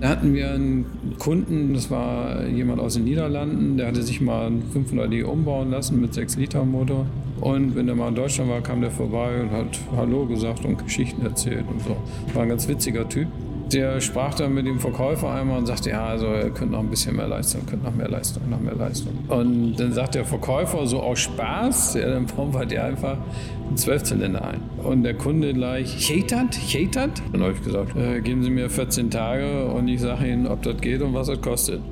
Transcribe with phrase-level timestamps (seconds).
[0.00, 0.86] Da hatten wir einen
[1.18, 6.00] Kunden, das war jemand aus den Niederlanden, der hatte sich mal einen 500D umbauen lassen
[6.00, 7.06] mit 6 Liter Motor.
[7.40, 10.78] Und wenn er mal in Deutschland war, kam der vorbei und hat Hallo gesagt und
[10.78, 11.96] Geschichten erzählt und so.
[12.32, 13.26] War ein ganz witziger Typ.
[13.72, 16.88] Der sprach dann mit dem Verkäufer einmal und sagte, ja, also er könnte noch ein
[16.88, 19.12] bisschen mehr Leistung, könnte noch mehr Leistung, noch mehr Leistung.
[19.28, 23.18] Und dann sagt der Verkäufer so aus Spaß, ja, dann bauen wir einfach
[23.66, 24.60] einen Zwölfzylinder ein.
[24.82, 27.22] Und der Kunde gleich, Chetert, Chetert?
[27.32, 30.62] Dann habe ich gesagt, äh, geben Sie mir 14 Tage und ich sage Ihnen, ob
[30.62, 31.82] das geht und was das kostet.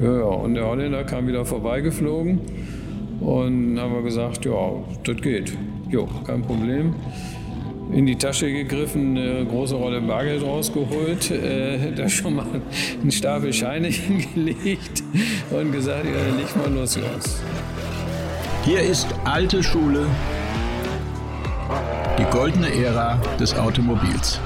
[0.00, 2.40] Ja, ja, und der Holländer kam wieder vorbeigeflogen
[3.20, 4.72] und haben wir gesagt, ja,
[5.04, 5.52] das geht.
[5.90, 6.94] Jo, kein Problem
[7.92, 12.46] in die Tasche gegriffen, eine große Rolle Bargeld rausgeholt, äh, da schon mal
[13.00, 15.02] einen Stapel Scheine hingelegt
[15.50, 17.42] und gesagt, ja, leg mal los, los.
[18.64, 20.06] Hier ist alte Schule,
[22.18, 24.40] die goldene Ära des Automobils.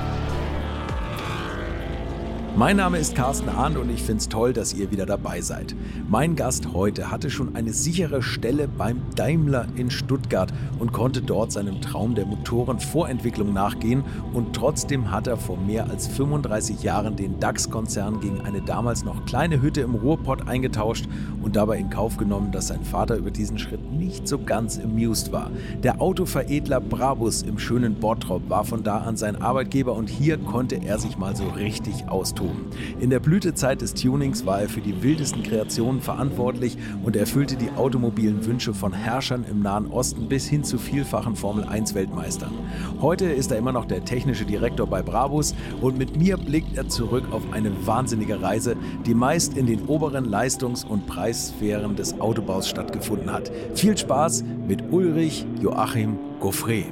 [2.55, 5.75] Mein Name ist Carsten Arndt und ich finde es toll, dass ihr wieder dabei seid.
[6.06, 11.50] Mein Gast heute hatte schon eine sichere Stelle beim Daimler in Stuttgart und konnte dort
[11.50, 17.41] seinem Traum der Motorenvorentwicklung nachgehen und trotzdem hat er vor mehr als 35 Jahren den
[17.41, 21.06] DAX-Konzern gegen eine damals noch kleine Hütte im Ruhrpott eingetauscht
[21.42, 25.33] und dabei in Kauf genommen, dass sein Vater über diesen Schritt nicht so ganz amused
[25.33, 25.50] war.
[25.83, 30.77] Der Autoveredler Brabus im schönen Bottrop war von da an sein Arbeitgeber und hier konnte
[30.84, 32.67] er sich mal so richtig austoben tun.
[33.01, 37.71] In der Blütezeit des Tunings war er für die wildesten Kreationen verantwortlich und erfüllte die
[37.71, 42.53] automobilen Wünsche von Herrschern im Nahen Osten bis hin zu vielfachen Formel-1-Weltmeistern.
[43.01, 46.89] Heute ist er immer noch der technische Direktor bei Brabus und mit mir blickt er
[46.89, 48.77] zurück auf eine wahnsinnige Reise,
[49.07, 53.53] die meist in den oberen Leistungs- und Preissphären des Autobaus stattgefunden hat.
[53.75, 56.87] Viel Spaß mit Ulrich Joachim Goffrey.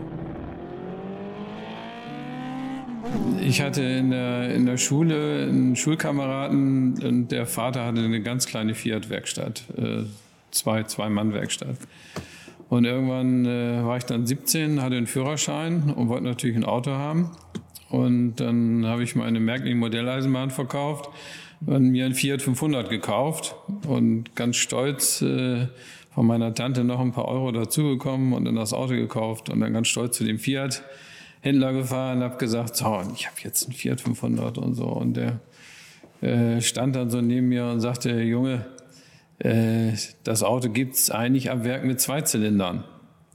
[3.40, 8.46] Ich hatte in der, in der Schule einen Schulkameraden und der Vater hatte eine ganz
[8.46, 10.04] kleine Fiat-Werkstatt, äh,
[10.50, 11.76] zwei, zwei Mann-Werkstatt.
[12.68, 16.92] Und irgendwann äh, war ich dann 17, hatte einen Führerschein und wollte natürlich ein Auto
[16.92, 17.32] haben.
[17.88, 21.10] Und dann habe ich meine Märklin Modelleisenbahn verkauft
[21.66, 23.56] und mir ein Fiat 500 gekauft
[23.88, 25.66] und ganz stolz äh,
[26.14, 29.72] von meiner Tante noch ein paar Euro dazugekommen und dann das Auto gekauft und dann
[29.72, 30.82] ganz stolz zu dem Fiat
[31.40, 34.86] Händler gefahren, habe gesagt, so, ich habe jetzt einen Fiat 500 und so.
[34.86, 35.40] Und der
[36.20, 38.66] äh, stand dann so neben mir und sagte, Junge,
[39.38, 39.92] äh,
[40.22, 42.84] das Auto gibt es eigentlich am Werk mit zwei Zylindern.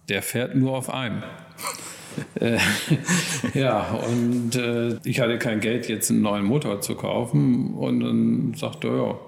[0.08, 1.24] Der fährt nur auf einem.
[2.40, 2.60] äh,
[3.56, 7.74] ja, und äh, ich hatte kein Geld, jetzt einen neuen Motor zu kaufen.
[7.74, 9.20] Und dann sagte er, ja,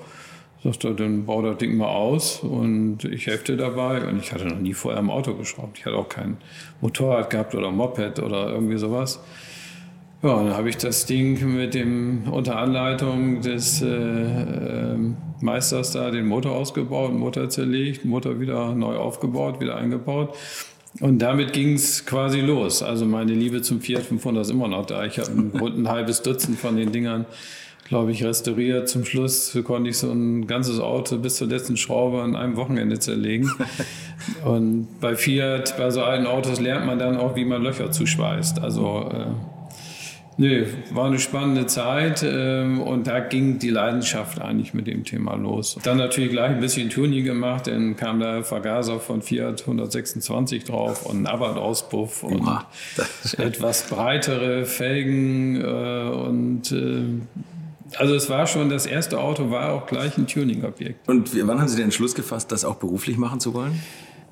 [0.64, 4.08] Sagt er, dann bau das Ding mal aus und ich helfe dir dabei.
[4.08, 5.78] Und ich hatte noch nie vorher im Auto geschraubt.
[5.78, 6.38] Ich hatte auch kein
[6.82, 9.20] Motorrad gehabt oder Moped oder irgendwie sowas.
[10.24, 14.98] Ja, und dann habe ich das Ding mit dem unter Anleitung des äh, äh,
[15.42, 20.36] Meisters da den Motor ausgebaut, Motor zerlegt, Motor wieder neu aufgebaut, wieder eingebaut.
[21.02, 22.82] Und damit ging es quasi los.
[22.82, 25.06] Also meine Liebe zum Fiat 500 ist immer noch da.
[25.06, 25.52] Ich habe ein,
[25.82, 27.26] ein halbes Dutzend von den Dingern
[27.88, 28.90] glaube ich, restauriert.
[28.90, 33.00] Zum Schluss konnte ich so ein ganzes Auto bis zur letzten Schraube an einem Wochenende
[33.00, 33.52] zerlegen.
[34.46, 38.60] Und bei Fiat, bei so alten Autos lernt man dann auch, wie man Löcher zuschweißt.
[38.60, 39.26] Also, äh,
[40.38, 45.36] nee, war eine spannende Zeit äh, und da ging die Leidenschaft eigentlich mit dem Thema
[45.36, 45.78] los.
[45.84, 51.06] Dann natürlich gleich ein bisschen Tuning gemacht, dann kam der Vergaser von Fiat 126 drauf
[51.06, 52.42] und ein Abarth-Auspuff und
[53.38, 57.04] etwas breitere Felgen äh, und äh,
[57.96, 61.08] also es war schon, das erste Auto war auch gleich ein Tuning-Objekt.
[61.08, 63.82] Und wann haben Sie den Entschluss gefasst, das auch beruflich machen zu wollen?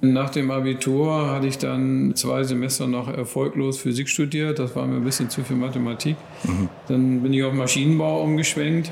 [0.02, 4.60] Nach dem Abitur hatte ich dann zwei Semester noch erfolglos Physik studiert.
[4.60, 6.18] Das war mir ein bisschen zu viel Mathematik.
[6.44, 6.70] Mhm.
[6.88, 8.92] Dann bin ich auf Maschinenbau umgeschwenkt.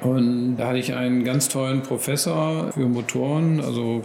[0.00, 4.02] Und da hatte ich einen ganz tollen Professor für Motoren, also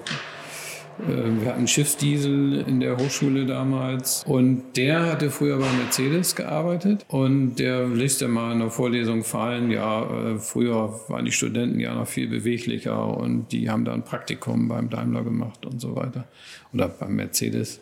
[0.97, 7.55] wir hatten Schiffsdiesel in der Hochschule damals und der hatte früher bei Mercedes gearbeitet und
[7.55, 11.95] der ließ dann mal in der Vorlesung fallen, ja, äh, früher waren die Studenten ja
[11.95, 16.25] noch viel beweglicher und die haben da ein Praktikum beim Daimler gemacht und so weiter
[16.73, 17.79] oder beim Mercedes.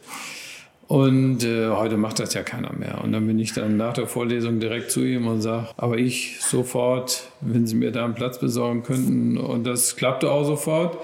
[0.87, 3.03] Und äh, heute macht das ja keiner mehr.
[3.03, 6.39] Und dann bin ich dann nach der Vorlesung direkt zu ihm und sage, aber ich
[6.41, 9.37] sofort, wenn Sie mir da einen Platz besorgen könnten.
[9.37, 10.97] Und das klappte auch sofort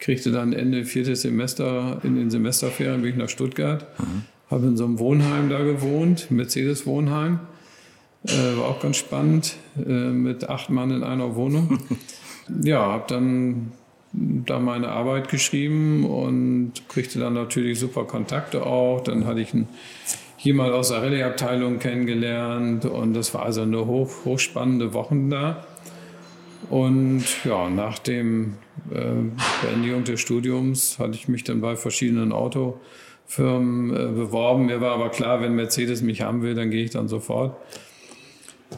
[0.00, 4.24] kriegte dann Ende viertes Semester in den Semesterferien bin ich nach Stuttgart, mhm.
[4.50, 7.40] habe in so einem Wohnheim da gewohnt, Mercedes-Wohnheim.
[8.24, 11.78] Äh, war auch ganz spannend, äh, mit acht Mann in einer Wohnung.
[12.62, 13.72] ja, habe dann
[14.12, 19.02] da meine Arbeit geschrieben und kriegte dann natürlich super Kontakte auch.
[19.02, 19.68] Dann hatte ich einen
[20.38, 25.64] jemand aus der Rallye-Abteilung kennengelernt und das war also eine hoch, hochspannende Wochen da.
[26.70, 28.54] Und ja, nach dem
[28.90, 34.66] Beendigung des Studiums hatte ich mich dann bei verschiedenen Autofirmen äh, beworben.
[34.66, 37.56] Mir war aber klar, wenn Mercedes mich haben will, dann gehe ich dann sofort.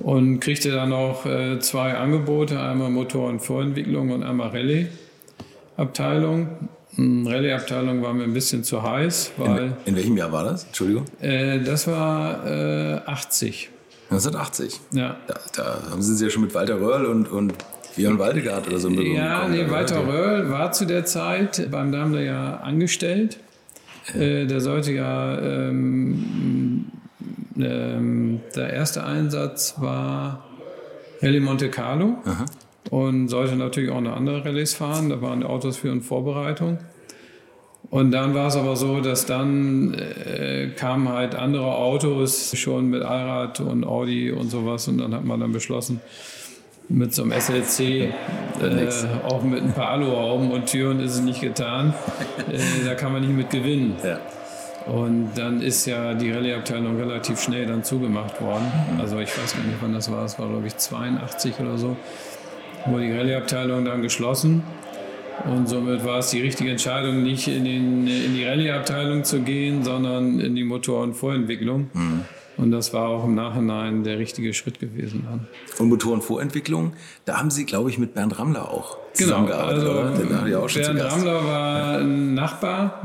[0.00, 6.68] Und kriegte dann auch äh, zwei Angebote, einmal Motor- und Vorentwicklung und einmal Rallye-Abteilung.
[6.96, 9.64] Rallye-Abteilung war mir ein bisschen zu heiß, weil.
[9.64, 10.64] In, in welchem Jahr war das?
[10.64, 11.04] Entschuldigung?
[11.20, 13.70] Äh, das war äh, 80.
[14.10, 14.80] 1980?
[14.92, 15.16] Ja.
[15.26, 17.54] Da, da haben Sie ja schon mit Walter Röhrl und, und
[17.96, 22.56] Björn Waldegard oder so Ja, nee, Walter Röhrl war zu der Zeit beim Daimler ja
[22.58, 23.38] angestellt.
[24.14, 25.38] Äh, der sollte ja.
[25.38, 26.86] Ähm,
[27.58, 30.44] ähm, der erste Einsatz war
[31.20, 32.16] Rallye Monte Carlo.
[32.24, 32.46] Aha
[32.92, 35.08] und sollte natürlich auch eine andere Rallyes fahren.
[35.08, 36.76] Da waren Autos für in Vorbereitung.
[37.88, 43.02] Und dann war es aber so, dass dann äh, kamen halt andere Autos schon mit
[43.02, 44.88] Allrad und Audi und sowas.
[44.88, 46.00] Und dann hat man dann beschlossen,
[46.92, 48.12] mit so einem SLC, äh,
[49.24, 51.94] auch mit ein paar Aluhauben und Türen ist es nicht getan.
[52.50, 53.96] Äh, da kann man nicht mit gewinnen.
[54.04, 54.20] Ja.
[54.86, 58.70] Und dann ist ja die Rallye-Abteilung relativ schnell dann zugemacht worden.
[58.98, 60.24] Also ich weiß gar nicht, wann das war.
[60.24, 61.96] Es war, glaube ich, 82 oder so
[62.86, 64.62] wurde die Rallye-Abteilung dann geschlossen.
[65.44, 69.82] Und somit war es die richtige Entscheidung, nicht in, den, in die Rallye-Abteilung zu gehen,
[69.82, 71.90] sondern in die Motor- und Vorentwicklung.
[71.92, 72.24] Mhm.
[72.62, 75.26] Und das war auch im Nachhinein der richtige Schritt gewesen.
[75.28, 75.46] Dann.
[75.78, 76.92] Und Motorenvorentwicklung,
[77.24, 79.82] da haben Sie, glaube ich, mit Bernd Rammler auch genau, zusammengearbeitet,
[80.28, 80.94] genau, also oder?
[80.94, 83.02] Bernd Rammler war ein Nachbar,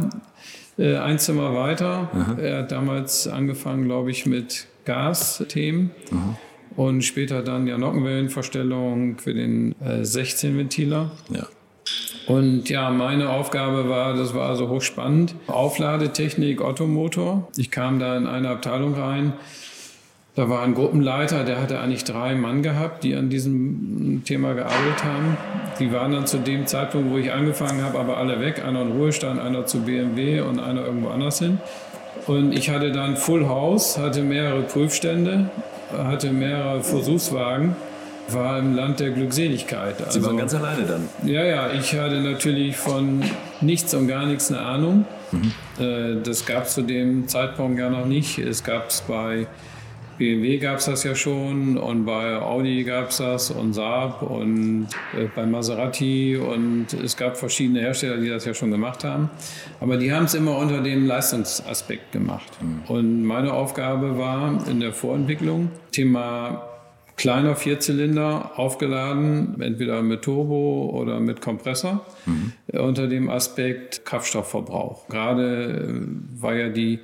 [0.77, 2.09] äh, ein Zimmer weiter.
[2.13, 2.39] Mhm.
[2.39, 5.91] Er hat damals angefangen, glaube ich, mit Gasthemen.
[6.11, 6.37] Mhm
[6.77, 11.11] und später dann ja Nockenwellenverstellung für den äh, 16-Ventiler.
[11.31, 11.47] Ja.
[12.27, 17.47] Und ja, meine Aufgabe war, das war also hochspannend, Aufladetechnik Ottomotor.
[17.55, 19.33] Ich kam da in eine Abteilung rein,
[20.35, 25.03] da war ein Gruppenleiter, der hatte eigentlich drei Mann gehabt, die an diesem Thema gearbeitet
[25.03, 25.37] haben.
[25.79, 28.63] Die waren dann zu dem Zeitpunkt, wo ich angefangen habe, aber alle weg.
[28.63, 31.57] Einer in Ruhestand, einer zu BMW und einer irgendwo anders hin.
[32.27, 35.49] Und ich hatte dann Full House, hatte mehrere Prüfstände
[35.91, 37.75] hatte mehrere Versuchswagen,
[38.33, 40.01] war im Land der Glückseligkeit.
[40.01, 41.29] Also, Sie waren also ganz alleine dann?
[41.29, 43.23] Ja, ja, ich hatte natürlich von
[43.61, 45.05] nichts und gar nichts eine Ahnung.
[45.31, 45.51] Mhm.
[45.83, 48.39] Äh, das gab es zu dem Zeitpunkt ja noch nicht.
[48.39, 49.47] Es gab es bei
[50.17, 54.87] BMW gab es das ja schon und bei Audi gab es das und Saab und
[55.15, 59.29] äh, bei Maserati und es gab verschiedene Hersteller, die das ja schon gemacht haben.
[59.79, 62.51] Aber die haben es immer unter dem Leistungsaspekt gemacht.
[62.61, 62.81] Mhm.
[62.87, 66.63] Und meine Aufgabe war in der Vorentwicklung Thema
[67.17, 72.53] kleiner Vierzylinder aufgeladen, entweder mit Turbo oder mit Kompressor, mhm.
[72.79, 75.07] unter dem Aspekt Kraftstoffverbrauch.
[75.09, 76.99] Gerade äh, war ja die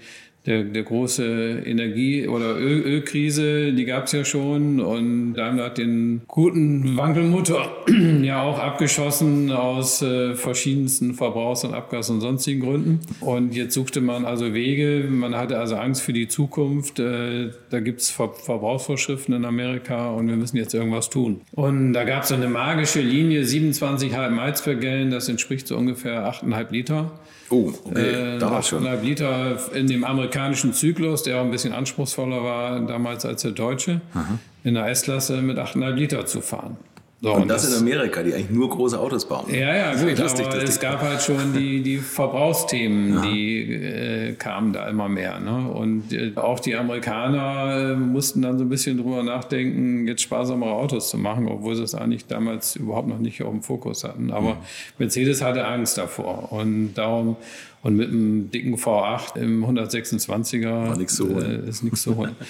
[0.45, 5.77] der, der große Energie- oder Öl Ölkrise, die gab es ja schon und Daimler hat
[5.77, 7.85] den guten Wankelmotor
[8.21, 12.99] ja auch abgeschossen aus äh, verschiedensten Verbrauchs- und Abgas- und sonstigen Gründen.
[13.21, 16.99] Und jetzt suchte man also Wege, man hatte also Angst für die Zukunft.
[16.99, 21.41] Äh, da gibt es Ver Verbrauchsvorschriften in Amerika und wir müssen jetzt irgendwas tun.
[21.51, 25.77] Und da gab es so eine magische Linie, 27,5 Miles per Gallon, das entspricht so
[25.77, 27.11] ungefähr 8,5 Liter.
[27.53, 28.83] Oh, okay, äh, damals schon.
[29.03, 34.01] Liter in dem amerikanischen Zyklus, der auch ein bisschen anspruchsvoller war damals als der deutsche,
[34.13, 34.39] Aha.
[34.63, 36.77] in der S-Klasse mit 8,5 Liter zu fahren.
[37.23, 39.45] So, und, und das, das, in Amerika, die eigentlich nur große Autos bauen.
[39.49, 43.21] Ja, ja, gut, lustig, aber es gab halt schon die, die Verbrauchsthemen, ja.
[43.21, 45.39] die äh, kamen da immer mehr.
[45.39, 45.69] Ne?
[45.69, 50.71] Und äh, auch die Amerikaner äh, mussten dann so ein bisschen drüber nachdenken, jetzt sparsamere
[50.71, 54.29] Autos zu machen, obwohl sie es eigentlich damals überhaupt noch nicht auf dem Fokus hatten.
[54.29, 54.57] Aber ja.
[54.97, 57.37] Mercedes hatte Angst davor und darum
[57.83, 61.65] und mit einem dicken V8 im 126er War nix zu holen.
[61.65, 62.35] Äh, ist nichts zu holen.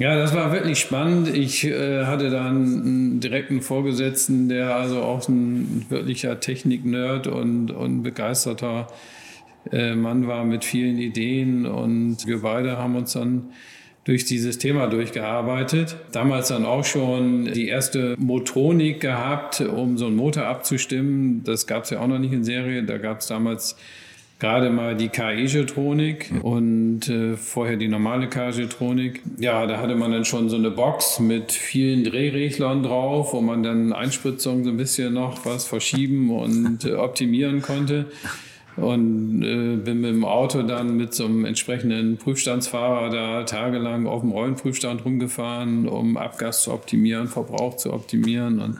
[0.00, 1.28] Ja, das war wirklich spannend.
[1.28, 8.02] Ich äh, hatte dann einen direkten Vorgesetzten, der also auch ein wirklicher Technik-Nerd und, und
[8.02, 8.86] begeisterter
[9.70, 11.66] äh, Mann war mit vielen Ideen.
[11.66, 13.50] Und wir beide haben uns dann
[14.04, 15.96] durch dieses Thema durchgearbeitet.
[16.12, 21.44] Damals dann auch schon die erste Motronik gehabt, um so einen Motor abzustimmen.
[21.44, 22.84] Das gab es ja auch noch nicht in Serie.
[22.84, 23.76] Da gab es damals
[24.40, 29.20] gerade mal die KI-Jetronik und äh, vorher die normale KI-Jetronik.
[29.38, 33.62] Ja, da hatte man dann schon so eine Box mit vielen Drehreglern drauf, wo man
[33.62, 38.06] dann Einspritzung so ein bisschen noch was verschieben und äh, optimieren konnte.
[38.76, 44.22] Und äh, bin mit dem Auto dann mit so einem entsprechenden Prüfstandsfahrer da tagelang auf
[44.22, 48.78] dem Rollenprüfstand rumgefahren, um Abgas zu optimieren, Verbrauch zu optimieren und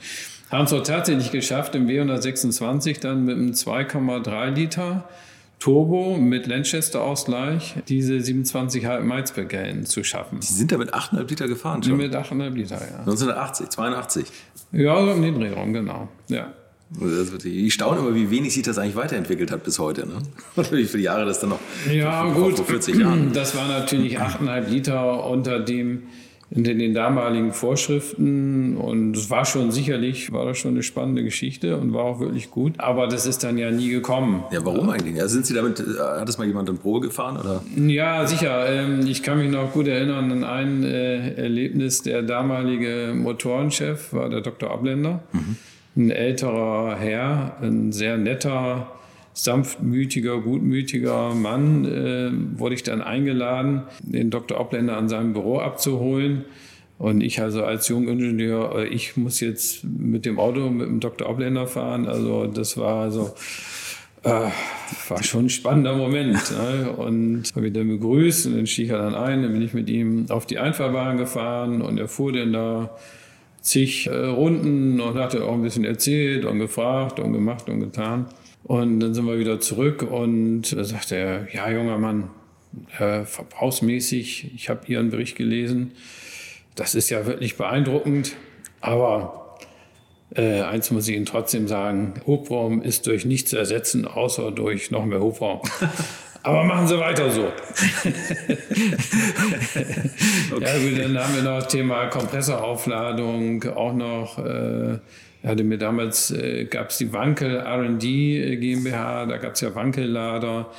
[0.51, 5.09] haben es auch tatsächlich geschafft, im W126 dann mit einem 2,3 Liter
[5.61, 10.41] Turbo mit Lanchester-Ausgleich diese 27,5 Maizberg zu schaffen.
[10.41, 11.99] Sie sind da mit 8,5 Liter gefahren schon?
[11.99, 13.01] Mit 8,5 Liter, ja.
[13.01, 14.27] 1980, 82?
[14.73, 16.09] Ja, so um den Drehraum, genau.
[16.29, 16.55] Ja.
[17.45, 20.09] Ich staune immer, wie wenig sich das eigentlich weiterentwickelt hat bis heute.
[20.09, 20.15] Ne?
[20.73, 21.61] wie viele Jahre das dann noch
[21.93, 22.57] ja, gut.
[22.57, 23.33] vor 40 Jahren.
[23.33, 26.05] Das war natürlich 8,5 Liter unter dem
[26.53, 31.77] in den damaligen Vorschriften und es war schon sicherlich, war das schon eine spannende Geschichte
[31.77, 34.43] und war auch wirklich gut, aber das ist dann ja nie gekommen.
[34.51, 35.15] Ja, warum eigentlich?
[35.15, 37.37] Ja, sind Sie damit, äh, hat das mal jemand in Probe gefahren?
[37.37, 37.63] Oder?
[37.77, 38.69] Ja, sicher.
[38.69, 42.03] Ähm, ich kann mich noch gut erinnern an ein äh, Erlebnis.
[42.03, 44.73] Der damalige Motorenchef war der Dr.
[44.73, 45.57] Abländer, mhm.
[45.97, 48.89] ein älterer Herr, ein sehr netter,
[49.45, 54.61] sanftmütiger, gutmütiger Mann, äh, wurde ich dann eingeladen, den Dr.
[54.61, 56.45] Obländer an seinem Büro abzuholen.
[56.99, 61.29] Und ich also als Jungingenieur, äh, ich muss jetzt mit dem Auto mit dem Dr.
[61.29, 62.07] Obländer fahren.
[62.07, 63.33] Also das war also
[64.23, 64.51] äh,
[65.09, 66.51] war schon ein spannender Moment.
[66.51, 66.91] Ne?
[66.91, 69.43] Und habe ihn dann begrüßt und dann stieg er dann ein.
[69.43, 72.91] Dann bin ich mit ihm auf die Einfahrbahn gefahren und er fuhr dann da
[73.63, 78.27] zig äh, Runden und hatte auch ein bisschen erzählt und gefragt und gemacht und getan.
[78.65, 82.31] Und dann sind wir wieder zurück und da sagt er, ja, junger Mann,
[82.99, 85.93] äh, verbrauchsmäßig, ich habe Ihren Bericht gelesen,
[86.77, 88.37] das ist ja wirklich beeindruckend,
[88.81, 89.57] aber
[90.35, 94.91] äh, eins muss ich Ihnen trotzdem sagen, Hubraum ist durch nichts zu ersetzen, außer durch
[94.91, 95.61] noch mehr Hubraum.
[96.43, 97.43] Aber machen Sie weiter so.
[100.57, 100.65] okay.
[100.65, 105.01] Ja gut, dann haben wir noch das Thema Kompressoraufladung, auch noch äh,
[105.43, 109.61] er hatte mir damals, äh, gab es die Wankel R&D äh, GmbH, da gab es
[109.61, 110.71] ja Wankellader,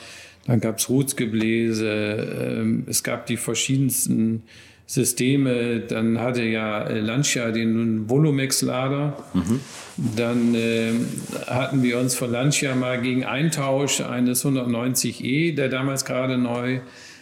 [0.46, 4.44] dann gab es Rutsgebläse, äh, es gab die verschiedensten
[4.91, 9.18] Systeme, dann hatte ja äh, Lancia den Volumex-Lader.
[9.34, 9.60] Mhm.
[10.18, 10.91] Dann äh,
[11.48, 16.82] hatten wir uns von Lancia mal gegen Eintausch eines 190e, der damals gerade neu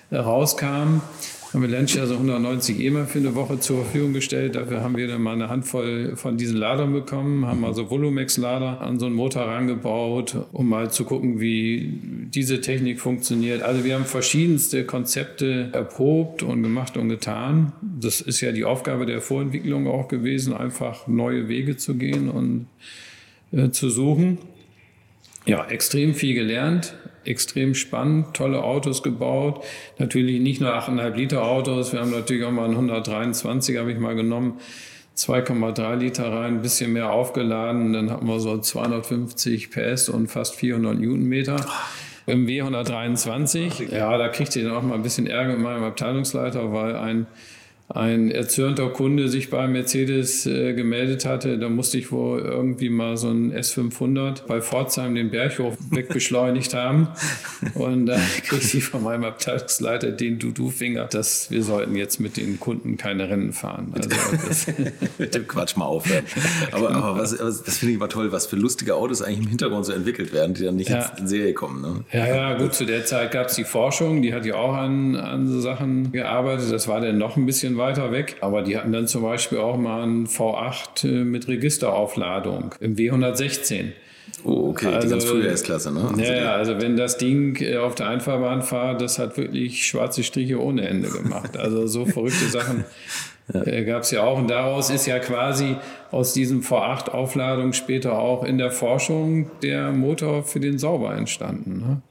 [0.10, 1.02] äh, rauskam,
[1.54, 4.56] haben wir Lancia so 190 EMA für eine Woche zur Verfügung gestellt.
[4.56, 9.00] Dafür haben wir dann mal eine Handvoll von diesen Ladern bekommen, haben also Volumex-Lader an
[9.00, 11.92] so einen Motor rangebaut, um mal zu gucken, wie
[12.34, 13.64] diese Technik funktioniert.
[13.64, 17.74] Also wir haben verschiedenste Konzepte erprobt und gemacht und getan.
[17.82, 22.68] Das ist ja die Aufgabe der Vorentwicklung auch gewesen, einfach neue Wege zu gehen und
[23.52, 24.38] äh, zu suchen.
[25.46, 26.94] Ja, extrem viel gelernt,
[27.26, 29.64] extrem spannend, tolle Autos gebaut.
[29.98, 34.00] Natürlich nicht nur 8,5 Liter Autos, wir haben natürlich auch mal einen 123, habe ich
[34.00, 34.60] mal genommen.
[35.18, 40.56] 2,3 Liter rein, ein bisschen mehr aufgeladen, dann hatten wir so 250 PS und fast
[40.56, 41.66] 400 Newtonmeter.
[42.26, 46.72] Im W123, ja, da kriegte ich dann auch mal ein bisschen Ärger mit meinem Abteilungsleiter,
[46.72, 47.28] weil ein
[47.90, 51.58] ein erzürnter Kunde sich bei Mercedes äh, gemeldet hatte.
[51.58, 57.08] Da musste ich wohl irgendwie mal so ein S500 bei Pforzheim den Berghof wegbeschleunigt haben.
[57.74, 62.60] Und da kriegte ich von meinem Abteilungsleiter den Dudu-Finger, dass wir sollten jetzt mit den
[62.60, 63.92] Kunden keine Rennen fahren.
[63.96, 64.10] Also
[65.18, 66.26] mit dem Quatsch mal aufhören.
[66.72, 67.00] Aber, genau.
[67.00, 69.94] aber was, das finde ich immer toll, was für lustige Autos eigentlich im Hintergrund so
[69.94, 71.12] entwickelt werden, die dann nicht ja.
[71.18, 71.82] in Serie kommen.
[71.82, 72.04] Ne?
[72.12, 75.16] Ja, ja, gut, zu der Zeit gab es die Forschung, die hat ja auch an,
[75.16, 76.72] an so Sachen gearbeitet.
[76.72, 78.38] Das war dann noch ein bisschen weiter weg.
[78.42, 83.94] Aber die hatten dann zum Beispiel auch mal einen V8 äh, mit Registeraufladung im W116.
[84.44, 86.08] Oh, okay, also, die ganz frühe S-Klasse, ne?
[86.08, 90.24] Also ja, also wenn das Ding äh, auf der Einfahrbahn fahrt, das hat wirklich schwarze
[90.24, 91.58] Striche ohne Ende gemacht.
[91.58, 92.86] Also so verrückte Sachen
[93.54, 93.66] ja.
[93.66, 94.38] äh, gab es ja auch.
[94.38, 95.76] Und daraus ist ja quasi
[96.12, 101.80] aus diesem V8-Aufladung später auch in der Forschung der Motor für den Sauber entstanden.
[101.80, 102.02] Ne?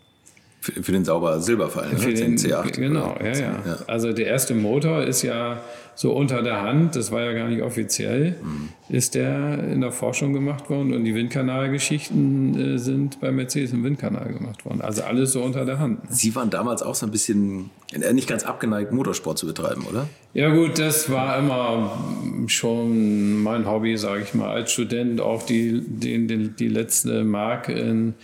[0.61, 2.15] Für, für den sauber Silberfall, ne?
[2.15, 2.73] den, C8.
[2.73, 5.61] Genau, ja, ja, ja, Also der erste Motor ist ja
[5.99, 8.69] so unter der Hand, das war ja gar nicht offiziell, mhm.
[8.89, 13.83] ist der in der Forschung gemacht worden und die Windkanalgeschichten äh, sind bei Mercedes im
[13.83, 14.81] Windkanal gemacht worden.
[14.81, 16.01] Also alles so unter der Hand.
[16.09, 20.09] Sie waren damals auch so ein bisschen äh, nicht ganz abgeneigt, Motorsport zu betreiben, oder?
[20.35, 21.99] Ja gut, das war immer
[22.47, 27.69] schon mein Hobby, sage ich mal, als Student auch die, die, die, die letzte Mark
[27.69, 28.15] in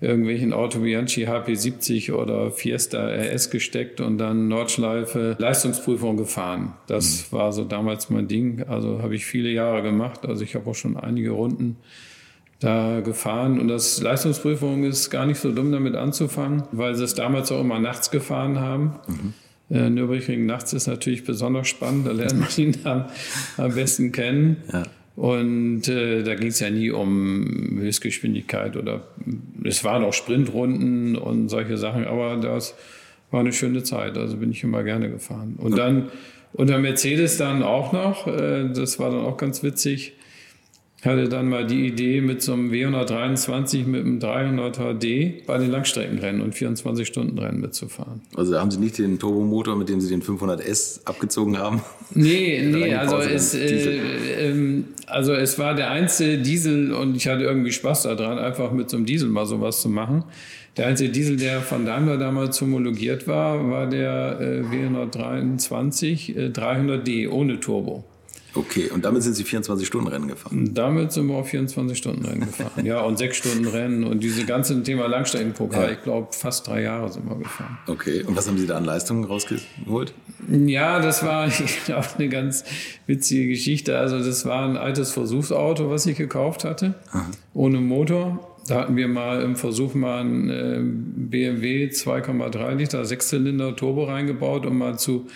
[0.00, 6.74] irgendwelchen Auto Bianchi HP70 oder Fiesta RS gesteckt und dann Nordschleife Leistungsprüfung gefahren.
[6.86, 7.36] Das mhm.
[7.36, 8.62] war so damals mein Ding.
[8.68, 10.26] Also habe ich viele Jahre gemacht.
[10.26, 11.76] Also ich habe auch schon einige Runden
[12.60, 17.14] da gefahren und das Leistungsprüfung ist gar nicht so dumm damit anzufangen, weil sie es
[17.14, 18.94] damals auch immer nachts gefahren haben.
[19.06, 19.34] Mhm.
[19.68, 23.10] Äh, Nürburgring nachts ist natürlich besonders spannend, da lernt man ihn dann
[23.56, 24.58] am besten kennen.
[24.72, 24.84] Ja.
[25.16, 29.08] Und äh, da ging es ja nie um Höchstgeschwindigkeit oder
[29.64, 32.74] es waren auch Sprintrunden und solche Sachen, aber das
[33.30, 34.18] war eine schöne Zeit.
[34.18, 35.54] Also bin ich immer gerne gefahren.
[35.56, 36.10] Und dann
[36.52, 40.12] unter Mercedes dann auch noch, äh, das war dann auch ganz witzig.
[41.04, 45.70] Hatte dann mal die Idee mit so einem W123 mit einem 300er D bei den
[45.70, 48.22] Langstreckenrennen und 24-Stunden-Rennen mitzufahren.
[48.34, 51.82] Also haben Sie nicht den Turbomotor, mit dem Sie den 500S abgezogen haben?
[52.12, 53.98] Nee, nee, also es, äh,
[54.48, 58.88] äh, also es war der einzige Diesel und ich hatte irgendwie Spaß daran, einfach mit
[58.88, 60.24] so einem Diesel mal sowas zu machen.
[60.76, 67.30] Der einzige Diesel, der von Daimler damals homologiert war, war der äh, W123 äh, 300D
[67.30, 68.04] ohne Turbo.
[68.56, 70.70] Okay, und damit sind Sie 24-Stunden-Rennen gefahren?
[70.72, 72.86] Damit sind wir auf 24-Stunden-Rennen gefahren.
[72.86, 75.84] ja, und 6-Stunden-Rennen und diese ganze Thema Langstreckenpokal.
[75.84, 75.92] Ja.
[75.92, 77.78] Ich glaube, fast drei Jahre sind wir gefahren.
[77.86, 80.14] Okay, und was haben Sie da an Leistungen rausgeholt?
[80.48, 81.48] Ja, das war
[81.94, 82.64] auch eine ganz
[83.06, 83.98] witzige Geschichte.
[83.98, 87.30] Also, das war ein altes Versuchsauto, was ich gekauft hatte, Aha.
[87.52, 88.56] ohne Motor.
[88.68, 94.66] Da hatten wir mal im Versuch mal ein äh, BMW 2,3 Liter Sechszylinder Turbo reingebaut,
[94.66, 95.26] um mal zu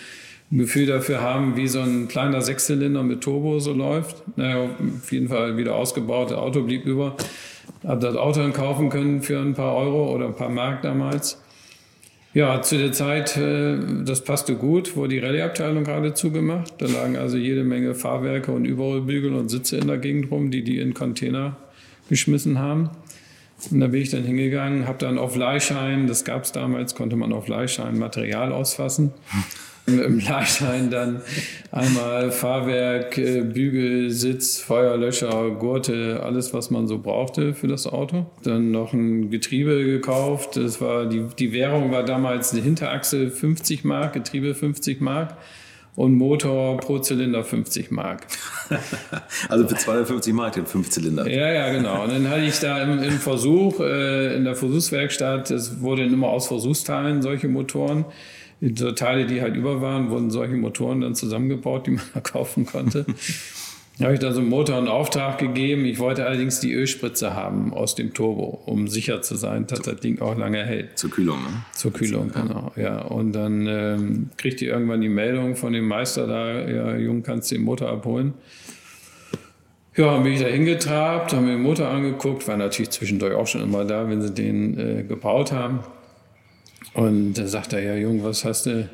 [0.51, 4.23] ein Gefühl dafür haben, wie so ein kleiner Sechszylinder mit Turbo so läuft.
[4.37, 6.31] Naja, auf jeden Fall wieder ausgebaut.
[6.31, 7.15] Das Auto blieb über.
[7.85, 11.41] Hab das Auto dann kaufen können für ein paar Euro oder ein paar Mark damals.
[12.33, 16.73] Ja, zu der Zeit, äh, das passte gut, wurde die Rallye-Abteilung gerade zugemacht.
[16.77, 20.63] Da lagen also jede Menge Fahrwerke und Überrollbügel und Sitze in der Gegend rum, die
[20.63, 21.57] die in Container
[22.09, 22.89] geschmissen haben.
[23.69, 27.15] Und da bin ich dann hingegangen, habe dann auf Leihschein, das gab es damals, konnte
[27.15, 29.11] man auf Leihschein Material ausfassen
[29.87, 31.21] im Leihschein dann
[31.71, 38.27] einmal Fahrwerk, äh, Bügel, Sitz, Feuerlöscher, Gurte, alles, was man so brauchte für das Auto.
[38.43, 40.57] Dann noch ein Getriebe gekauft.
[40.57, 45.37] Das war die, die Währung war damals eine Hinterachse 50 Mark, Getriebe 50 Mark
[45.95, 48.27] und Motor pro Zylinder 50 Mark.
[49.49, 51.29] also für 250 Mark den Fünfzylinder.
[51.29, 52.03] Ja, ja, genau.
[52.03, 56.29] Und dann hatte ich da im, im Versuch, äh, in der Versuchswerkstatt, es wurde immer
[56.29, 58.05] aus Versuchsteilen solche Motoren
[58.75, 62.65] so Teile, die halt über waren, wurden solche Motoren dann zusammengebaut, die man da kaufen
[62.65, 63.05] konnte.
[63.97, 65.85] Da habe ich da so einen Motor in Auftrag gegeben.
[65.85, 69.97] Ich wollte allerdings die Ölspritze haben aus dem Turbo, um sicher zu sein, dass das
[69.97, 70.97] Ding auch lange hält.
[70.97, 71.63] Zur Kühlung, ne?
[71.73, 72.41] Zur Kühlung, ja.
[72.41, 72.71] genau.
[72.77, 77.21] Ja, und dann ähm, kriegte ich irgendwann die Meldung von dem Meister da, ja, Jung,
[77.21, 78.33] kannst du den Motor abholen.
[79.95, 83.61] Ja, bin ich da hingetrabt, haben mir den Motor angeguckt, war natürlich zwischendurch auch schon
[83.61, 85.81] immer da, wenn sie den äh, gebaut haben.
[86.93, 88.89] Und da sagt er, ja, Jung, was hast du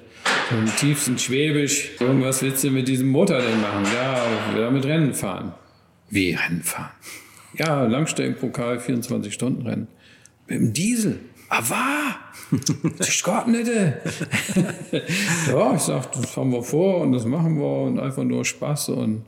[0.52, 3.86] im tiefsten Schwäbisch, Jung, was willst du mit diesem Motor denn machen?
[3.94, 4.22] Ja,
[4.56, 5.54] damit Rennen fahren.
[6.10, 6.92] Wie Rennen fahren?
[7.56, 9.88] Ja, Langstreckenpokal, 24-Stunden-Rennen.
[10.48, 11.20] Mit dem Diesel.
[11.50, 12.16] Aber ah,
[12.98, 13.68] das geht nicht.
[15.48, 18.90] ja, ich sag, das haben wir vor und das machen wir und einfach nur Spaß
[18.90, 19.24] und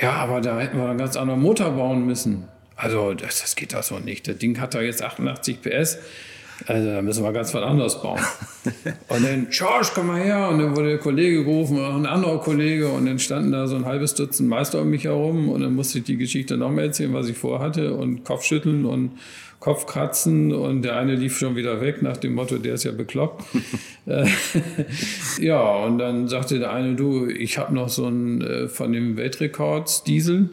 [0.00, 2.44] ja, aber da hätten wir einen ganz anderen Motor bauen müssen.
[2.76, 4.26] Also, das, das geht doch so nicht.
[4.28, 5.98] Das Ding hat da jetzt 88 PS.
[6.66, 8.20] Also da müssen wir ganz was anderes bauen.
[9.08, 10.48] Und dann, George, komm mal her.
[10.48, 12.88] Und dann wurde der Kollege gerufen, und ein anderer Kollege.
[12.88, 15.48] Und dann standen da so ein halbes Dutzend Meister um mich herum.
[15.48, 17.94] Und dann musste ich die Geschichte noch mal erzählen, was ich vorhatte.
[17.94, 19.12] Und Kopfschütteln und
[19.60, 20.52] Kopfkratzen.
[20.52, 23.44] Und der eine lief schon wieder weg nach dem Motto, der ist ja bekloppt.
[25.40, 29.16] Ja, und dann sagte der eine, du, ich habe noch so einen äh, von dem
[29.16, 30.50] Weltrekords Diesel.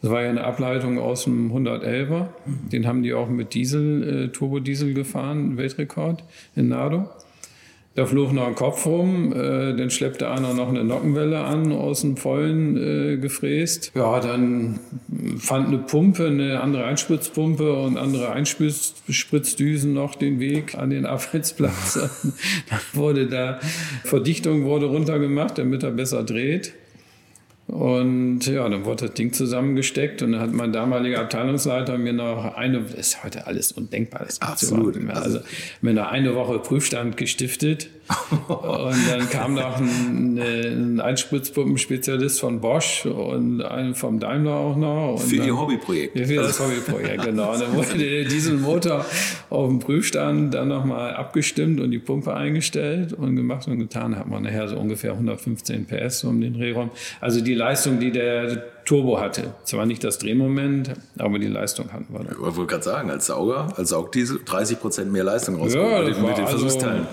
[0.00, 2.28] Das war ja eine Ableitung aus dem 111er.
[2.72, 6.22] Den haben die auch mit Diesel, äh, Turbodiesel gefahren, Weltrekord
[6.54, 7.08] in Nado.
[7.98, 12.02] Da flog noch ein Kopf rum, äh, dann schleppte einer noch eine Nockenwelle an, aus
[12.02, 13.90] dem Vollen äh, gefräst.
[13.96, 14.78] Ja, dann
[15.36, 21.94] fand eine Pumpe, eine andere Einspritzpumpe und andere Einspritzdüsen noch den Weg an den Arbeitsplatz.
[22.70, 23.58] dann wurde da
[24.04, 26.74] Verdichtung wurde runtergemacht, damit er besser dreht.
[27.68, 32.56] Und ja, dann wurde das Ding zusammengesteckt und dann hat mein damaliger Abteilungsleiter mir noch
[32.56, 34.96] eine, ist heute alles undenkbar, das Absolut.
[35.10, 35.40] Also
[35.82, 37.90] mir noch eine Woche Prüfstand gestiftet
[38.48, 45.12] und dann kam noch ein, ein Einspritzpumpenspezialist von Bosch und einen vom Daimler auch noch.
[45.12, 46.18] Und für dann, Ihr Hobbyprojekt.
[46.18, 47.52] Für das Hobbyprojekt, genau.
[47.52, 49.04] Und dann wurde der Dieselmotor
[49.50, 54.16] auf dem Prüfstand dann nochmal abgestimmt und die Pumpe eingestellt und gemacht und getan.
[54.16, 56.90] Hat man nachher so ungefähr 115 PS um den Drehraum.
[57.20, 59.52] Also die Leistung, die der Turbo hatte.
[59.64, 62.20] Zwar nicht das Drehmoment, aber die Leistung hatten wir.
[62.32, 66.16] Ich wollte gerade sagen, als Sauger, als Saugdiesel 30 Prozent mehr Leistung rausgeholt ja, mit,
[66.16, 67.06] den, mit den also Versuchsteilen.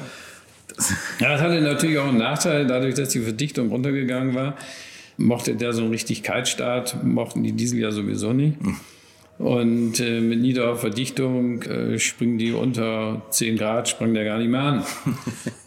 [0.75, 4.57] Also, ja, das hatte natürlich auch einen Nachteil, dadurch, dass die Verdichtung runtergegangen war.
[5.17, 8.59] Mochte der so einen richtig Kaltstart, mochten die Diesel ja sowieso nicht.
[8.61, 8.75] Hm.
[9.37, 14.49] Und äh, mit niederer Verdichtung äh, springen die unter 10 Grad, springen der gar nicht
[14.49, 14.83] mehr an.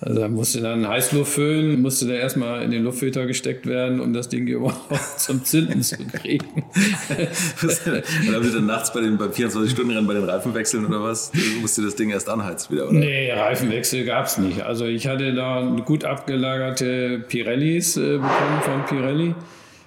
[0.01, 4.13] Also da musste dann Heißluft füllen, musste der erstmal in den Luftfilter gesteckt werden, um
[4.13, 6.47] das Ding überhaupt zum Zünden zu kriegen.
[6.55, 11.33] Und haben Sie dann nachts bei den, beim 24-Stunden-Rennen bei den Reifen wechseln oder was?
[11.61, 12.97] Musste das Ding erst anheizen wieder, oder?
[12.97, 14.63] Nee, Reifenwechsel gab es nicht.
[14.63, 19.35] Also ich hatte da gut abgelagerte Pirellis äh, bekommen von Pirelli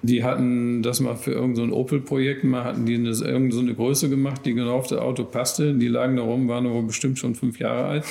[0.02, 3.74] Die hatten das mal für irgendein so Opel-Projekt mal, hatten die eine, irgend so eine
[3.74, 5.74] Größe gemacht, die genau auf das Auto passte.
[5.74, 8.04] Die lagen da rum, waren aber bestimmt schon fünf Jahre alt.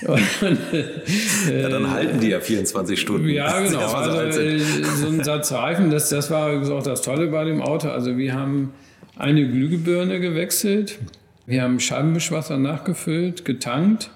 [0.08, 3.28] ja, dann halten die ja 24 Stunden.
[3.28, 3.80] Ja, genau.
[3.80, 7.88] Also, äh, so ein Satz Reifen, das, das war auch das Tolle bei dem Auto.
[7.88, 8.72] Also wir haben
[9.16, 10.98] eine Glühbirne gewechselt,
[11.46, 14.10] wir haben Scheibenwischwasser nachgefüllt, getankt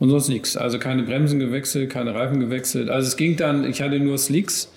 [0.00, 0.56] und sonst nichts.
[0.56, 2.88] Also keine Bremsen gewechselt, keine Reifen gewechselt.
[2.88, 4.72] Also es ging dann, ich hatte nur Slicks,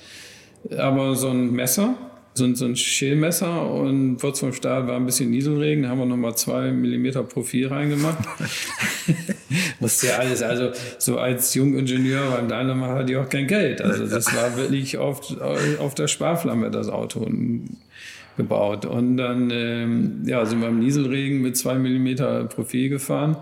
[0.78, 1.95] aber so ein Messer,
[2.34, 6.00] so ein, so ein Schälmesser und kurz vorm Start war ein bisschen Nieselregen, da haben
[6.00, 8.19] wir nochmal zwei Millimeter Profil reingemacht.
[9.80, 13.82] Musste ja alles, also so als Jungingenieur beim Dynamo hatte ich auch kein Geld.
[13.82, 15.36] Also das war wirklich auf,
[15.80, 17.28] auf der Sparflamme das Auto
[18.38, 18.86] gebaut.
[18.86, 23.38] Und dann ähm, ja, sind wir im Nieselregen mit zwei Millimeter Profil gefahren.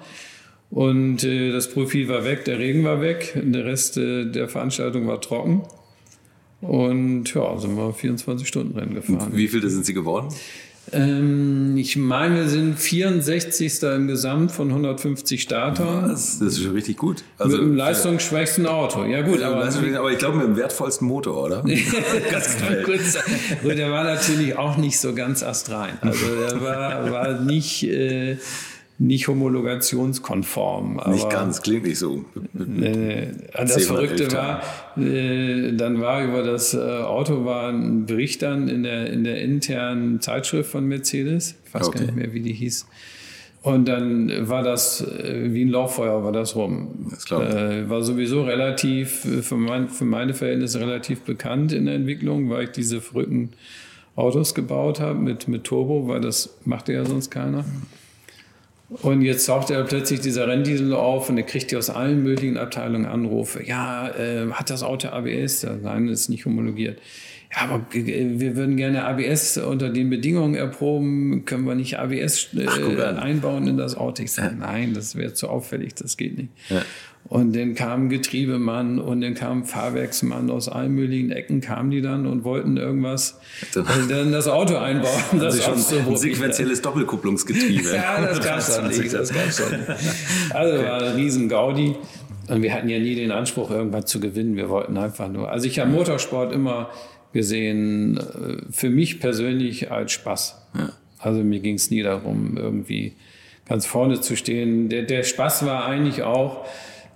[0.72, 5.08] Und äh, das Profil war weg, der Regen war weg, der Rest äh, der Veranstaltung
[5.08, 5.64] war trocken.
[6.62, 9.32] Und ja, sind wir 24 Stunden Rennen gefahren.
[9.32, 10.28] Wie viele sind Sie geworden?
[10.92, 13.84] Ähm, ich meine, wir sind 64.
[13.84, 16.10] im Gesamt von 150 Startern.
[16.10, 17.24] Das, das ist schon richtig gut.
[17.38, 19.06] Also, mit dem leistungsschwächsten Auto.
[19.06, 21.64] Ja gut, aber, aber ich glaube mit dem wertvollsten Motor, oder?
[22.32, 23.18] ganz kurz.
[23.62, 25.98] Gut, der war natürlich auch nicht so ganz astrein.
[26.02, 27.84] Also der war, war nicht...
[27.84, 28.38] Äh,
[29.00, 31.02] nicht homologationskonform.
[31.08, 32.26] nicht ganz, klingt nicht so.
[32.54, 34.62] Äh, das Verrückte war,
[34.98, 39.42] äh, dann war über das äh, Auto war ein Bericht dann in der, in der
[39.42, 41.56] internen Zeitschrift von Mercedes.
[41.66, 42.00] Ich weiß okay.
[42.00, 42.86] gar nicht mehr, wie die hieß.
[43.62, 47.08] Und dann war das äh, wie ein Lauffeuer, war das rum.
[47.10, 51.96] Das äh, war sowieso relativ, äh, für, mein, für meine Verhältnisse relativ bekannt in der
[51.96, 53.52] Entwicklung, weil ich diese verrückten
[54.16, 57.64] Autos gebaut habe mit, mit Turbo, weil das machte ja sonst keiner.
[58.90, 62.58] Und jetzt taucht er plötzlich dieser Renndiesel auf und er kriegt ja aus allen möglichen
[62.58, 63.64] Abteilungen Anrufe.
[63.64, 65.66] Ja, äh, hat das Auto ABS?
[65.82, 67.00] Nein, ist nicht homologiert.
[67.52, 71.46] Ja, aber wir würden gerne ABS unter den Bedingungen erproben.
[71.46, 74.22] Können wir nicht ABS äh, Ach, einbauen in das Auto?
[74.22, 76.50] Ich sage, nein, das wäre zu auffällig, das geht nicht.
[76.70, 76.84] Ja.
[77.26, 82.26] Und dann kam Getriebemann und dann kam Fahrwerksmann aus allen möglichen Ecken, kamen die dann
[82.26, 83.40] und wollten irgendwas,
[83.76, 85.10] dann, äh, dann das Auto einbauen.
[85.40, 87.94] Das also schon ein sequenzielles Doppelkupplungsgetriebe.
[87.94, 89.14] ja, das gab es schon nicht.
[89.14, 89.80] Das gab's schon.
[90.50, 91.96] Also war ein riesen Gaudi.
[92.48, 94.56] Und wir hatten ja nie den Anspruch, irgendwas zu gewinnen.
[94.56, 95.52] Wir wollten einfach nur.
[95.52, 96.90] Also ich habe Motorsport immer
[97.32, 100.56] gesehen, äh, für mich persönlich als Spaß.
[100.76, 100.90] Ja.
[101.20, 103.14] Also mir ging es nie darum, irgendwie
[103.68, 104.90] ganz vorne zu stehen.
[104.90, 106.66] Der, der Spaß war eigentlich auch,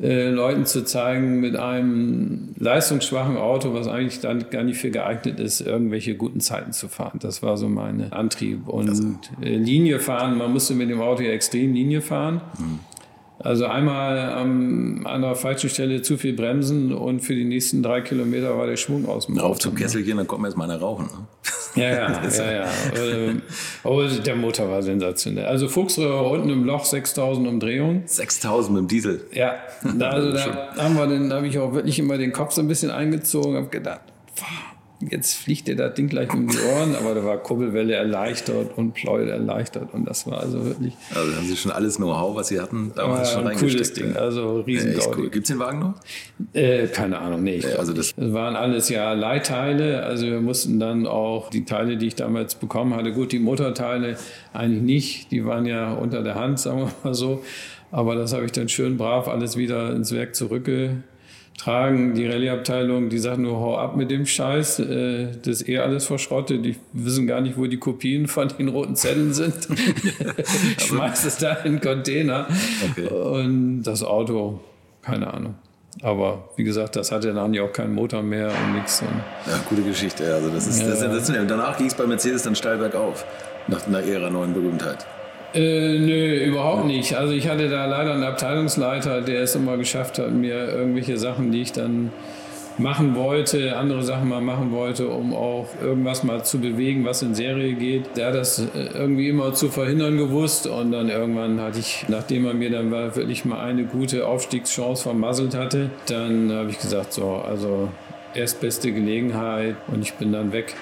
[0.03, 5.39] äh, Leuten zu zeigen, mit einem leistungsschwachen Auto, was eigentlich dann gar nicht für geeignet
[5.39, 7.19] ist, irgendwelche guten Zeiten zu fahren.
[7.21, 8.67] Das war so mein Antrieb.
[8.67, 12.41] Und äh, Linie fahren, man musste mit dem Auto ja extrem Linie fahren.
[12.59, 12.79] Mhm.
[13.43, 17.99] Also einmal ähm, an der falschen Stelle zu viel bremsen und für die nächsten drei
[17.99, 21.07] Kilometer war der Schwung aus dem Auf zum Kesselchen, dann kommt jetzt mal einer rauchen.
[21.07, 21.27] Ne?
[21.75, 23.33] Ja, ja, ja, ja.
[23.83, 25.45] Aber der Motor war sensationell.
[25.45, 28.03] Also Fuchsröhre unten im Loch, 6000 Umdrehungen.
[28.05, 29.21] 6000 mit dem Diesel.
[29.33, 29.55] Ja,
[29.97, 32.61] da, also da haben wir den, da habe ich auch wirklich immer den Kopf so
[32.61, 34.12] ein bisschen eingezogen, habe gedacht,
[35.09, 38.93] jetzt fliegt dir das Ding gleich um die Ohren, aber da war Kurbelwelle erleichtert und
[38.93, 40.93] Pleuel erleichtert und das war also wirklich.
[41.13, 44.61] Also haben Sie schon alles Know-how, was Sie hatten, damals schon ein cooles Ding, also
[44.61, 45.29] riesen ja, cool.
[45.29, 45.93] Gibt es den Wagen noch?
[46.53, 47.59] Äh, keine Ahnung, nee.
[47.59, 51.97] Ja, also das, das waren alles ja Leitteile, also wir mussten dann auch die Teile,
[51.97, 54.17] die ich damals bekommen hatte, gut, die Motorteile
[54.53, 57.43] eigentlich nicht, die waren ja unter der Hand, sagen wir mal so,
[57.91, 61.03] aber das habe ich dann schön brav alles wieder ins Werk zurückge
[61.57, 62.13] tragen.
[62.13, 66.05] Die Rallye-Abteilung, die sagt nur, hau ab mit dem Scheiß, äh, das ist eh alles
[66.05, 66.65] verschrottet.
[66.65, 69.67] Die wissen gar nicht, wo die Kopien von den roten Zetteln sind.
[70.79, 72.47] Schmeißt es da in den Container.
[72.91, 73.07] Okay.
[73.07, 74.59] Und das Auto,
[75.01, 75.55] keine Ahnung.
[76.01, 79.03] Aber wie gesagt, das hatte dann ja auch keinen Motor mehr und nichts.
[79.45, 80.33] Ja, gute Geschichte.
[80.33, 80.89] Also das ist, ja.
[80.89, 83.25] das ist, das danach ging es bei Mercedes dann steil bergauf,
[83.67, 85.05] nach einer Ära neuen Berühmtheit.
[85.53, 87.15] Äh, nö, überhaupt nicht.
[87.15, 91.51] Also ich hatte da leider einen Abteilungsleiter, der es immer geschafft hat, mir irgendwelche Sachen,
[91.51, 92.11] die ich dann
[92.79, 97.35] machen wollte, andere Sachen mal machen wollte, um auch irgendwas mal zu bewegen, was in
[97.35, 98.17] Serie geht.
[98.17, 102.45] Der hat das äh, irgendwie immer zu verhindern gewusst und dann irgendwann hatte ich, nachdem
[102.45, 107.43] er mir dann wirklich mal eine gute Aufstiegschance vermasselt hatte, dann habe ich gesagt, so,
[107.47, 107.89] also
[108.33, 110.75] erstbeste Gelegenheit und ich bin dann weg.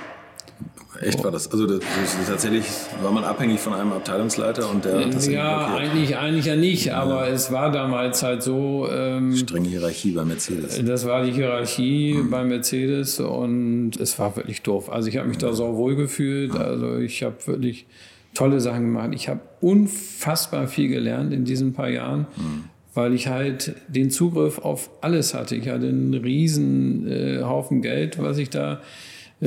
[1.02, 1.52] Echt war das?
[1.52, 2.66] Also das, das, tatsächlich
[3.02, 6.94] war man abhängig von einem Abteilungsleiter und der hat das Ja, eigentlich, eigentlich ja nicht,
[6.94, 7.34] aber ja.
[7.34, 8.88] es war damals halt so.
[8.92, 10.84] Ähm, Strenge Hierarchie bei Mercedes.
[10.84, 12.30] Das war die Hierarchie mhm.
[12.30, 14.92] bei Mercedes und es war wirklich doof.
[14.92, 16.56] Also ich habe mich da so wohl gefühlt.
[16.56, 17.88] Also ich habe wirklich
[18.34, 19.10] tolle Sachen gemacht.
[19.14, 22.28] Ich habe unfassbar viel gelernt in diesen paar Jahren.
[22.38, 25.56] Mhm weil ich halt den Zugriff auf alles hatte.
[25.56, 28.82] Ich hatte einen riesen äh, Haufen Geld, was ich da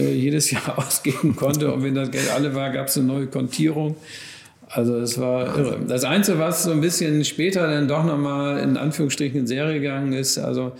[0.00, 1.72] jedes Jahr ausgeben konnte.
[1.72, 3.96] Und wenn das Geld alle war, gab es eine neue Kontierung.
[4.68, 5.78] Also es war irre.
[5.86, 10.12] Das Einzige, was so ein bisschen später dann doch nochmal in Anführungsstrichen in Serie gegangen
[10.12, 10.72] ist, also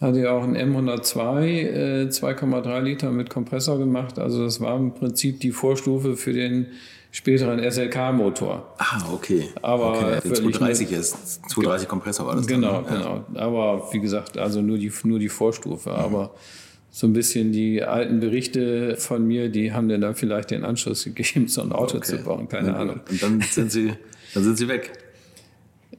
[0.00, 4.18] hatte ja auch ein M102, äh, 2,3 Liter mit Kompressor gemacht.
[4.18, 6.66] Also das war im Prinzip die Vorstufe für den
[7.12, 8.74] späteren SLK-Motor.
[8.78, 9.50] Ah, okay.
[9.60, 10.10] Aber okay.
[10.10, 13.04] Der völlig 230 ist, 230 Kompressor war das Genau, dann, ne?
[13.04, 13.24] Ja.
[13.28, 13.40] genau.
[13.40, 15.92] Aber wie gesagt, also nur die, nur die Vorstufe.
[15.92, 16.30] Aber
[16.94, 21.04] so ein bisschen die alten Berichte von mir, die haben dann da vielleicht den Anschluss
[21.04, 22.06] gegeben, so ein Auto Okay.
[22.06, 22.48] zu bauen.
[22.48, 23.00] Keine Ahnung.
[23.10, 23.92] Und dann sind sie,
[24.34, 24.92] dann sind sie weg.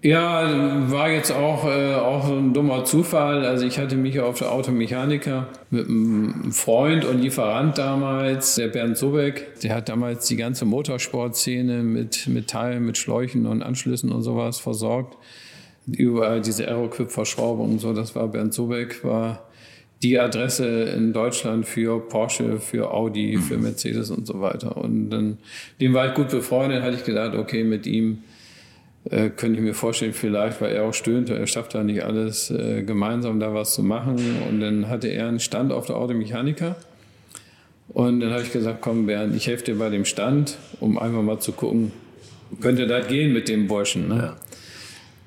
[0.04, 3.46] Ja, war jetzt auch, äh, auch so ein dummer Zufall.
[3.46, 8.98] Also ich hatte mich auf der Automechaniker mit einem Freund und Lieferant damals, der Bernd
[8.98, 14.60] Sobeck, der hat damals die ganze Motorsportszene mit, Teilen, mit Schläuchen und Anschlüssen und sowas
[14.60, 15.18] versorgt.
[15.88, 19.48] Überall diese Aeroquip-Verschraubung und so, das war Bernd Sobeck, war
[20.04, 24.76] die Adresse in Deutschland für Porsche, für Audi, für Mercedes und so weiter.
[24.78, 25.38] Und dann,
[25.80, 28.20] dem war ich gut befreundet, hatte ich gedacht, okay, mit ihm
[29.10, 32.52] äh, könnte ich mir vorstellen, vielleicht, weil er auch stöhnte, er schafft da nicht alles,
[32.52, 34.20] äh, gemeinsam da was zu machen.
[34.50, 36.76] Und dann hatte er einen Stand auf der Automechaniker.
[37.90, 41.22] Und dann habe ich gesagt, komm Bernd, ich helfe dir bei dem Stand, um einfach
[41.22, 41.92] mal zu gucken,
[42.60, 44.10] könnte das gehen mit dem Burschen.
[44.10, 44.16] Ne?
[44.16, 44.36] Ja.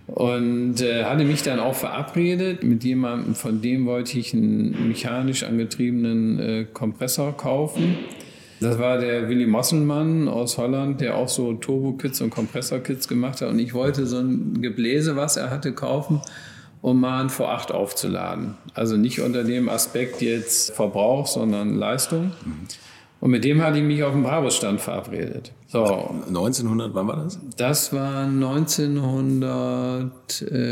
[0.06, 5.42] Und äh, hatte mich dann auch verabredet mit jemandem, von dem wollte ich einen mechanisch
[5.42, 7.98] angetriebenen äh, Kompressor kaufen.
[8.60, 13.50] Das war der Willy Mosselmann aus Holland, der auch so Turbo-Kits und Kompressor-Kits gemacht hat.
[13.50, 16.22] Und ich wollte so ein Gebläse, was er hatte, kaufen,
[16.80, 18.54] um mal ein V8 aufzuladen.
[18.74, 22.30] Also nicht unter dem Aspekt jetzt Verbrauch, sondern Leistung.
[23.20, 25.50] Und mit dem hatte ich mich auf dem Brabus-Stand verabredet.
[25.68, 25.84] So,
[26.28, 27.38] 1900, wann war das?
[27.56, 28.26] das war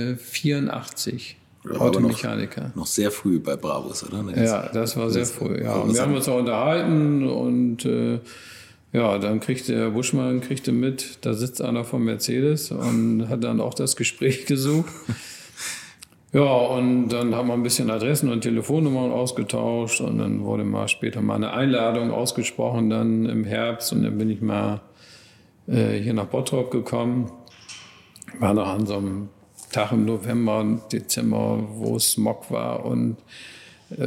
[0.04, 1.36] 1984.
[1.64, 2.72] Aber noch- Automechaniker.
[2.74, 4.22] Noch sehr früh bei Bravos, oder?
[4.36, 5.62] Ja, das war sehr früh.
[5.62, 8.18] Ja, und wir haben haben- uns auch unterhalten und äh,
[8.92, 13.60] ja, dann kriegte der Buschmann kriegte mit, da sitzt einer von Mercedes und hat dann
[13.62, 14.92] auch das Gespräch gesucht.
[16.34, 20.88] Ja, und dann haben wir ein bisschen Adressen und Telefonnummern ausgetauscht und dann wurde mal
[20.88, 24.80] später mal eine Einladung ausgesprochen, dann im Herbst und dann bin ich mal
[25.68, 27.30] äh, hier nach Bottrop gekommen.
[28.40, 29.28] War noch an so einem
[29.70, 33.16] Tag im November, Dezember, wo es Smog war und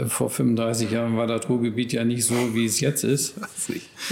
[0.08, 3.36] vor 35 Jahren war das Ruhrgebiet ja nicht so, wie es jetzt ist.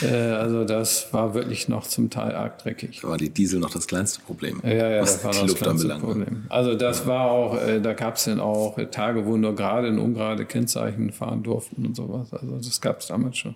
[0.01, 2.99] Äh, also das war wirklich noch zum Teil arg dreckig.
[3.01, 4.59] Da war die Diesel noch das kleinste Problem.
[4.63, 6.25] Ja, ja, was das war die das Luft kleinste anbelangt.
[6.25, 6.43] Problem.
[6.49, 9.87] Also das war auch, äh, da gab es dann auch äh, Tage, wo nur gerade
[9.87, 12.33] in ungerade Kennzeichen fahren durften und sowas.
[12.33, 13.55] Also das gab es damals schon.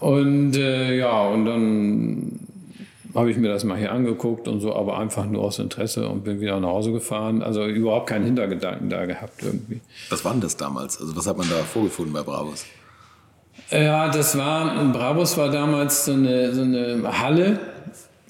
[0.00, 2.40] Und äh, ja, und dann
[3.16, 6.24] habe ich mir das mal hier angeguckt und so, aber einfach nur aus Interesse und
[6.24, 7.42] bin wieder nach Hause gefahren.
[7.42, 9.80] Also überhaupt keinen Hintergedanken da gehabt irgendwie.
[10.10, 11.00] Was war denn das damals?
[11.00, 12.66] Also was hat man da vorgefunden bei Bravos?
[13.70, 17.58] Ja, das war, Brabus war damals so eine, so eine Halle,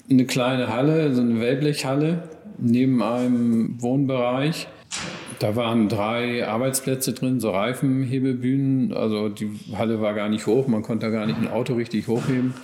[0.09, 2.23] eine kleine Halle, so eine Wellblechhalle
[2.57, 4.67] neben einem Wohnbereich.
[5.39, 8.93] Da waren drei Arbeitsplätze drin, so Reifenhebebühnen.
[8.93, 12.07] Also die Halle war gar nicht hoch, man konnte da gar nicht ein Auto richtig
[12.07, 12.55] hochheben.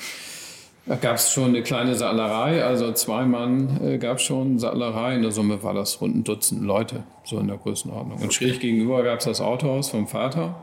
[0.85, 5.15] Da gab es schon eine kleine Sattlerei, also zwei Mann äh, gab es schon Sattlerei.
[5.15, 8.19] In der Summe war das rund ein Dutzend Leute, so in der Größenordnung.
[8.21, 10.55] Und schräg gegenüber gab es das Autohaus vom Vater.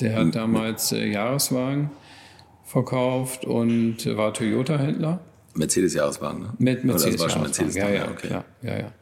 [0.00, 1.90] Der hat damals äh, Jahreswagen
[2.64, 5.20] verkauft und war Toyota-Händler.
[5.54, 6.48] Mercedes-Jahreswagen, ne?
[6.58, 7.16] Mit Oder Mercedes.
[7.16, 7.66] Das war schon Jahreswagen.
[7.66, 7.76] Mercedes.
[7.76, 8.26] ja, ja, okay.
[8.28, 8.92] klar, ja, ja.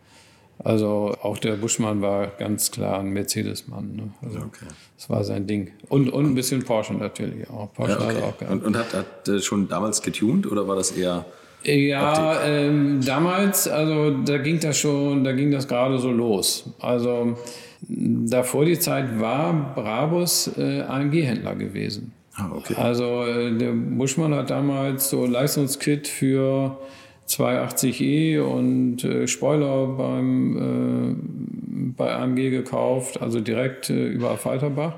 [0.65, 3.95] Also auch der Buschmann war ganz klar ein Mercedes-Mann.
[3.95, 4.11] Ne?
[4.23, 4.67] Also Okay.
[4.97, 5.71] Das war sein Ding.
[5.89, 7.73] Und, und ein bisschen Porsche natürlich auch.
[7.73, 8.23] Porsche Ja, hat er okay.
[8.25, 8.53] auch gehabt.
[8.53, 11.25] Und, und hat, hat äh, schon damals getuned oder war das eher
[11.63, 16.65] Ja, ähm, damals, also da ging das schon, da ging das gerade so los.
[16.81, 17.39] Also
[17.81, 22.13] davor die Zeit war Brabus äh, AMG-Händler gewesen.
[22.35, 22.75] Ah, okay.
[22.77, 26.79] Also äh, der Buschmann hat damals so Leistungskit für
[27.29, 34.95] 280e und äh, Spoiler beim, äh, bei AMG gekauft, also direkt äh, über Falterbach.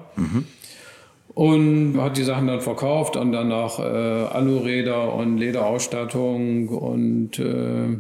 [1.35, 7.99] Und hat die Sachen dann verkauft und dann noch äh, Aluräder und Lederausstattung und äh,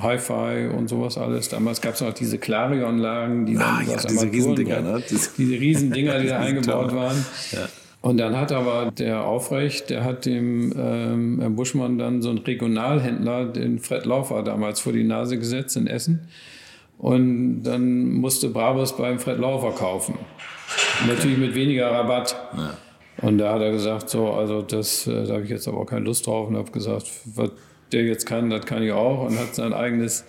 [0.00, 1.50] Hi-Fi und sowas alles.
[1.50, 5.02] Damals gab es noch diese Clarion-Lagen, die Ah, dann ja, diese Riesendinger, ne?
[5.08, 7.24] Diese- Riesendinger, die da eingebaut waren.
[8.04, 12.40] Und dann hat aber der Aufrecht, der hat dem ähm, Herrn Buschmann dann so einen
[12.40, 16.28] Regionalhändler, den Fred Laufer damals vor die Nase gesetzt in Essen.
[16.98, 20.18] Und dann musste Brabus beim Fred Laufer kaufen.
[21.06, 22.36] Natürlich mit weniger Rabatt.
[23.22, 25.86] Und da hat er gesagt, so, also das, äh, da habe ich jetzt aber auch
[25.86, 27.52] keine Lust drauf und habe gesagt, was
[27.90, 30.26] der jetzt kann, das kann ich auch und hat sein eigenes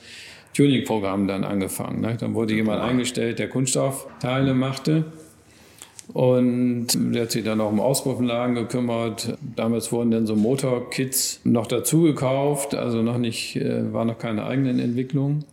[0.53, 1.99] Tuning-Programm dann angefangen.
[1.99, 2.15] Ne?
[2.17, 5.03] Dann wurde jemand eingestellt, der Kunststoffteile machte.
[6.13, 9.37] Und der hat sich dann auch um Auspuffanlagen gekümmert.
[9.55, 14.45] Damals wurden dann so Motorkits noch dazu gekauft, also noch nicht, äh, war noch keine
[14.45, 15.45] eigenen Entwicklungen.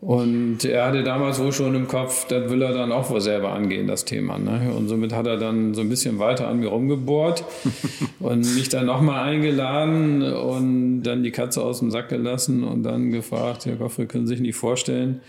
[0.00, 3.52] Und er hatte damals wohl schon im Kopf, das will er dann auch wohl selber
[3.52, 4.38] angehen, das Thema.
[4.38, 4.72] Ne?
[4.74, 7.44] Und somit hat er dann so ein bisschen weiter an mir rumgebohrt
[8.18, 13.10] und mich dann nochmal eingeladen und dann die Katze aus dem Sack gelassen und dann
[13.10, 15.20] gefragt, Herr Goffrey, können Sie sich nicht vorstellen,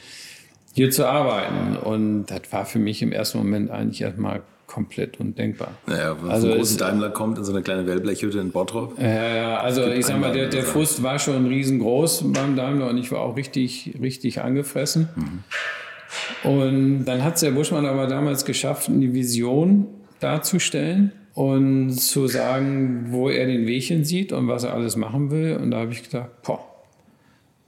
[0.73, 1.77] hier zu arbeiten.
[1.77, 5.73] Und das war für mich im ersten Moment eigentlich erstmal komplett undenkbar.
[5.85, 8.97] Naja, wenn also ein großen Daimler kommt in so eine kleine Wellblechhütte in Bottrop.
[8.97, 12.97] Ja, ja, also ich sag mal, der, der Frust war schon riesengroß beim Daimler und
[12.97, 15.09] ich war auch richtig, richtig angefressen.
[15.15, 16.49] Mhm.
[16.49, 19.87] Und dann hat es der Buschmann aber damals geschafft, eine Vision
[20.21, 25.31] darzustellen und zu sagen, wo er den Weg hin sieht und was er alles machen
[25.31, 25.57] will.
[25.61, 26.70] Und da habe ich gedacht, boah,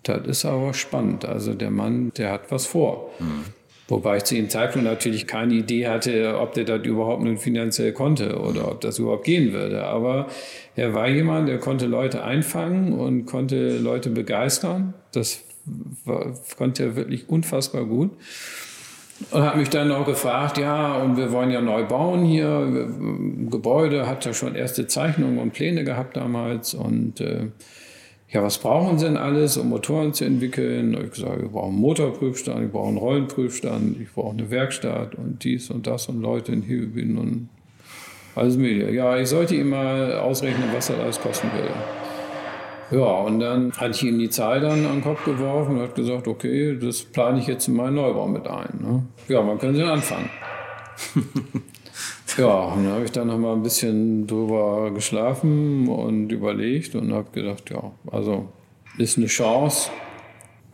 [0.04, 1.26] das ist aber spannend.
[1.26, 3.10] Also der Mann, der hat was vor.
[3.20, 3.46] Mhm.
[3.90, 7.92] Wobei ich zu dem Zeitpunkt natürlich keine Idee hatte, ob der das überhaupt nun finanziell
[7.92, 9.84] konnte oder ob das überhaupt gehen würde.
[9.84, 10.28] Aber
[10.76, 14.94] er war jemand, der konnte Leute einfangen und konnte Leute begeistern.
[15.12, 15.44] Das
[16.06, 18.12] war, konnte er wirklich unfassbar gut.
[19.32, 22.90] Und hat mich dann auch gefragt, ja, und wir wollen ja neu bauen hier.
[23.50, 26.74] Gebäude hat ja schon erste Zeichnungen und Pläne gehabt damals.
[26.74, 27.48] Und äh,
[28.34, 30.98] ja, was brauchen Sie denn alles, um Motoren zu entwickeln?
[31.08, 35.44] Ich sage, wir brauchen einen Motorprüfstand, ich brauche einen Rollenprüfstand, ich brauche eine Werkstatt und
[35.44, 37.50] dies und das und Leute in Hebeln und
[38.36, 38.92] alles mögliche.
[38.92, 41.74] Ja, ich sollte ihm mal ausrechnen, was das alles kosten würde.
[42.90, 45.94] Ja, und dann hatte ich ihm die Zahl dann an den Kopf geworfen und hat
[45.94, 48.80] gesagt, okay, das plane ich jetzt in meinen Neubau mit ein.
[48.82, 49.04] Ne?
[49.28, 50.30] Ja, wann können Sie anfangen?
[52.38, 57.14] Ja, und dann habe ich dann noch mal ein bisschen drüber geschlafen und überlegt und
[57.14, 58.50] habe gedacht, ja, also
[58.98, 59.92] ist eine Chance.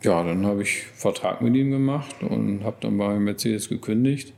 [0.02, 4.32] Ja, dann habe ich Vertrag mit ihm gemacht und habe dann bei Mercedes gekündigt.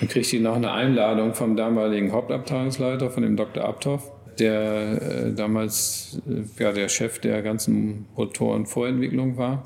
[0.00, 3.64] Dann kriegte ich noch eine Einladung vom damaligen Hauptabteilungsleiter, von dem Dr.
[3.64, 9.64] Abtoff, der äh, damals äh, ja, der Chef der ganzen Motorenvorentwicklung war.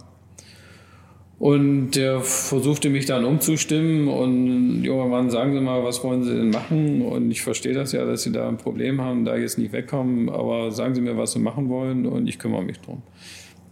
[1.41, 6.35] Und der versuchte mich dann umzustimmen und junger Mann, sagen Sie mal, was wollen Sie
[6.35, 7.01] denn machen?
[7.01, 10.29] Und ich verstehe das ja, dass Sie da ein Problem haben, da jetzt nicht wegkommen,
[10.29, 13.01] aber sagen Sie mir, was Sie machen wollen und ich kümmere mich drum.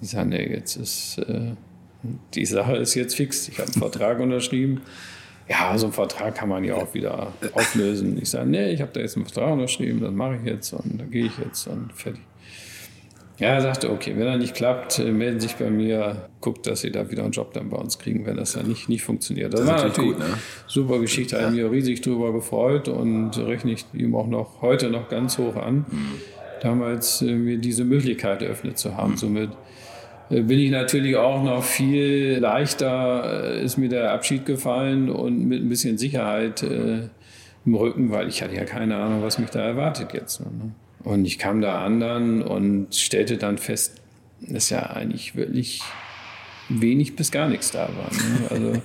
[0.01, 1.53] Ich sage, nee, jetzt ist, äh,
[2.33, 3.51] die Sache ist jetzt fix.
[3.51, 4.81] Ich habe einen Vertrag unterschrieben.
[5.47, 8.17] Ja, so einen Vertrag kann man ja auch wieder auflösen.
[8.19, 10.99] Ich sage, nee, ich habe da jetzt einen Vertrag unterschrieben, das mache ich jetzt und
[10.99, 12.23] da gehe ich jetzt und fertig.
[13.39, 16.81] Ja, er sagte, okay, wenn er nicht klappt, äh, melden sich bei mir, guckt, dass
[16.81, 19.53] sie da wieder einen Job dann bei uns kriegen, wenn das dann nicht, nicht funktioniert.
[19.53, 20.35] Das, das war natürlich gut, ne?
[20.67, 21.43] super Geschichte, ja.
[21.43, 25.55] habe mich riesig drüber gefreut und rechne ich ihm auch noch heute noch ganz hoch
[25.55, 26.15] an, mhm.
[26.63, 29.13] damals äh, mir diese Möglichkeit eröffnet zu haben.
[29.13, 29.17] Mhm.
[29.19, 29.51] Somit
[30.31, 35.63] äh, bin ich natürlich auch noch viel leichter, ist mir der Abschied gefallen und mit
[35.63, 37.03] ein bisschen Sicherheit äh,
[37.65, 40.41] im Rücken, weil ich hatte ja keine Ahnung, was mich da erwartet jetzt.
[40.41, 40.73] Ne?
[41.09, 43.95] Und ich kam da an dann und stellte dann fest,
[44.43, 45.81] dass ja eigentlich wirklich
[46.69, 48.11] wenig bis gar nichts da war.
[48.13, 48.51] Ne?
[48.51, 48.83] Also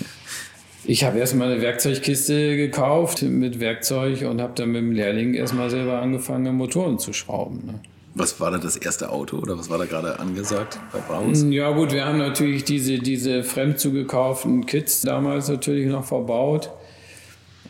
[0.86, 5.70] ich habe erstmal eine Werkzeugkiste gekauft mit Werkzeug und habe dann mit dem Lehrling erstmal
[5.70, 7.62] selber angefangen, Motoren zu schrauben.
[7.64, 7.74] Ne?
[8.16, 11.46] Was war da das erste Auto oder was war da gerade angesagt bei Braus?
[11.48, 16.72] Ja gut, wir haben natürlich diese, diese fremd zugekauften Kits damals natürlich noch verbaut.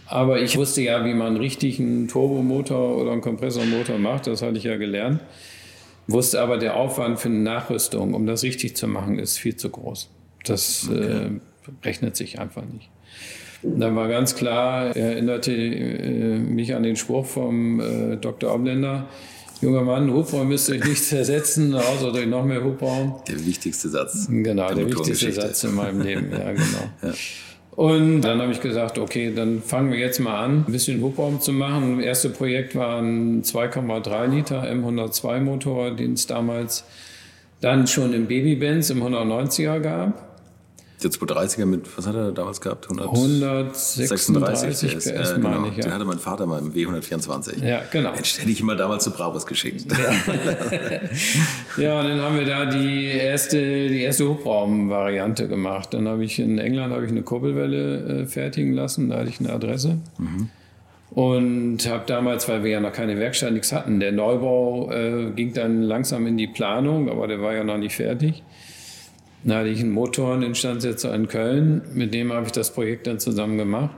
[0.09, 4.57] Aber ich wusste ja, wie man richtig einen Turbomotor oder einen Kompressormotor macht, das hatte
[4.57, 5.21] ich ja gelernt.
[6.07, 9.71] Wusste aber, der Aufwand für eine Nachrüstung, um das richtig zu machen, ist viel zu
[9.71, 10.09] groß.
[10.45, 11.01] Das okay.
[11.01, 11.31] äh,
[11.85, 12.89] rechnet sich einfach nicht.
[13.63, 18.55] Und dann war ganz klar, er erinnerte äh, mich an den Spruch vom äh, Dr.
[18.55, 19.09] Obländer,
[19.61, 23.21] junger Mann, Hubraum müsst ihr euch nicht zersetzen, außer durch noch mehr Hubraum.
[23.27, 24.29] Der wichtigste Satz.
[24.31, 26.65] Genau, der, der wichtigste Satz in meinem Leben, ja genau.
[27.03, 27.13] ja.
[27.77, 31.43] Und dann habe ich gesagt, okay, dann fangen wir jetzt mal an, ein bisschen Hubraum
[31.43, 31.99] zu machen.
[31.99, 36.85] Das erste Projekt war ein 2,3 Liter M102 Motor, den es damals
[37.61, 40.26] dann schon im Babybenz im 190er gab.
[41.07, 42.91] Der 230er mit, was hat er damals gehabt?
[42.91, 45.51] 136 PS, PS äh, genau.
[45.51, 45.77] meine ich.
[45.77, 45.85] Ja.
[45.85, 47.65] Den hatte mein Vater mal im W124.
[47.65, 48.11] Ja, genau.
[48.11, 49.87] Den hätte ich immer damals zu Brabus geschickt.
[49.93, 49.97] Ja.
[51.81, 55.95] ja, und dann haben wir da die erste, die erste Hubraumvariante gemacht.
[55.95, 59.39] Dann habe ich in England habe ich eine Kurbelwelle äh, fertigen lassen, da hatte ich
[59.39, 59.99] eine Adresse.
[60.19, 60.49] Mhm.
[61.11, 65.53] Und habe damals, weil wir ja noch keine Werkstatt, nichts hatten, der Neubau äh, ging
[65.53, 68.43] dann langsam in die Planung, aber der war ja noch nicht fertig.
[69.47, 73.57] Da hatte ich einen Motoreninstandsetzer in Köln, mit dem habe ich das Projekt dann zusammen
[73.57, 73.91] gemacht.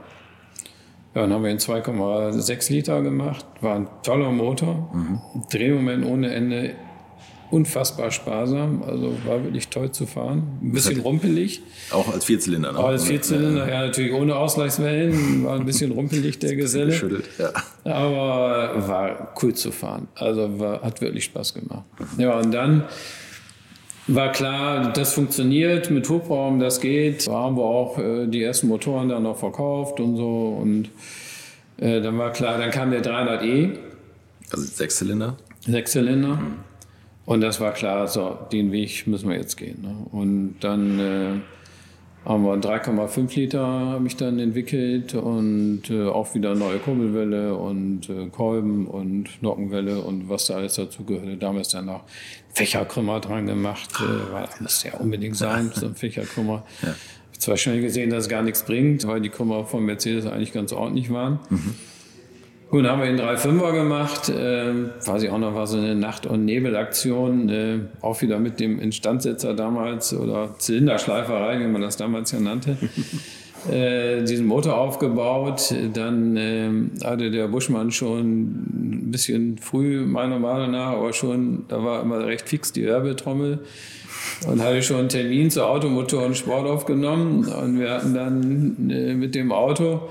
[1.15, 3.43] Ja, dann haben wir in 2,6 Liter gemacht.
[3.61, 4.89] War ein toller Motor.
[4.93, 5.19] Mhm.
[5.51, 6.75] Drehmoment ohne Ende.
[7.51, 8.83] unfassbar sparsam.
[8.83, 10.59] Also war wirklich toll zu fahren.
[10.61, 11.63] Ein bisschen rumpelig.
[11.89, 12.77] Auch als Vierzylinder, ne?
[12.77, 15.43] Auch als Vierzylinder, ja, natürlich ohne Ausgleichswellen.
[15.45, 16.93] War ein bisschen rumpelig, der Geselle.
[17.39, 17.51] Ja.
[17.91, 20.07] Aber war cool zu fahren.
[20.13, 21.85] Also war, hat wirklich Spaß gemacht.
[22.19, 22.83] Ja, und dann
[24.15, 27.27] war klar, das funktioniert mit Hubraum, das geht.
[27.27, 30.57] Da haben wir auch äh, die ersten Motoren dann noch verkauft und so.
[30.61, 30.89] Und
[31.77, 33.77] äh, dann war klar, dann kam der 300e.
[34.51, 35.37] Also Sechszylinder?
[35.65, 36.35] Sechszylinder.
[36.35, 36.53] Mhm.
[37.25, 39.81] Und das war klar, so, den Weg müssen wir jetzt gehen.
[39.81, 39.95] Ne?
[40.11, 41.33] Und dann äh,
[42.29, 48.07] haben wir 3,5 Liter habe ich dann entwickelt und äh, auch wieder neue Kurbelwelle und
[48.07, 51.37] äh, Kolben und Nockenwelle und was da alles dazu gehörte.
[51.37, 52.03] Damals dann noch
[52.53, 56.63] Fächerkrümmer dran gemacht, äh, weil das muss ja unbedingt sein, so ein Fächerkrümmer.
[56.81, 56.89] Ja.
[57.31, 60.25] Ich habe zwar schnell gesehen, dass es gar nichts bringt, weil die Krümmer von Mercedes
[60.25, 61.39] eigentlich ganz ordentlich waren.
[61.49, 61.75] Mhm.
[62.69, 64.29] Gut, haben wir den 3-5er gemacht.
[64.29, 67.49] Äh, weiß ich auch noch, war so eine Nacht- und Nebelaktion.
[67.49, 72.77] Äh, auch wieder mit dem Instandsetzer damals oder Zylinderschleiferei, wie man das damals ja nannte.
[73.71, 75.73] äh, diesen Motor aufgebaut.
[75.93, 76.69] Dann äh,
[77.03, 82.23] hatte der Buschmann schon ein bisschen früh, meiner Meinung nach, aber schon, da war immer
[82.27, 83.59] recht fix die Werbetrommel.
[84.45, 87.45] Und hatte schon einen Termin zu Automotor und Sport aufgenommen.
[87.47, 90.09] Und wir hatten dann äh, mit dem Auto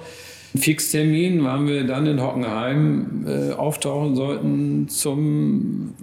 [0.57, 5.95] Fixtermin, wann wir dann in Hockenheim äh, auftauchen sollten zum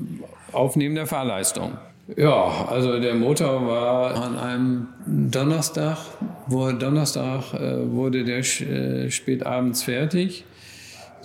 [0.52, 1.74] Aufnehmen der Fahrleistung.
[2.16, 5.98] Ja, also der Motor war an einem Donnerstag,
[6.46, 10.46] wo Donnerstag äh, wurde der äh, spät abends fertig.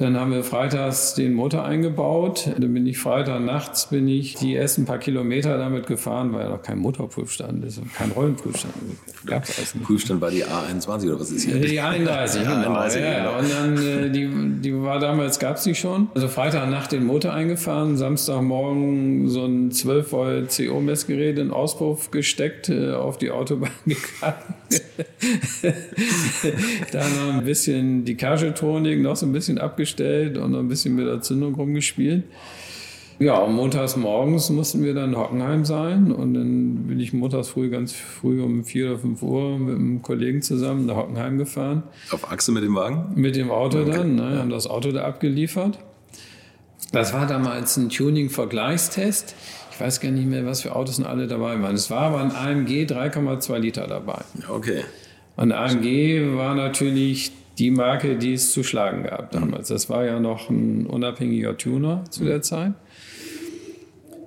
[0.00, 2.48] Dann haben wir freitags den Motor eingebaut.
[2.58, 6.48] Dann bin ich Freitag nachts bin ich die ersten paar Kilometer damit gefahren, weil ja
[6.48, 8.72] noch kein Motorprüfstand ist und kein Rollenprüfstand.
[9.26, 9.84] Gab's alles nicht.
[9.84, 11.60] Prüfstand war die A21 oder was ist hier?
[11.60, 12.78] Die A31, genau.
[12.78, 13.38] A31, ja, genau.
[13.40, 16.08] Und dann äh, die, die war damals gab's die schon.
[16.14, 22.10] Also Freitag Nacht den Motor eingefahren, Samstagmorgen so ein 12 Volt CO Messgerät in Auspuff
[22.10, 24.56] gesteckt, äh, auf die Autobahn gegangen.
[26.92, 29.58] dann noch ein bisschen die Kagetronik noch so ein bisschen
[29.90, 32.24] abgestellt und ein bisschen mit der Zündung rumgespielt.
[33.18, 37.48] Ja, und montags morgens mussten wir dann in Hockenheim sein und dann bin ich montags
[37.48, 41.82] früh, ganz früh um vier oder fünf Uhr mit einem Kollegen zusammen nach Hockenheim gefahren.
[42.12, 43.12] Auf Achse mit dem Wagen?
[43.16, 43.90] Mit dem Auto okay.
[43.90, 45.78] dann, ne, haben das Auto da abgeliefert.
[46.92, 49.34] Das war damals ein Tuning-Vergleichstest.
[49.70, 51.74] Ich weiß gar nicht mehr, was für Autos alle dabei waren.
[51.74, 54.22] Es war aber ein AMG 3,2 Liter dabei.
[54.48, 54.82] Okay.
[55.36, 59.68] Und AMG war natürlich die Marke, die es zu schlagen gab damals.
[59.68, 62.72] Das war ja noch ein unabhängiger Tuner zu der Zeit.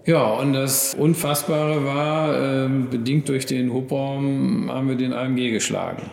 [0.06, 6.04] Ja, und das Unfassbare war, äh, bedingt durch den Hubraum haben wir den AMG geschlagen.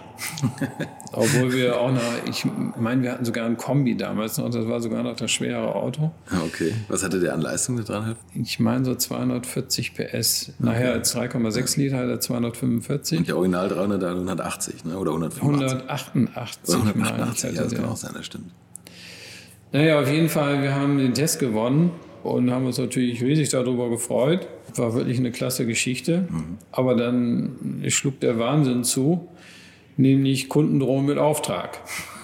[1.13, 2.47] Obwohl wir auch noch, ich
[2.79, 6.13] meine, wir hatten sogar ein Kombi damals noch, das war sogar noch das schwere Auto.
[6.31, 6.73] Ah, okay.
[6.87, 8.17] Was hatte der an Leistung da dran?
[8.41, 10.53] Ich meine so 240 PS.
[10.61, 13.19] Nachher als 3,6 Liter hat er 245.
[13.19, 14.99] Und der Original 300 180, ne?
[14.99, 15.79] oder 185?
[15.81, 16.75] 188.
[16.75, 18.53] 188, ja, das kann auch sein, das stimmt.
[19.73, 21.91] Naja, auf jeden Fall, wir haben den Test gewonnen
[22.23, 24.47] und haben uns natürlich riesig darüber gefreut.
[24.77, 26.27] War wirklich eine klasse Geschichte.
[26.31, 26.59] Mhm.
[26.73, 29.29] Aber dann schlug der Wahnsinn zu,
[29.97, 31.79] nämlich Kunden drohen mit Auftrag.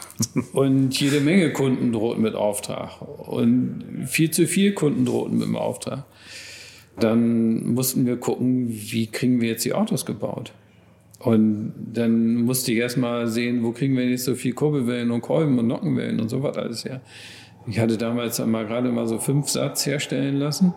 [0.53, 3.01] und jede Menge Kunden drohten mit Auftrag.
[3.03, 6.05] Und viel zu viel Kunden drohten mit dem Auftrag.
[6.99, 10.53] Dann mussten wir gucken, wie kriegen wir jetzt die Autos gebaut.
[11.19, 15.23] Und dann musste ich erst mal sehen, wo kriegen wir jetzt so viel Kurbelwellen und
[15.23, 17.01] Kolben und Nockenwellen und so was alles her.
[17.67, 20.75] Ich hatte damals mal gerade mal so fünf Satz herstellen lassen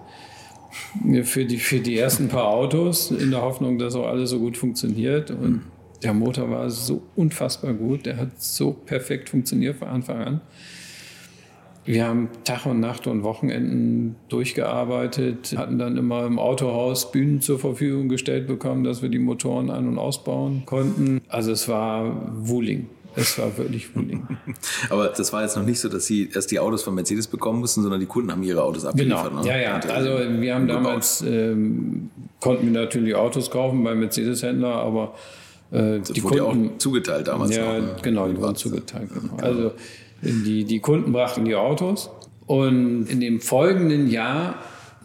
[1.24, 4.58] für die, für die ersten paar Autos, in der Hoffnung, dass auch alles so gut
[4.58, 5.32] funktioniert.
[5.32, 5.64] Und
[6.04, 10.42] der Motor war so unfassbar gut, der hat so perfekt funktioniert von Anfang an.
[11.86, 17.58] Wir haben Tag und Nacht und Wochenenden durchgearbeitet, hatten dann immer im Autohaus Bühnen zur
[17.58, 21.22] Verfügung gestellt bekommen, dass wir die Motoren an- und ausbauen konnten.
[21.30, 22.90] Also es war Wuling.
[23.20, 24.28] Es war wirklich Wuling.
[24.90, 27.60] Aber das war jetzt noch nicht so, dass Sie erst die Autos von Mercedes bekommen
[27.60, 29.30] mussten, sondern die Kunden haben ihre Autos abgeliefert.
[29.30, 29.42] Genau.
[29.42, 29.48] Ne?
[29.48, 29.80] Ja, ja.
[29.80, 32.10] Äh, also wir haben damals, ähm,
[32.40, 35.16] konnten wir natürlich Autos kaufen bei Mercedes-Händler, aber
[35.72, 37.56] äh, die wurde Kunden, ja auch zugeteilt damals.
[37.56, 37.96] Ja, noch, ne?
[38.02, 39.10] genau, die wurden zugeteilt.
[39.14, 39.36] Genau.
[39.42, 39.72] Also
[40.22, 42.10] die, die Kunden brachten die Autos
[42.46, 44.56] und in dem folgenden Jahr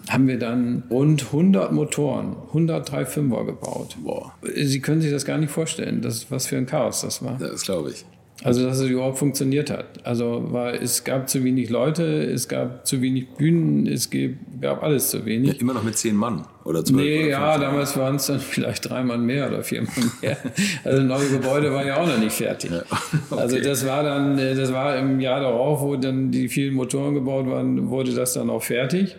[0.08, 3.96] haben wir dann rund 100 Motoren, 103 Fünfer gebaut.
[4.02, 4.32] Boah.
[4.54, 7.38] Sie können sich das gar nicht vorstellen, das, was für ein Chaos das war.
[7.38, 8.04] Das glaube ich.
[8.42, 9.86] Also, dass es überhaupt funktioniert hat.
[10.04, 14.10] Also, war, es gab zu wenig Leute, es gab zu wenig Bühnen, es
[14.60, 15.54] gab alles zu wenig.
[15.54, 17.00] Ja, immer noch mit zehn Mann oder zwölf?
[17.00, 20.36] Nee, oder ja, damals waren es dann vielleicht drei Mann mehr oder vier Mann mehr.
[20.84, 22.72] Also, neue Gebäude war ja auch noch nicht fertig.
[22.72, 22.82] Ja,
[23.30, 23.40] okay.
[23.40, 27.46] Also, das war dann, das war im Jahr darauf, wo dann die vielen Motoren gebaut
[27.46, 29.16] waren, wurde das dann auch fertig.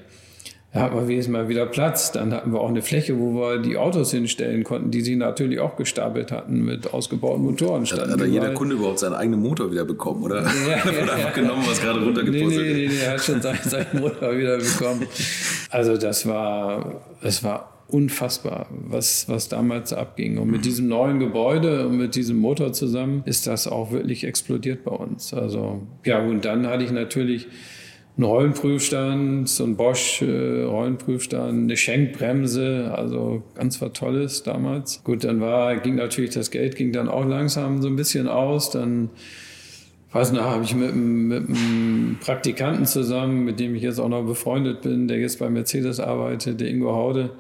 [0.76, 2.12] Da hatten wir wenigstens mal wieder Platz.
[2.12, 5.62] Dann hatten wir auch eine Fläche, wo wir die Autos hinstellen konnten, die sie natürlich
[5.62, 7.86] auch gestapelt hatten mit ausgebauten Motoren.
[7.86, 10.44] Hat, hat da jeder Kunde überhaupt seinen eigenen Motor wieder bekommen, oder?
[10.44, 10.50] Ja,
[10.92, 13.60] ja, oder einfach genommen, was gerade runtergepostet nee, nee, nee, nee, er hat schon seinen,
[13.64, 15.08] seinen Motor wieder bekommen.
[15.70, 20.38] Also das war, es war unfassbar, was, was damals abging.
[20.38, 24.84] Und mit diesem neuen Gebäude und mit diesem Motor zusammen ist das auch wirklich explodiert
[24.84, 25.34] bei uns.
[25.34, 27.48] Also ja, und dann hatte ich natürlich
[28.18, 35.04] einen Rollenprüfstand, so ein Bosch äh, Rollenprüfstand, eine Schenkbremse, also ganz was Tolles damals.
[35.04, 38.72] Gut, dann war, ging natürlich das Geld ging dann auch langsam so ein bisschen aus.
[38.72, 39.10] Dann
[40.14, 44.24] weiß noch, habe ich mit, mit einem Praktikanten zusammen, mit dem ich jetzt auch noch
[44.24, 47.32] befreundet bin, der jetzt bei Mercedes arbeitet, der Ingo Haude,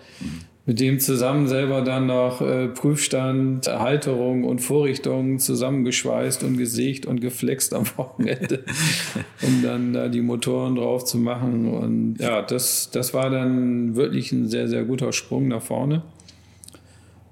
[0.66, 7.22] mit dem zusammen selber dann noch äh, Prüfstand, Halterung und Vorrichtung zusammengeschweißt und gesägt und
[7.22, 8.64] geflext am Wochenende,
[9.44, 11.68] um dann da die Motoren drauf zu machen.
[11.72, 16.02] Und ja, das, das war dann wirklich ein sehr, sehr guter Sprung nach vorne.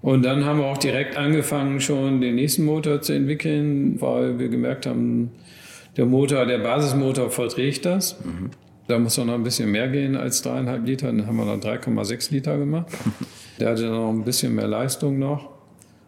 [0.04, 4.50] Und dann haben wir auch direkt angefangen, schon den nächsten Motor zu entwickeln, weil wir
[4.50, 5.32] gemerkt haben,
[5.96, 8.20] der Motor, der Basismotor verträgt das.
[8.24, 8.50] Mhm.
[8.88, 11.08] Da muss noch ein bisschen mehr gehen als dreieinhalb Liter.
[11.08, 12.88] Dann haben wir dann 3,6 Liter gemacht.
[13.60, 15.50] Der hatte dann noch ein bisschen mehr Leistung noch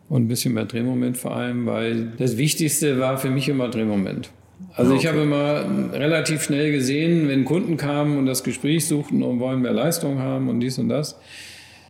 [0.10, 4.30] und ein bisschen mehr Drehmoment vor allem, weil das Wichtigste war für mich immer Drehmoment.
[4.74, 5.02] Also okay.
[5.02, 9.62] ich habe immer relativ schnell gesehen, wenn Kunden kamen und das Gespräch suchten und wollen
[9.62, 11.18] mehr Leistung haben und dies und das,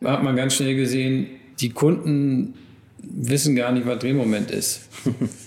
[0.03, 1.27] hat man ganz schnell gesehen,
[1.59, 2.53] die Kunden
[3.01, 4.89] wissen gar nicht, was Drehmoment ist.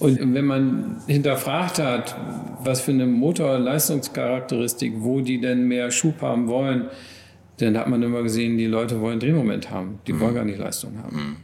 [0.00, 2.16] Und wenn man hinterfragt hat,
[2.64, 6.86] was für eine Motorleistungscharakteristik, wo die denn mehr Schub haben wollen,
[7.58, 9.98] dann hat man immer gesehen, die Leute wollen Drehmoment haben.
[10.06, 10.20] Die mhm.
[10.20, 11.16] wollen gar nicht Leistung haben.
[11.16, 11.36] Mhm.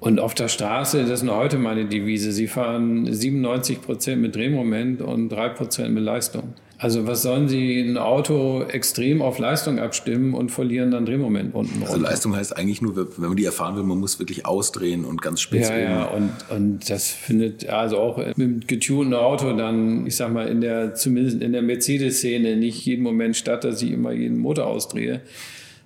[0.00, 4.34] Und auf der Straße, das ist noch heute meine Devise, sie fahren 97 Prozent mit
[4.34, 6.54] Drehmoment und 3 Prozent mit Leistung.
[6.78, 11.82] Also was sollen Sie ein Auto extrem auf Leistung abstimmen und verlieren dann Drehmoment unten
[11.82, 15.22] Also Leistung heißt eigentlich nur, wenn man die erfahren will, man muss wirklich ausdrehen und
[15.22, 20.06] ganz spitz Ja, ja, und, und das findet also auch mit einem getunten Auto dann,
[20.06, 23.92] ich sag mal, in der, zumindest in der Mercedes-Szene nicht jeden Moment statt, dass ich
[23.92, 25.22] immer jeden Motor ausdrehe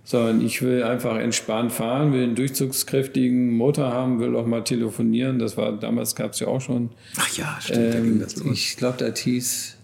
[0.03, 5.38] sondern ich will einfach entspannt fahren, will einen durchzugskräftigen Motor haben, will auch mal telefonieren.
[5.38, 6.91] Das war damals gab es ja auch schon.
[7.16, 7.78] Ach ja, stimmt.
[7.78, 8.53] Ähm, da ging das los.
[8.53, 9.76] Ich glaube, das hieß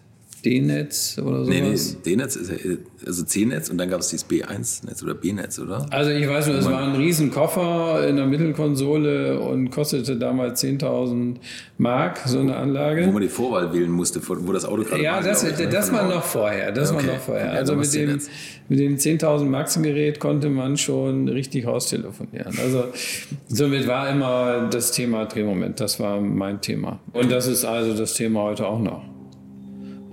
[0.46, 1.48] D-Netz oder sowas?
[1.48, 2.52] Nee, nee, D-Netz ist
[3.04, 5.86] also C-Netz und dann gab es dieses B1-Netz oder B-Netz, oder?
[5.90, 11.36] Also ich weiß nur, es war ein Riesenkoffer in der Mittelkonsole und kostete damals 10.000
[11.78, 13.06] Mark, so eine Anlage.
[13.08, 15.68] Wo man die Vorwahl wählen musste, wo das Auto gerade Ja, war, das, ich, ne?
[15.68, 17.06] das war noch vorher, das okay.
[17.06, 17.52] war noch vorher.
[17.52, 18.20] Also mit dem,
[18.68, 22.56] mit dem 10.000 Mark-Gerät konnte man schon richtig raustelefonieren.
[22.62, 22.84] Also
[23.48, 27.00] somit war immer das Thema Drehmoment, das war mein Thema.
[27.12, 29.15] Und das ist also das Thema heute auch noch.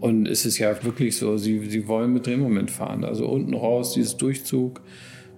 [0.04, 3.06] Und es ist ja wirklich so, sie, sie wollen mit Drehmoment fahren.
[3.06, 4.82] Also unten raus, dieses Durchzug,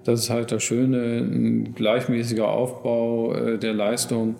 [0.03, 4.37] das ist halt das Schöne, ein gleichmäßiger Aufbau äh, der Leistung.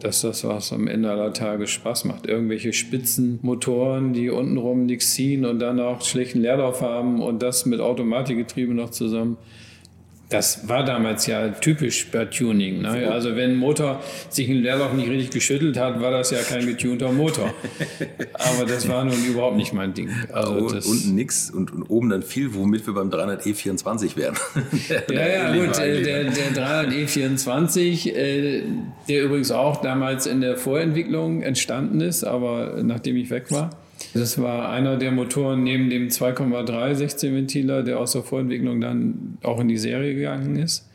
[0.00, 2.26] dass das, was am Ende aller Tage Spaß macht.
[2.26, 7.64] Irgendwelche spitzen Motoren, die untenrum nichts ziehen und dann auch schlechten Leerlauf haben und das
[7.64, 9.38] mit Automatikgetriebe noch zusammen
[10.30, 12.82] das war damals ja typisch bei Tuning.
[12.82, 13.10] Ne?
[13.10, 16.66] Also wenn ein Motor sich ein Leerloch nicht richtig geschüttelt hat, war das ja kein
[16.66, 17.52] getunter Motor.
[18.32, 20.10] Aber das war nun überhaupt nicht mein Ding.
[20.32, 24.34] Also unten nix und, und, oben dann viel, womit wir beim 300E24 wären.
[25.10, 25.78] ja, ja, gut.
[25.78, 28.62] Äh, der, der 300E24, äh,
[29.08, 33.70] der übrigens auch damals in der Vorentwicklung entstanden ist, aber nachdem ich weg war.
[34.12, 39.60] Das war einer der Motoren neben dem 2,3 16-Ventiler, der aus der Vorentwicklung dann auch
[39.60, 40.88] in die Serie gegangen ist.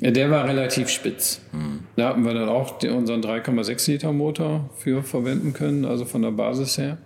[0.00, 1.40] Der war relativ spitz.
[1.52, 1.80] Mhm.
[1.96, 6.30] Da hatten wir dann auch unseren 3,6 Liter Motor für verwenden können, also von der
[6.30, 6.98] Basis her.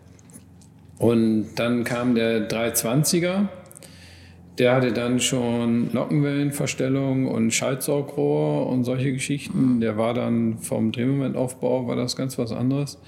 [0.99, 3.49] Und dann kam der 320er.
[4.59, 9.81] Der hatte dann schon Nockenwellenverstellung und Schaltsaugrohr und solche Geschichten.
[9.81, 12.99] Der war dann vom Drehmomentaufbau war das ganz was anderes.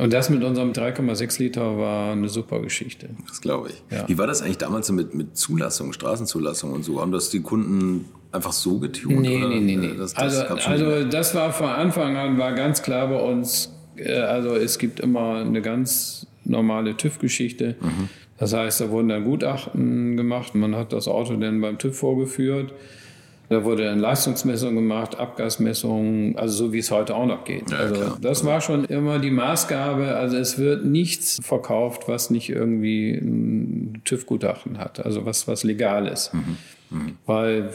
[0.00, 3.10] Und das mit unserem 3,6 Liter war eine super Geschichte.
[3.28, 3.82] Das glaube ich.
[3.94, 4.08] Ja.
[4.08, 7.02] Wie war das eigentlich damals so mit, mit Zulassung, Straßenzulassung und so?
[7.02, 9.20] Haben das die Kunden einfach so getunt?
[9.20, 9.48] Nee, oder?
[9.48, 9.76] nee, nee.
[9.76, 9.94] nee.
[9.98, 14.14] Das, das also, also das war von Anfang an war ganz klar bei uns, äh,
[14.14, 17.76] also es gibt immer eine ganz normale TÜV-Geschichte.
[17.78, 18.08] Mhm.
[18.38, 22.72] Das heißt, da wurden dann Gutachten gemacht, man hat das Auto dann beim TÜV vorgeführt.
[23.50, 27.68] Da wurde eine Leistungsmessung gemacht, Abgasmessung, also so wie es heute auch noch geht.
[27.72, 28.18] Ja, also klar.
[28.22, 30.14] das war schon immer die Maßgabe.
[30.14, 36.06] Also es wird nichts verkauft, was nicht irgendwie ein TÜV-Gutachten hat, also was, was legal
[36.06, 36.32] ist.
[36.32, 36.58] Mhm.
[36.90, 37.16] Mhm.
[37.26, 37.70] Weil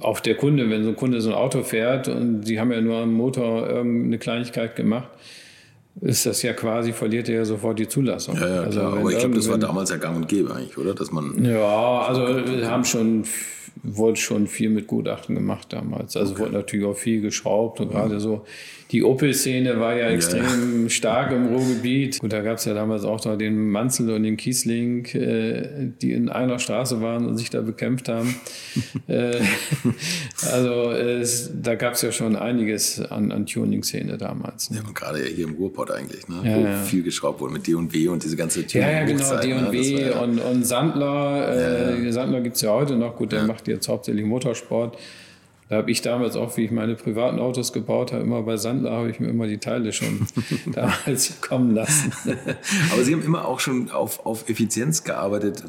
[0.00, 2.80] auch der Kunde, wenn so ein Kunde so ein Auto fährt und sie haben ja
[2.80, 5.10] nur am Motor irgendeine Kleinigkeit gemacht,
[6.00, 8.34] ist das ja quasi, verliert er ja sofort die Zulassung.
[8.34, 8.80] Ja, ja also.
[8.80, 10.92] Aber ich glaube, das war damals ja gang und gäbe eigentlich, oder?
[10.92, 13.24] Dass man ja, also wir haben schon,
[13.82, 16.16] wurde schon viel mit Gutachten gemacht damals.
[16.16, 16.42] Also okay.
[16.42, 18.44] wurde natürlich auch viel geschraubt und gerade so
[18.94, 20.88] die Opel-Szene war ja extrem ja.
[20.88, 22.20] stark im Ruhrgebiet.
[22.20, 26.12] Gut, da gab es ja damals auch noch den Manzel und den Kiesling, äh, die
[26.12, 28.36] in einer Straße waren und sich da bekämpft haben.
[29.08, 29.40] äh,
[30.52, 34.70] also es, da gab es ja schon einiges an, an Tuning-Szene damals.
[34.70, 34.76] Ne?
[34.76, 36.36] Ja, und gerade hier im Ruhrpott eigentlich, ne?
[36.44, 36.82] Ja, wo ja.
[36.84, 38.86] viel geschraubt wurde mit D&W und diese ganze Tuning.
[38.86, 40.14] Ja, ja, genau, D&W ne?
[40.22, 41.96] und, und Sandler.
[41.98, 43.16] Äh, Sandler gibt es ja heute noch.
[43.16, 44.96] Gut, der macht jetzt hauptsächlich Motorsport.
[45.68, 48.92] Da habe ich damals auch, wie ich meine privaten Autos gebaut habe, immer bei Sandler
[48.92, 50.26] habe ich mir immer die Teile schon
[50.72, 52.12] damals kommen lassen.
[52.92, 55.64] Aber Sie haben immer auch schon auf, auf Effizienz gearbeitet.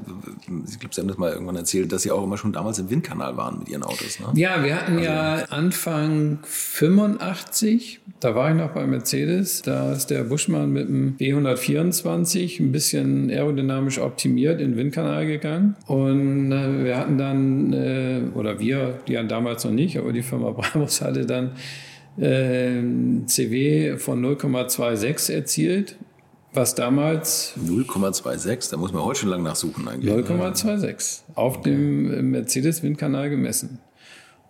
[0.69, 2.89] Ich glaube, Sie haben das mal irgendwann erzählt, dass Sie auch immer schon damals im
[2.89, 4.19] Windkanal waren mit Ihren Autos.
[4.19, 4.27] Ne?
[4.33, 10.07] Ja, wir hatten also, ja Anfang 85, da war ich noch bei Mercedes, da ist
[10.07, 15.75] der Buschmann mit dem B124 ein bisschen aerodynamisch optimiert in den Windkanal gegangen.
[15.87, 20.11] Und äh, wir hatten dann, äh, oder wir, die hatten damals noch nicht, nicht, aber
[20.13, 21.51] die Firma Brabus hatte dann
[22.17, 22.81] äh,
[23.25, 25.97] CW von 0,26 erzielt,
[26.53, 30.13] was damals 0,26, da muss man heute schon lange nachsuchen eigentlich.
[30.13, 31.71] 0,26 auf okay.
[31.71, 33.79] dem Mercedes-Windkanal gemessen.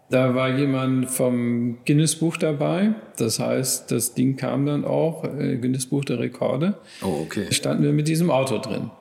[0.09, 2.93] Da war jemand vom Guinness-Buch dabei.
[3.17, 6.77] Das heißt, das Ding kam dann auch, äh, Guinness-Buch der Rekorde.
[7.01, 7.51] Oh, okay.
[7.51, 8.91] Standen wir mit diesem Auto drin.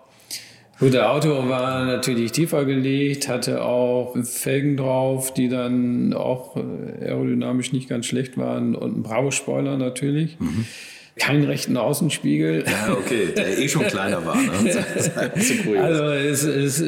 [0.85, 7.07] Gut, der Auto war natürlich tiefer gelegt, hatte auch Felgen drauf, die dann auch äh,
[7.07, 10.39] aerodynamisch nicht ganz schlecht waren und ein Bravo-Spoiler natürlich.
[10.39, 10.67] Mhm
[11.17, 12.65] keinen rechten Außenspiegel.
[12.67, 14.37] Ja, okay, der eh schon kleiner war.
[14.37, 14.85] Ne?
[15.81, 16.83] also es, es,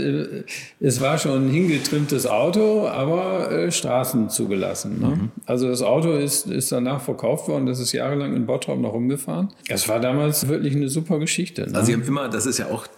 [0.81, 5.01] es war schon ein hingetrimmtes Auto, aber äh, Straßen zugelassen.
[5.01, 5.07] Ne?
[5.07, 5.31] Mhm.
[5.47, 9.51] Also das Auto ist, ist danach verkauft worden, das ist jahrelang in Bottrop noch rumgefahren.
[9.69, 11.63] Das war damals wirklich eine super Geschichte.
[11.63, 11.75] Ne?
[11.75, 12.89] Also Sie haben immer, das ist ja auch,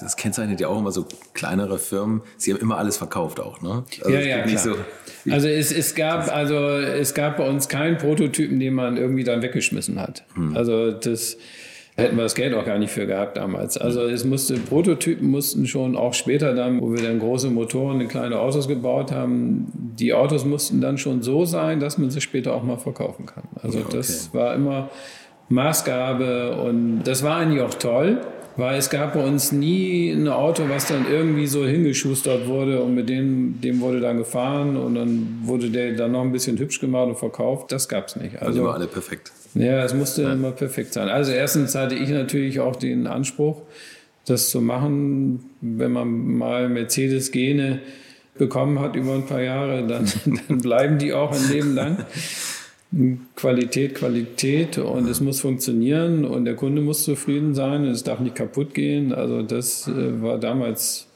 [0.00, 3.84] das kennzeichnet ja auch immer so kleinere Firmen, Sie haben immer alles verkauft auch, ne?
[4.00, 4.58] Also ja, ja, klar.
[4.58, 4.74] So
[5.30, 9.42] also es, es gab also es gab bei uns keinen Prototypen, den man irgendwie dann
[9.42, 10.24] weggeschmissen hat.
[10.34, 10.56] Mhm.
[10.56, 11.36] Also das
[11.98, 13.76] hätten wir das Geld auch gar nicht für gehabt damals.
[13.76, 18.08] Also es musste, Prototypen mussten schon auch später dann, wo wir dann große Motoren in
[18.08, 19.66] kleine Autos gebaut haben,
[19.98, 23.44] die Autos mussten dann schon so sein, dass man sie später auch mal verkaufen kann.
[23.60, 23.96] Also okay.
[23.96, 24.90] das war immer
[25.48, 28.20] Maßgabe und das war eigentlich auch toll.
[28.56, 32.92] Weil es gab bei uns nie ein Auto, was dann irgendwie so hingeschustert wurde und
[32.92, 36.80] mit dem, dem wurde dann gefahren und dann wurde der dann noch ein bisschen hübsch
[36.80, 37.70] gemacht und verkauft.
[37.70, 38.34] Das gab es nicht.
[38.34, 39.30] Also, also immer alle perfekt.
[39.54, 40.32] Ja, es musste ja.
[40.32, 41.08] immer perfekt sein.
[41.08, 43.62] Also erstens hatte ich natürlich auch den Anspruch,
[44.26, 47.80] das zu machen, wenn man mal Mercedes-Gene
[48.36, 50.10] bekommen hat über ein paar Jahre, dann,
[50.48, 51.98] dann bleiben die auch ein Leben lang.
[53.36, 58.18] Qualität, Qualität und es muss funktionieren und der Kunde muss zufrieden sein und es darf
[58.20, 59.12] nicht kaputt gehen.
[59.12, 61.06] Also das äh, war damals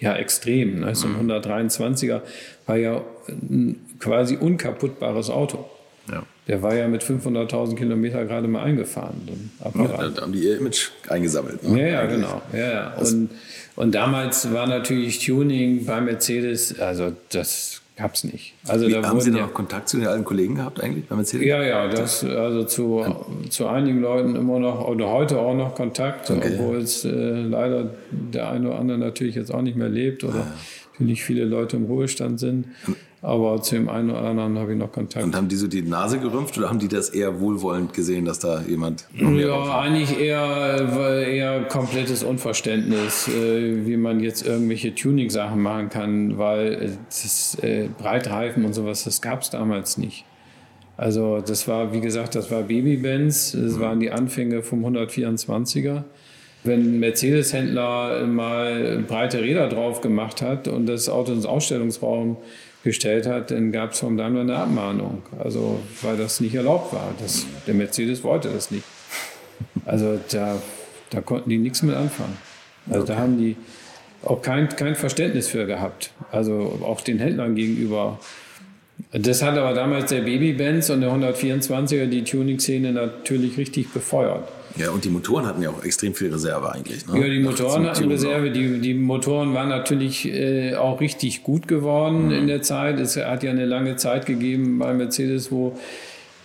[0.00, 0.80] ja extrem.
[0.80, 0.94] Ne?
[0.96, 2.20] So ein 123er
[2.66, 5.66] war ja ein quasi unkaputtbares Auto.
[6.46, 9.50] Der war ja mit 500.000 Kilometer gerade mal eingefahren.
[9.74, 11.66] Ja, da haben die ihr Image eingesammelt.
[11.66, 11.80] Ne?
[11.80, 12.42] Ja, ja, genau.
[12.52, 12.94] Ja, ja.
[12.94, 13.30] Und,
[13.76, 18.54] und damals war natürlich Tuning bei Mercedes, also das gab es nicht.
[18.66, 21.14] Also Wie, da haben Sie noch ja, Kontakt zu den alten Kollegen gehabt eigentlich bei
[21.14, 21.46] Mercedes?
[21.46, 23.16] Ja, ja, das, also zu, ja.
[23.50, 26.52] zu einigen Leuten immer noch oder heute auch noch Kontakt, okay.
[26.54, 30.40] obwohl es äh, leider der eine oder andere natürlich jetzt auch nicht mehr lebt oder
[30.40, 30.52] ah,
[30.98, 32.66] natürlich viele Leute im Ruhestand sind.
[33.24, 35.24] Aber zu dem einen oder anderen habe ich noch Kontakt.
[35.24, 38.38] Und haben die so die Nase gerümpft oder haben die das eher wohlwollend gesehen, dass
[38.38, 39.06] da jemand.
[39.14, 46.98] Ja, eigentlich eher, eher komplettes Unverständnis, äh, wie man jetzt irgendwelche Tuning-Sachen machen kann, weil
[47.08, 50.26] das äh, Breitreifen und sowas, das gab es damals nicht.
[50.98, 53.80] Also, das war, wie gesagt, das war Baby-Benz, das mhm.
[53.80, 56.04] waren die Anfänge vom 124er
[56.64, 62.38] wenn ein Mercedes-Händler mal breite Räder drauf gemacht hat und das Auto ins Ausstellungsraum
[62.82, 65.22] gestellt hat, dann gab es vom Daimler eine Abmahnung.
[65.38, 67.14] Also weil das nicht erlaubt war.
[67.20, 68.84] Das, der Mercedes wollte das nicht.
[69.84, 70.60] Also da,
[71.10, 72.36] da konnten die nichts mit anfangen.
[72.88, 73.12] Also okay.
[73.12, 73.56] da haben die
[74.22, 76.12] auch kein, kein Verständnis für gehabt.
[76.32, 78.18] Also auch den Händlern gegenüber.
[79.12, 84.48] Das hat aber damals der Baby-Benz und der 124er die Tuning-Szene natürlich richtig befeuert.
[84.76, 87.06] Ja, und die Motoren hatten ja auch extrem viel Reserve eigentlich.
[87.06, 87.20] Ne?
[87.20, 88.50] Ja, die Motoren hatten Reserve.
[88.50, 92.32] Die, die Motoren waren natürlich äh, auch richtig gut geworden mhm.
[92.32, 92.98] in der Zeit.
[92.98, 95.78] Es hat ja eine lange Zeit gegeben bei Mercedes, wo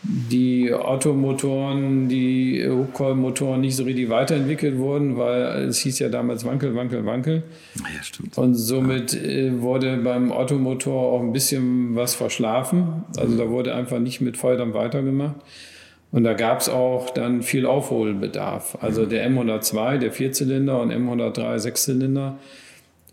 [0.02, 6.74] die Otto-Motoren, die Hubcoil-Motoren nicht so richtig weiterentwickelt wurden, weil es hieß ja damals Wankel,
[6.74, 7.44] Wankel, Wankel.
[7.76, 8.38] Ja, stimmt.
[8.38, 13.04] Und somit äh, wurde beim Otto-Motor auch ein bisschen was verschlafen.
[13.18, 13.38] Also mhm.
[13.40, 15.36] da wurde einfach nicht mit Volldampf weitergemacht.
[16.12, 18.78] Und da gab es auch dann viel Aufholbedarf.
[18.82, 22.40] Also der M102, der Vierzylinder und M103, Sechszylinder,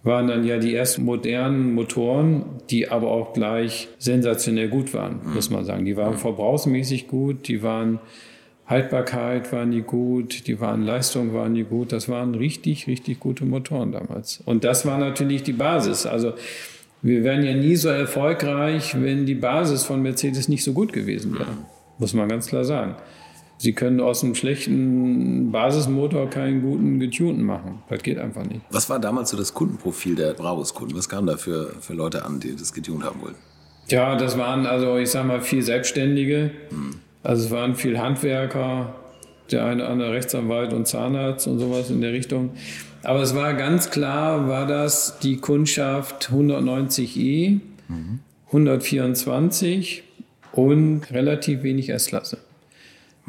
[0.03, 5.51] waren dann ja die ersten modernen Motoren, die aber auch gleich sensationell gut waren, muss
[5.51, 5.85] man sagen.
[5.85, 7.99] Die waren verbrauchsmäßig gut, die waren
[8.67, 11.93] Haltbarkeit waren die gut, die waren Leistung waren die gut.
[11.93, 14.43] Das waren richtig, richtig gute Motoren damals.
[14.45, 16.05] Und das war natürlich die Basis.
[16.05, 16.33] Also
[17.01, 21.35] wir wären ja nie so erfolgreich, wenn die Basis von Mercedes nicht so gut gewesen
[21.35, 21.47] wäre.
[21.99, 22.97] Muss man ganz klar sagen.
[23.59, 27.83] Sie können aus einem schlechten Basismotor keinen guten getunten machen.
[27.89, 28.61] Das geht einfach nicht.
[28.71, 30.95] Was war damals so das Kundenprofil der Brabus-Kunden?
[30.95, 33.39] Was kamen da für, für Leute an, die das getunt haben wollten?
[33.89, 36.51] Ja, das waren also, ich sag mal, viel Selbstständige.
[36.69, 36.97] Hm.
[37.23, 38.95] Also es waren viel Handwerker,
[39.51, 42.51] der eine oder andere Rechtsanwalt und Zahnarzt und sowas in der Richtung.
[43.03, 48.21] Aber es war ganz klar, war das die Kundschaft 190e, mhm.
[48.49, 50.03] 124
[50.57, 52.39] und relativ wenig S-Klasse.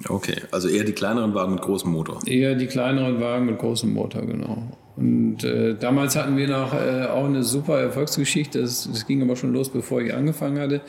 [0.08, 2.20] Okay, also eher die kleineren Wagen mit großem Motor.
[2.26, 4.72] Eher die kleineren Wagen mit großem Motor, genau.
[4.96, 8.62] Und äh, damals hatten wir noch äh, auch eine super Erfolgsgeschichte.
[8.62, 10.82] Das, das, ging aber schon los, bevor ich angefangen hatte.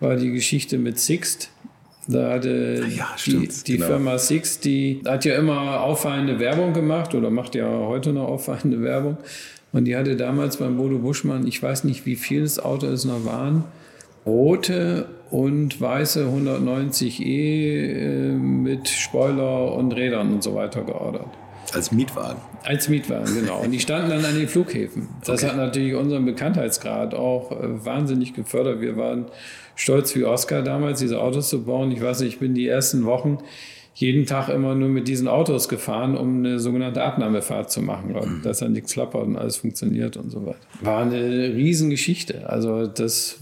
[0.00, 1.50] War die Geschichte mit Sixt.
[2.08, 3.86] Da hatte ja, die, die genau.
[3.86, 8.82] Firma Six, die hat ja immer auffallende Werbung gemacht oder macht ja heute noch auffallende
[8.82, 9.18] Werbung.
[9.72, 13.04] Und die hatte damals beim Bodo Buschmann, ich weiß nicht, wie viel das Auto es
[13.04, 13.64] noch waren,
[14.26, 21.28] rote und weiße 190e äh, mit Spoiler und Rädern und so weiter geordert.
[21.72, 22.40] Als Mietwagen?
[22.64, 23.60] Als Mietwagen, genau.
[23.60, 25.08] Und die standen dann an den Flughäfen.
[25.24, 25.52] Das okay.
[25.52, 28.80] hat natürlich unseren Bekanntheitsgrad auch äh, wahnsinnig gefördert.
[28.80, 29.26] Wir waren
[29.76, 31.92] stolz wie Oscar damals, diese Autos zu bauen.
[31.92, 33.38] Ich weiß nicht, ich bin die ersten Wochen
[33.94, 38.42] jeden Tag immer nur mit diesen Autos gefahren, um eine sogenannte Abnahmefahrt zu machen, mhm.
[38.42, 40.58] dass dann nichts klappert und alles funktioniert und so weiter.
[40.80, 42.48] War eine Riesengeschichte.
[42.48, 43.38] Also das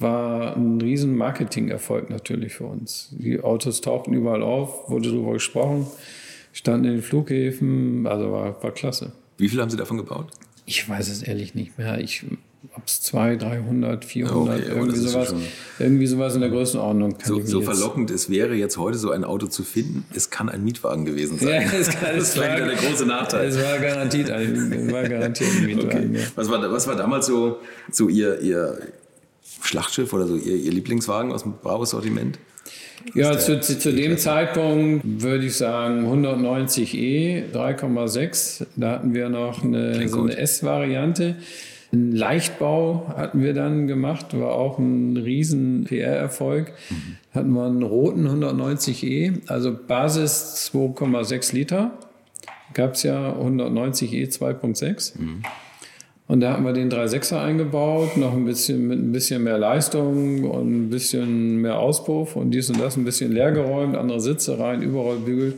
[0.00, 3.08] war ein riesen Marketingerfolg natürlich für uns.
[3.12, 5.86] Die Autos tauchten überall auf, wurde darüber gesprochen,
[6.52, 9.12] standen in den Flughäfen, also war, war klasse.
[9.38, 10.28] Wie viel haben Sie davon gebaut?
[10.66, 12.00] Ich weiß es ehrlich nicht mehr.
[12.00, 12.24] Ich
[12.76, 15.34] ob es 200, 300, 400, okay, irgendwie, sowas,
[15.78, 17.16] irgendwie sowas in der Größenordnung.
[17.24, 20.62] so, so verlockend es wäre, jetzt heute so ein Auto zu finden, es kann ein
[20.62, 21.62] Mietwagen gewesen sein.
[21.62, 23.48] Ja, es kann, das war der große Nachteil.
[23.48, 26.10] Es war garantiert ein, war garantiert ein Mietwagen.
[26.10, 26.20] Okay.
[26.20, 26.26] Ja.
[26.34, 28.78] Was, war, was war damals so, so ihr, ihr
[29.62, 32.38] Schlachtschiff oder so ihr, ihr Lieblingswagen aus dem Bravo-Sortiment?
[33.14, 38.66] Ja, zu, zu, zu, dem Zeitpunkt würde ich sagen 190e 3,6.
[38.76, 41.36] Da hatten wir noch eine, so eine S-Variante.
[41.92, 46.72] Ein Leichtbau hatten wir dann gemacht, war auch ein riesen PR-Erfolg.
[46.88, 47.16] Mhm.
[47.34, 51.90] Hatten wir einen roten 190e, also Basis 2,6 Liter.
[52.74, 55.20] Gab es ja 190e 2,6.
[55.20, 55.42] Mhm.
[56.30, 60.44] Und da hatten wir den 3.6er eingebaut, noch ein bisschen mit ein bisschen mehr Leistung
[60.44, 64.56] und ein bisschen mehr Auspuff und dies und das ein bisschen leer geräumt, andere Sitze
[64.56, 65.54] rein, Überrollbügel.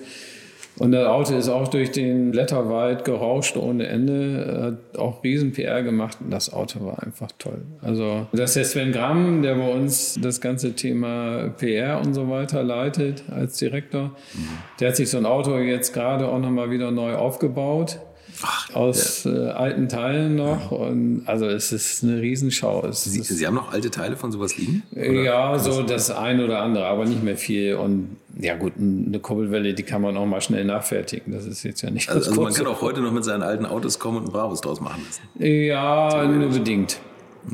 [0.79, 5.83] Und das Auto ist auch durch den Blätterwald gerauscht ohne Ende, hat auch riesen PR
[5.83, 7.61] gemacht und das Auto war einfach toll.
[7.83, 12.31] Also, das ist der Sven Gramm, der bei uns das ganze Thema PR und so
[12.31, 14.05] weiter leitet als Direktor.
[14.33, 14.49] Mhm.
[14.81, 18.01] Der hat sich so ein Auto jetzt gerade auch nochmal wieder neu aufgebaut.
[18.43, 19.33] Ach, aus ja.
[19.33, 20.71] äh, alten Teilen noch.
[20.71, 22.87] Und also es ist eine Riesenschau.
[22.87, 24.83] Es Sie, Sie haben noch alte Teile von sowas liegen?
[24.93, 25.23] Oder?
[25.23, 27.75] Ja, so das eine oder andere, aber nicht mehr viel.
[27.75, 31.33] Und ja gut, eine Kurbelwelle, die kann man auch mal schnell nachfertigen.
[31.33, 33.67] Das ist jetzt ja nicht Also, also man kann auch heute noch mit seinen alten
[33.67, 35.23] Autos kommen und einen Bravos draus machen lassen.
[35.45, 36.99] Ja, nur bedingt.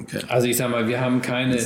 [0.01, 0.21] Okay.
[0.29, 1.59] Also ich sag mal, wir haben keine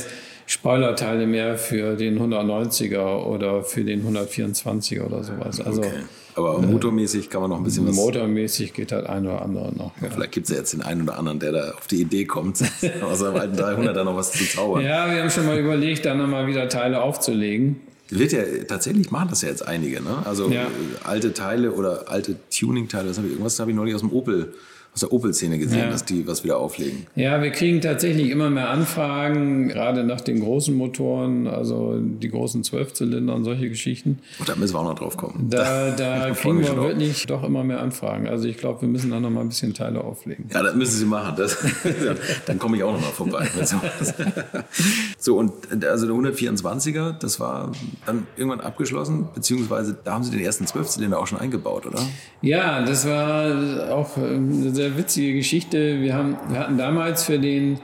[0.45, 5.61] Spoilerteile mehr für den 190er oder für den 124er oder sowas.
[5.61, 6.03] Also okay.
[6.35, 7.95] Aber motormäßig kann man noch ein bisschen was.
[7.95, 9.91] Motormäßig geht halt ein oder andere noch.
[10.01, 10.09] Ja.
[10.09, 12.61] Vielleicht gibt es ja jetzt den einen oder anderen, der da auf die Idee kommt,
[13.01, 14.83] aus seinem alten 300 noch was zu zaubern.
[14.83, 17.81] Ja, wir haben schon mal überlegt, da nochmal wieder Teile aufzulegen.
[18.09, 20.17] Wird ja tatsächlich machen das ja jetzt einige, ne?
[20.25, 20.67] Also ja.
[21.03, 24.53] alte Teile oder alte Tuning-Teile, was habe ich irgendwas habe ich neulich aus dem Opel
[24.93, 25.89] aus der Opel-Szene gesehen, ja.
[25.89, 27.07] dass die was wieder auflegen.
[27.15, 32.63] Ja, wir kriegen tatsächlich immer mehr Anfragen, gerade nach den großen Motoren, also die großen
[32.63, 34.19] Zwölfzylinder und solche Geschichten.
[34.37, 35.47] Und da müssen wir auch noch drauf kommen.
[35.49, 38.27] Da, da kriegen wir wirklich doch immer mehr Anfragen.
[38.27, 40.45] Also ich glaube, wir müssen da noch mal ein bisschen Teile auflegen.
[40.53, 41.33] Ja, das müssen Sie machen.
[41.37, 41.57] Das,
[42.45, 43.47] dann komme ich auch noch mal vorbei.
[45.17, 47.71] so, und also der 124er, das war
[48.05, 51.99] dann irgendwann abgeschlossen, beziehungsweise da haben Sie den ersten Zwölfzylinder auch schon eingebaut, oder?
[52.41, 56.01] Ja, das war auch sehr sehr witzige Geschichte.
[56.01, 57.79] Wir, haben, wir hatten damals für den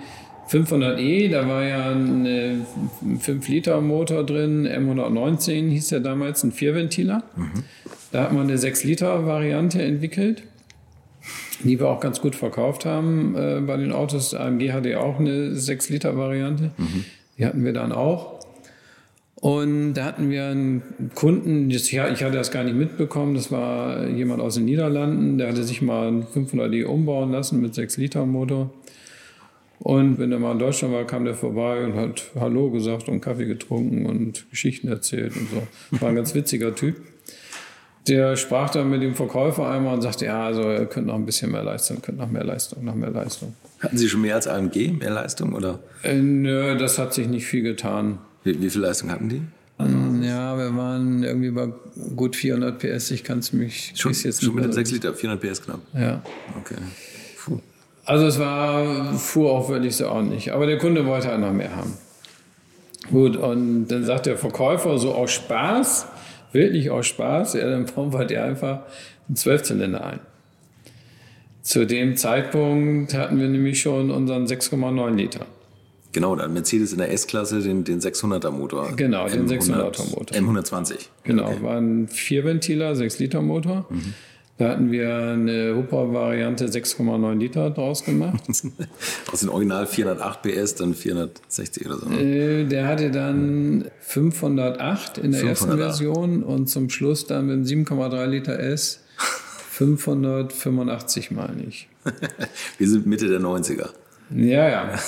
[0.50, 2.66] 500e, da war ja ein
[3.22, 7.24] 5-Liter-Motor drin, M119 hieß der damals, ein Vierventiler.
[7.36, 7.64] Mhm.
[8.12, 10.43] Da hat man eine 6-Liter-Variante entwickelt,
[11.64, 14.34] die wir auch ganz gut verkauft haben äh, bei den Autos.
[14.34, 16.72] AMG hatte auch eine 6-Liter-Variante.
[16.78, 17.06] Mhm.
[17.38, 18.39] Die hatten wir dann auch.
[19.42, 24.42] Und da hatten wir einen Kunden, ich hatte das gar nicht mitbekommen, das war jemand
[24.42, 28.70] aus den Niederlanden, der hatte sich mal ein 500D umbauen lassen mit 6-Liter-Motor.
[29.80, 33.22] Und wenn er mal in Deutschland war, kam der vorbei und hat Hallo gesagt und
[33.22, 36.02] Kaffee getrunken und Geschichten erzählt und so.
[36.02, 36.98] War ein ganz witziger Typ.
[38.10, 41.26] Der sprach dann mit dem Verkäufer einmal und sagte, ja, also er könnte noch ein
[41.26, 43.56] bisschen mehr Leistung, könnte noch mehr Leistung, noch mehr Leistung.
[43.80, 45.80] Hatten Sie schon mehr als AMG, mehr Leistung oder?
[46.04, 48.18] Äh, nö, das hat sich nicht viel getan.
[48.44, 49.42] Wie, wie viel Leistung hatten die?
[49.80, 51.70] Ähm, ja, wir waren irgendwie bei
[52.16, 53.12] gut 400 PS.
[53.12, 55.80] Ich kann es mich schon, jetzt schon mit den 6 Liter, 400 PS knapp.
[55.94, 56.22] Ja.
[56.60, 56.76] Okay.
[57.38, 57.60] Puh.
[58.06, 60.52] Also es war, fuhr auch wirklich so ordentlich.
[60.52, 61.94] Aber der Kunde wollte halt noch mehr haben.
[63.10, 66.08] Gut, und dann sagt der Verkäufer so aus Spaß,
[66.52, 68.82] wirklich aus Spaß, ja, dann bauen wir dir einfach
[69.28, 70.20] einen Zwölfzylinder ein.
[71.62, 75.46] Zu dem Zeitpunkt hatten wir nämlich schon unseren 6,9 Liter.
[76.12, 78.93] Genau, dann Mercedes in der S-Klasse den, den 600er Motor.
[78.95, 80.36] Genau, den 600er Motor.
[80.36, 80.95] M120.
[81.24, 81.62] Genau, okay.
[81.62, 83.86] war ein Vierventiler, 6 Liter Motor.
[83.89, 84.14] Mhm.
[84.60, 88.43] Da hatten wir eine Hupper-Variante 6,9 Liter draus gemacht.
[89.32, 92.10] Aus dem Original 408 PS, dann 460 oder so.
[92.10, 92.22] Ne?
[92.22, 95.47] Äh, der hatte dann 508 in der 508.
[95.47, 98.99] ersten Version und zum Schluss dann mit 7,3 Liter S
[99.70, 101.88] 585, meine ich.
[102.78, 103.91] wir sind Mitte der 90er.
[104.36, 104.99] Ja, ja.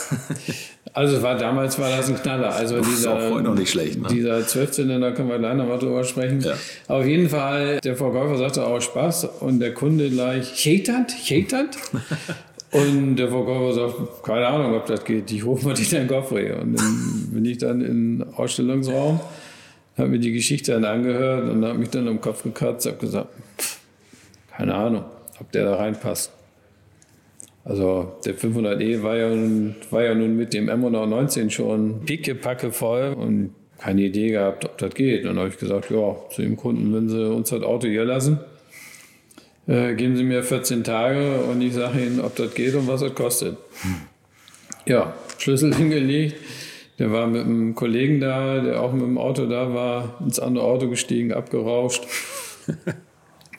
[0.93, 2.53] Also war damals war das ein Knaller.
[2.53, 4.01] Also das dieser, ist auch heute noch nicht schlecht.
[4.01, 4.07] Ne?
[4.09, 6.41] Dieser 12-Zylinder können wir gleich noch mal drüber sprechen.
[6.41, 6.53] Ja.
[6.87, 11.77] Auf jeden Fall, der Verkäufer sagte auch Spaß und der Kunde gleich, Chetert, Chetert.
[12.71, 15.31] und der Verkäufer sagt, keine Ahnung, ob das geht.
[15.31, 16.61] Ich rufe mal dich in den Koffer.
[16.61, 19.21] Und dann bin ich dann im Ausstellungsraum,
[19.97, 23.29] habe mir die Geschichte dann angehört und habe mich dann im Kopf gekratzt, habe gesagt,
[23.57, 23.79] pff,
[24.57, 25.05] keine Ahnung,
[25.39, 26.31] ob der da reinpasst.
[27.64, 33.14] Also der 500e war ja, nun, war ja nun mit dem M119 schon pickepacke voll
[33.14, 35.22] und keine Idee gehabt, ob das geht.
[35.22, 38.05] Und dann habe ich gesagt, ja, zu dem Kunden, wenn Sie uns das Auto hier
[38.05, 38.39] lassen,
[39.68, 43.01] äh, geben Sie mir 14 Tage und ich sage Ihnen, ob das geht und was
[43.01, 43.57] das kostet.
[44.86, 46.36] Ja, Schlüssel hingelegt.
[46.99, 50.66] Der war mit einem Kollegen da, der auch mit dem Auto da war, ins andere
[50.66, 52.05] Auto gestiegen, abgerauscht.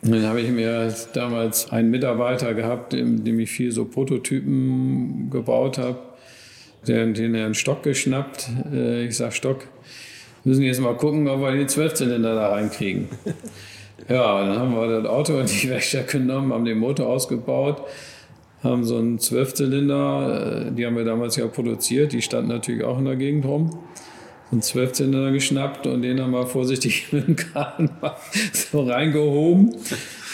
[0.03, 5.79] Dann habe ich mir damals einen Mitarbeiter gehabt, dem, dem ich viel so Prototypen gebaut
[5.79, 5.99] habe,
[6.89, 8.49] den, den einen Stock geschnappt.
[8.73, 9.69] Äh, ich sage Stock,
[10.43, 13.09] müssen jetzt mal gucken, ob wir die Zwölfzylinder da reinkriegen.
[14.09, 17.83] Ja, dann haben wir das Auto in die Werkstatt genommen, haben den Motor ausgebaut,
[18.61, 22.99] haben so einen Zwölfzylinder, äh, die haben wir damals ja produziert, die standen natürlich auch
[22.99, 23.79] in der Gegend rum
[24.53, 27.91] einen Zwölfzylinder geschnappt und den dann mal vorsichtig mit dem Kran
[28.53, 29.75] so reingehoben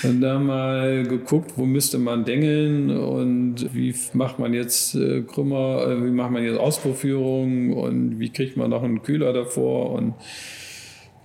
[0.03, 5.87] und dann mal geguckt, wo müsste man dengeln und wie macht man jetzt äh, Krümmer,
[5.89, 10.15] äh, wie macht man jetzt Auspuffführung und wie kriegt man noch einen Kühler davor und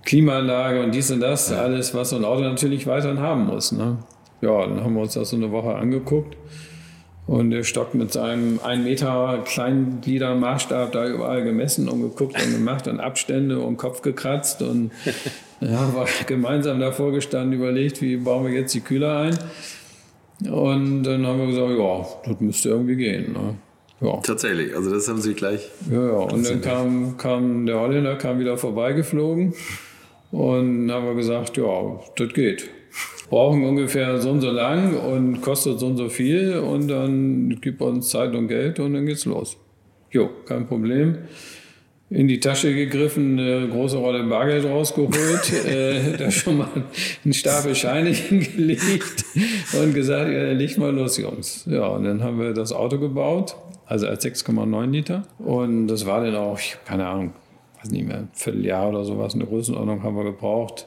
[0.04, 3.72] Klimaanlage und dies und das, alles, was so ein Auto natürlich weiterhin haben muss.
[3.72, 3.98] Ne?
[4.40, 6.36] Ja, dann haben wir uns das so eine Woche angeguckt.
[7.26, 12.86] Und der Stock mit seinem 1 Meter Kleingliedermaßstab da überall gemessen und geguckt und gemacht
[12.86, 14.90] und Abstände und Kopf gekratzt und
[15.60, 19.38] ja, war gemeinsam davor gestanden, überlegt, wie bauen wir jetzt die Kühler ein.
[20.50, 23.32] Und dann haben wir gesagt, ja, das müsste irgendwie gehen.
[23.32, 23.54] Ne?
[24.00, 24.18] Ja.
[24.18, 25.70] Tatsächlich, also das haben Sie gleich.
[25.90, 26.12] Ja, ja.
[26.12, 29.54] Und dann kam, kam der Holländer kam wieder vorbeigeflogen
[30.30, 32.68] und dann haben wir gesagt, ja, das geht
[33.28, 37.80] brauchen ungefähr so und so lang und kostet so und so viel und dann gibt
[37.80, 39.56] uns Zeit und Geld und dann geht's los.
[40.10, 41.18] Jo, kein Problem.
[42.10, 46.68] In die Tasche gegriffen, eine große Rolle Bargeld rausgeholt, äh, da schon mal
[47.24, 49.24] einen Stapel Scheine hingelegt
[49.72, 51.66] und gesagt, ja, leg mal los, Jungs.
[51.68, 53.56] Ja, und dann haben wir das Auto gebaut,
[53.86, 55.26] also als 6,9 Liter.
[55.38, 57.32] Und das war dann auch, keine Ahnung,
[57.82, 60.86] weiß nicht mehr, ein Vierteljahr oder sowas, eine Größenordnung haben wir gebraucht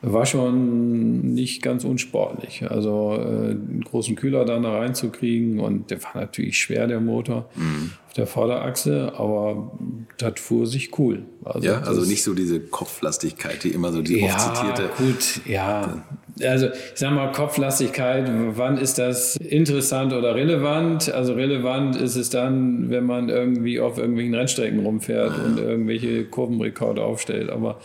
[0.00, 2.64] war schon nicht ganz unsportlich.
[2.70, 7.90] Also äh, einen großen Kühler da reinzukriegen und der war natürlich schwer, der Motor mhm.
[8.06, 9.72] auf der Vorderachse, aber
[10.16, 11.24] das fuhr sich cool.
[11.44, 14.90] Also ja, also nicht so diese Kopflastigkeit, die immer so die ja, oft zitierte.
[14.98, 16.04] gut, ja.
[16.44, 21.12] Also ich sag mal Kopflastigkeit, wann ist das interessant oder relevant?
[21.12, 25.44] Also relevant ist es dann, wenn man irgendwie auf irgendwelchen Rennstrecken rumfährt ja.
[25.44, 27.80] und irgendwelche Kurvenrekorde aufstellt, aber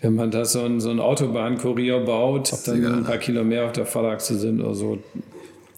[0.00, 3.64] wenn man da so ein, so ein Autobahnkurier baut, ob dann ein paar Kilo mehr
[3.64, 4.98] auf der Vorderachse sind oder so.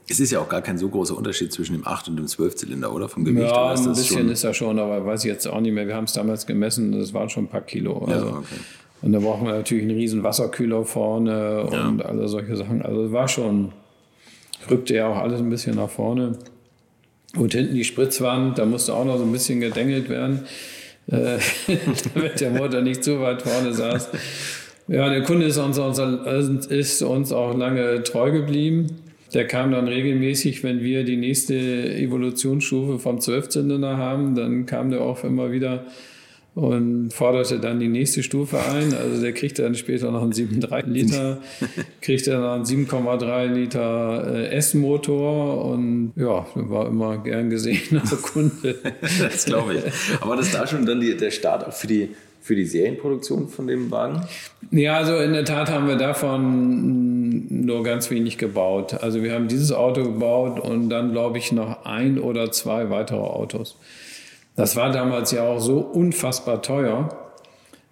[0.09, 2.93] Es ist ja auch gar kein so großer Unterschied zwischen dem 8 und dem 12-Zylinder,
[2.93, 3.09] oder?
[3.09, 3.47] Vom Gewicht?
[3.47, 5.87] Ja, ein bisschen ist er schon, aber weiß ich jetzt auch nicht mehr.
[5.87, 7.99] Wir haben es damals gemessen, das waren schon ein paar Kilo.
[8.07, 8.27] Also.
[8.27, 8.57] Ja, okay.
[9.03, 12.05] Und da brauchen wir natürlich einen riesen Wasserkühler vorne und ja.
[12.05, 12.83] alle solche Sachen.
[12.83, 13.73] Also es war schon,
[14.69, 16.39] rückte ja auch alles ein bisschen nach vorne.
[17.37, 20.47] Und hinten die Spritzwand, da musste auch noch so ein bisschen gedengelt werden.
[21.09, 21.39] Äh,
[22.15, 24.11] damit der Motor nicht zu weit vorne saß.
[24.89, 25.79] Ja, der Kunde ist uns,
[26.67, 28.87] ist uns auch lange treu geblieben.
[29.35, 35.03] Der kam dann regelmäßig, wenn wir die nächste Evolutionsstufe vom Zwölfzylinder haben, dann kam der
[35.03, 35.85] auch immer wieder
[36.59, 38.93] und forderte dann die nächste Stufe ein.
[38.93, 41.39] Also der kriegte dann später noch einen 7,3 Liter,
[42.01, 48.75] kriegte dann einen 7,3 Liter äh, S-Motor und ja, war immer gern gesehener Kunde.
[49.21, 49.83] das glaube ich.
[50.21, 52.09] Aber das da schon dann die, der Start auch für die
[52.41, 54.23] für die Serienproduktion von dem Wagen?
[54.71, 58.95] Ja, also in der Tat haben wir davon nur ganz wenig gebaut.
[58.95, 63.19] Also wir haben dieses Auto gebaut und dann glaube ich noch ein oder zwei weitere
[63.19, 63.77] Autos.
[64.59, 67.17] Das war damals ja auch so unfassbar teuer.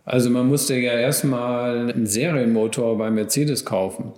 [0.05, 4.13] Also man musste ja erstmal einen Serienmotor bei Mercedes kaufen.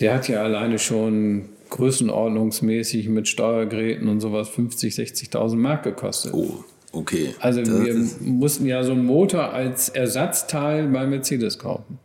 [0.00, 6.34] Der hat ja alleine schon größenordnungsmäßig mit Steuergeräten und sowas 50, 60.000 Mark gekostet.
[6.34, 7.36] Oh, okay.
[7.38, 12.00] Also das wir mussten ja so einen Motor als Ersatzteil bei Mercedes kaufen.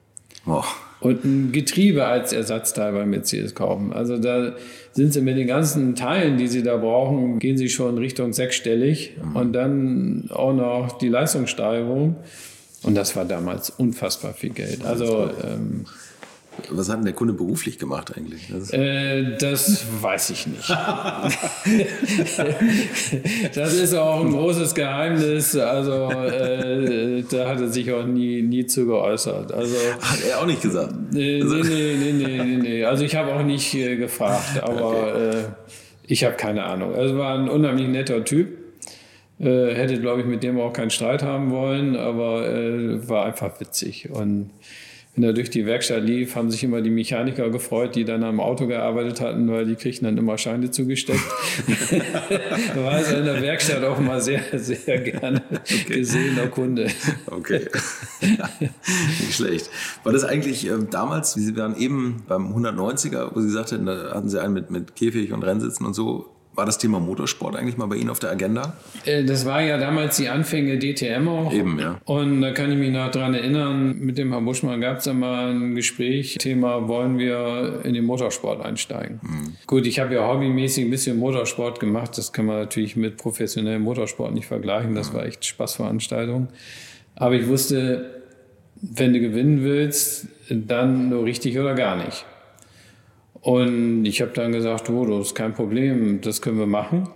[0.45, 0.61] Oh.
[1.05, 3.93] Und ein Getriebe als Ersatzteil bei Mercedes kaufen.
[3.93, 4.55] Also da
[4.93, 9.15] sind sie mit den ganzen Teilen, die sie da brauchen, gehen sie schon Richtung sechsstellig
[9.23, 9.35] mhm.
[9.35, 12.15] und dann auch noch die Leistungssteigerung.
[12.81, 14.83] Und das war damals unfassbar viel Geld.
[14.83, 15.85] Also ähm,
[16.69, 18.49] was hat denn der Kunde beruflich gemacht eigentlich?
[18.51, 20.69] Das, äh, das weiß ich nicht.
[23.53, 25.55] das ist auch ein großes Geheimnis.
[25.55, 29.51] Also äh, da hat er sich auch nie, nie zu geäußert.
[29.51, 30.93] Also, hat er auch nicht gesagt?
[31.11, 32.85] Nee, nee, nee, nee, nee, nee.
[32.85, 35.39] Also ich habe auch nicht äh, gefragt, aber okay.
[35.39, 35.43] Äh,
[36.07, 36.93] ich habe keine Ahnung.
[36.93, 38.49] Also war ein unheimlich netter Typ.
[39.39, 43.59] Äh, hätte, glaube ich, mit dem auch keinen Streit haben wollen, aber äh, war einfach
[43.59, 44.09] witzig.
[44.09, 44.51] Und
[45.15, 48.41] wenn er durch die Werkstatt lief, haben sich immer die Mechaniker gefreut, die dann am
[48.41, 51.21] Auto gearbeitet hatten, weil die kriegten dann immer Scheine zugesteckt.
[52.75, 55.99] war also in der Werkstatt auch mal sehr, sehr gerne okay.
[55.99, 56.87] gesehener Kunde.
[57.27, 57.61] Okay.
[58.59, 59.69] Nicht schlecht.
[60.03, 64.29] War das eigentlich äh, damals, Sie waren eben beim 190er, wo Sie sagten, da hatten
[64.29, 67.85] Sie einen mit, mit Käfig und Rennsitzen und so, war das Thema Motorsport eigentlich mal
[67.87, 68.77] bei Ihnen auf der Agenda?
[69.05, 71.53] Äh, das war ja damals die Anfänge DTM auch.
[71.53, 71.99] Eben, ja.
[72.05, 75.13] Und da kann ich mich noch dran erinnern, mit dem Herrn Buschmann gab es da
[75.13, 79.19] mal ein Gespräch, Thema, wollen wir in den Motorsport einsteigen?
[79.21, 79.55] Mhm.
[79.67, 82.17] Gut, ich habe ja hobbymäßig ein bisschen Motorsport gemacht.
[82.17, 84.95] Das kann man natürlich mit professionellem Motorsport nicht vergleichen.
[84.95, 85.17] Das mhm.
[85.17, 86.47] war echt Spaßveranstaltung.
[87.15, 88.21] Aber ich wusste,
[88.81, 92.25] wenn du gewinnen willst, dann nur richtig oder gar nicht.
[93.45, 97.07] Und ich habe dann gesagt, oh, das ist kein Problem, das können wir machen.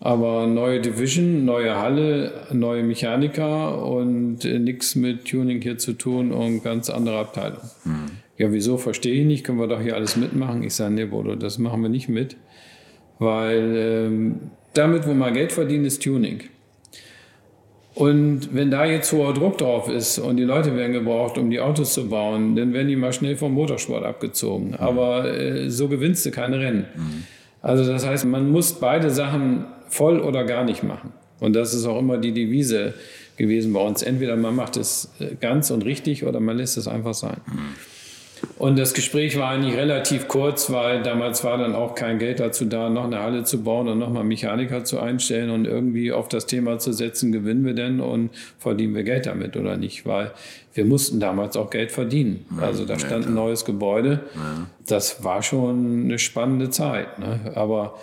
[0.00, 6.32] Aber neue Division, neue Halle, neue Mechaniker und äh, nichts mit Tuning hier zu tun
[6.32, 7.60] und ganz andere Abteilung.
[7.84, 8.10] Hm.
[8.38, 10.64] Ja, wieso, verstehe ich nicht, können wir doch hier alles mitmachen.
[10.64, 12.36] Ich sage, nee, Bodo, das machen wir nicht mit,
[13.20, 16.40] weil ähm, damit, wo man Geld verdient, ist Tuning.
[17.96, 21.60] Und wenn da jetzt hoher Druck drauf ist und die Leute werden gebraucht, um die
[21.60, 24.74] Autos zu bauen, dann werden die mal schnell vom Motorsport abgezogen.
[24.74, 26.84] Aber äh, so gewinnst du keine Rennen.
[26.94, 27.24] Mhm.
[27.62, 31.14] Also das heißt, man muss beide Sachen voll oder gar nicht machen.
[31.40, 32.92] Und das ist auch immer die Devise
[33.38, 34.02] gewesen bei uns.
[34.02, 37.38] Entweder man macht es äh, ganz und richtig oder man lässt es einfach sein.
[37.46, 37.95] Mhm.
[38.58, 42.64] Und das Gespräch war eigentlich relativ kurz, weil damals war dann auch kein Geld dazu
[42.64, 46.46] da, noch eine Halle zu bauen und nochmal Mechaniker zu einstellen und irgendwie auf das
[46.46, 50.32] Thema zu setzen, gewinnen wir denn und verdienen wir Geld damit oder nicht, weil
[50.74, 52.44] wir mussten damals auch Geld verdienen.
[52.60, 54.20] Also da stand ein neues Gebäude.
[54.86, 57.18] Das war schon eine spannende Zeit.
[57.18, 57.52] Ne?
[57.54, 57.98] Aber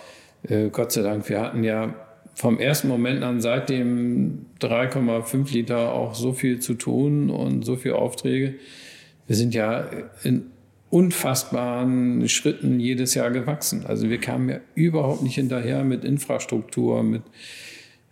[0.48, 1.94] äh, Gott sei Dank, wir hatten ja
[2.34, 7.76] vom ersten Moment an seit dem 3,5 Liter auch so viel zu tun und so
[7.76, 8.54] viele Aufträge
[9.26, 9.84] wir sind ja
[10.22, 10.46] in
[10.90, 13.84] unfassbaren Schritten jedes Jahr gewachsen.
[13.86, 17.22] Also wir kamen ja überhaupt nicht hinterher mit Infrastruktur, mit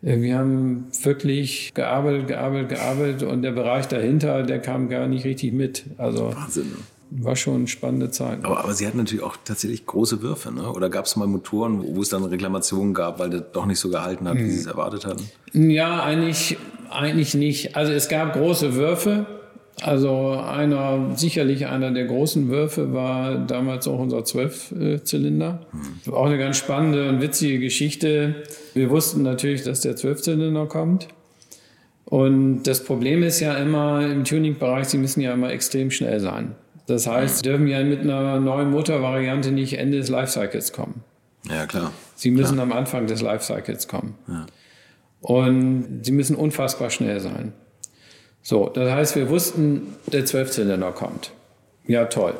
[0.04, 5.52] wir haben wirklich gearbeitet, gearbeitet, gearbeitet und der Bereich dahinter, der kam gar nicht richtig
[5.52, 5.84] mit.
[5.96, 6.70] Also Wahnsinn.
[6.70, 7.22] Ne?
[7.24, 8.44] War schon eine spannende Zeit.
[8.44, 10.72] Aber, aber Sie hatten natürlich auch tatsächlich große Würfe, ne?
[10.72, 13.78] Oder gab es mal Motoren, wo, wo, es dann Reklamationen gab, weil der doch nicht
[13.78, 14.44] so gehalten hat, hm.
[14.44, 15.30] wie Sie es erwartet hatten?
[15.52, 16.56] Ja, eigentlich,
[16.90, 17.76] eigentlich nicht.
[17.76, 19.26] Also es gab große Würfe,
[19.80, 25.66] also einer, sicherlich einer der großen Würfe war damals auch unser Zwölfzylinder.
[25.72, 26.12] Mhm.
[26.12, 28.42] Auch eine ganz spannende und witzige Geschichte.
[28.74, 31.08] Wir wussten natürlich, dass der Zwölfzylinder kommt.
[32.04, 36.54] Und das Problem ist ja immer im Tuning-Bereich, sie müssen ja immer extrem schnell sein.
[36.86, 41.02] Das heißt, sie dürfen ja mit einer neuen Motorvariante nicht Ende des Lifecycles kommen.
[41.48, 41.92] Ja, klar.
[42.14, 42.66] Sie müssen klar.
[42.66, 44.14] am Anfang des Lifecycles kommen.
[44.28, 44.46] Ja.
[45.20, 47.52] Und sie müssen unfassbar schnell sein.
[48.42, 51.30] So, das heißt, wir wussten, der Zwölfzylinder kommt.
[51.86, 52.34] Ja, toll.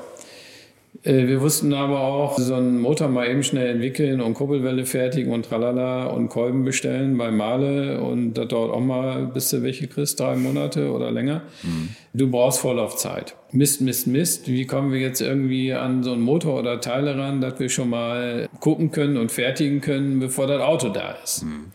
[1.05, 5.33] Äh, wir wussten aber auch, so einen Motor mal eben schnell entwickeln und Kurbelwelle fertigen
[5.33, 9.89] und tralala und Kolben bestellen bei Male und das dauert auch mal, bis du welche
[9.89, 11.43] kriegst, drei Monate oder länger.
[11.63, 11.91] Mhm.
[12.15, 13.35] Du brauchst Vorlaufzeit.
[13.51, 14.49] Mist, Mist, Mist.
[14.49, 17.91] Wie kommen wir jetzt irgendwie an so einen Motor oder Teile ran, dass wir schon
[17.91, 21.45] mal gucken können und fertigen können, bevor das Auto da ist?
[21.45, 21.73] Mhm.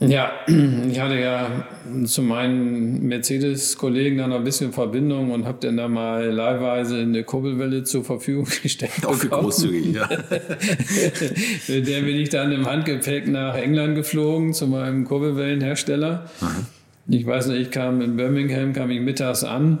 [0.00, 0.32] Ja,
[0.90, 1.64] ich hatte ja
[2.04, 7.84] zu meinen Mercedes-Kollegen dann ein bisschen Verbindung und habe dann da mal leihweise eine Kurbelwelle
[7.84, 9.04] zur Verfügung gestellt.
[9.04, 10.08] Auch für großzügig, ja.
[11.68, 16.26] Mit der bin ich dann im Handgepäck nach England geflogen zu meinem Kurbelwellenhersteller.
[16.40, 17.14] Mhm.
[17.14, 19.78] Ich weiß nicht, ich kam in Birmingham, kam ich mittags an.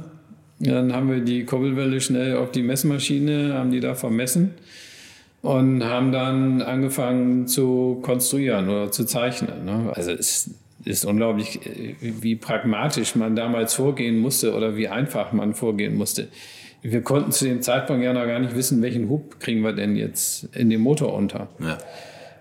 [0.58, 4.54] Dann haben wir die Kurbelwelle schnell auf die Messmaschine, haben die da vermessen
[5.42, 9.64] und haben dann angefangen zu konstruieren oder zu zeichnen.
[9.64, 9.92] Ne?
[9.94, 10.50] Also es
[10.84, 11.60] ist unglaublich,
[12.00, 16.28] wie pragmatisch man damals vorgehen musste oder wie einfach man vorgehen musste.
[16.82, 19.94] Wir konnten zu dem Zeitpunkt ja noch gar nicht wissen, welchen Hub kriegen wir denn
[19.94, 21.48] jetzt in den Motor unter.
[21.60, 21.78] Ja.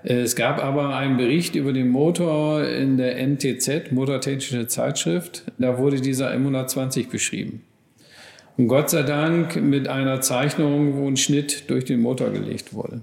[0.03, 5.43] Es gab aber einen Bericht über den Motor in der NTZ, Motortechnische Zeitschrift.
[5.59, 7.61] Da wurde dieser M120 beschrieben.
[8.57, 13.01] Und Gott sei Dank mit einer Zeichnung, wo ein Schnitt durch den Motor gelegt wurde.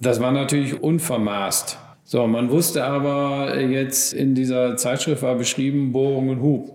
[0.00, 1.78] Das war natürlich unvermaßt.
[2.04, 6.72] So, man wusste aber jetzt in dieser Zeitschrift war beschrieben Bohrung und Hub.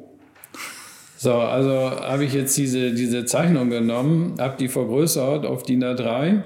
[1.17, 6.41] So, also habe ich jetzt diese, diese Zeichnung genommen, habe die vergrößert auf DIN A3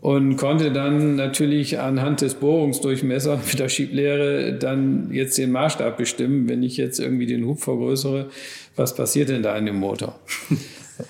[0.00, 6.48] und konnte dann natürlich anhand des Bohrungsdurchmessers mit der Schieblehre dann jetzt den Maßstab bestimmen,
[6.48, 8.30] wenn ich jetzt irgendwie den Hub vergrößere,
[8.74, 10.18] was passiert denn da in dem Motor?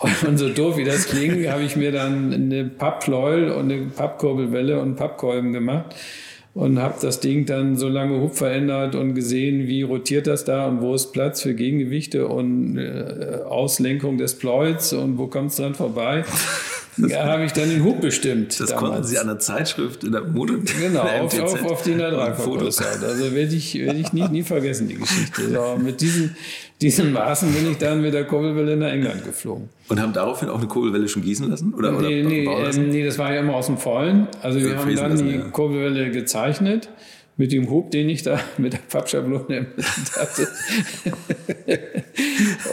[0.27, 4.81] Und so doof wie das klingt, habe ich mir dann eine Pappfleuel und eine Pappkurbelwelle
[4.81, 5.95] und Pappkolben gemacht
[6.55, 10.67] und habe das Ding dann so lange Hub verändert und gesehen, wie rotiert das da
[10.67, 15.57] und wo ist Platz für Gegengewichte und äh, Auslenkung des Pleuels und wo kommt es
[15.57, 16.25] dran vorbei.
[16.97, 18.61] Da habe ich dann den Hub bestimmt.
[18.61, 18.91] Das damals.
[18.91, 20.61] konnten Sie an der Zeitschrift in der Mode.
[20.81, 23.05] Genau, auf, auf, auf die A3 vergrößert.
[23.05, 25.43] Also werde ich, werde ich nie, nie vergessen, die Geschichte.
[25.53, 26.37] So, mit diesen,
[26.81, 29.69] diesen Maßen bin ich dann mit der Kurbelwelle nach England geflogen.
[29.89, 31.75] Und haben daraufhin auch eine Kurbelwelle schon gießen lassen?
[31.75, 34.29] Oder, nee, oder nee, äh, nee, das war ja immer aus dem Vollen.
[34.43, 35.49] Also wir haben dann lassen, die ja.
[35.49, 36.89] Kurbelwelle gezeichnet
[37.37, 39.67] mit dem Hub, den ich da mit der Pappschablone
[40.17, 40.49] hatte.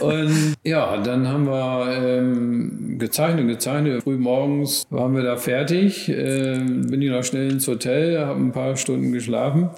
[0.00, 4.02] und ja, dann haben wir ähm, gezeichnet, gezeichnet.
[4.02, 6.08] Früh morgens waren wir da fertig.
[6.08, 9.70] Äh, bin ich noch schnell ins Hotel, habe ein paar Stunden geschlafen,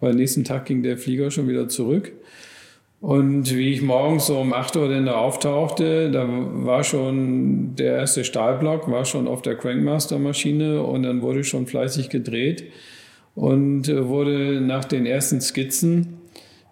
[0.00, 2.12] weil nächsten Tag ging der Flieger schon wieder zurück.
[3.00, 7.94] Und wie ich morgens so um 8 Uhr denn da auftauchte, da war schon der
[7.94, 12.64] erste Stahlblock, war schon auf der Crankmaster-Maschine und dann wurde schon fleißig gedreht
[13.38, 16.18] und äh, wurde nach den ersten Skizzen,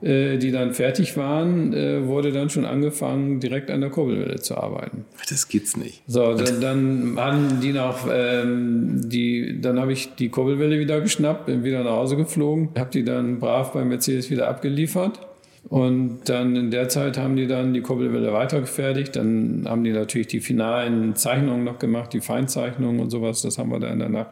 [0.03, 4.57] äh, die dann fertig waren, äh, wurde dann schon angefangen, direkt an der Kurbelwelle zu
[4.57, 5.05] arbeiten.
[5.31, 6.03] Das gibt's nicht.
[6.09, 11.47] So, dann, dann haben die noch, ähm, die, dann habe ich die Kurbelwelle wieder geschnappt,
[11.47, 15.21] bin wieder nach Hause geflogen, habe die dann brav bei Mercedes wieder abgeliefert.
[15.69, 19.14] Und dann in der Zeit haben die dann die Kurbelwelle weitergefertigt.
[19.14, 23.43] Dann haben die natürlich die finalen Zeichnungen noch gemacht, die Feinzeichnungen und sowas.
[23.43, 24.31] Das haben wir da in der Nacht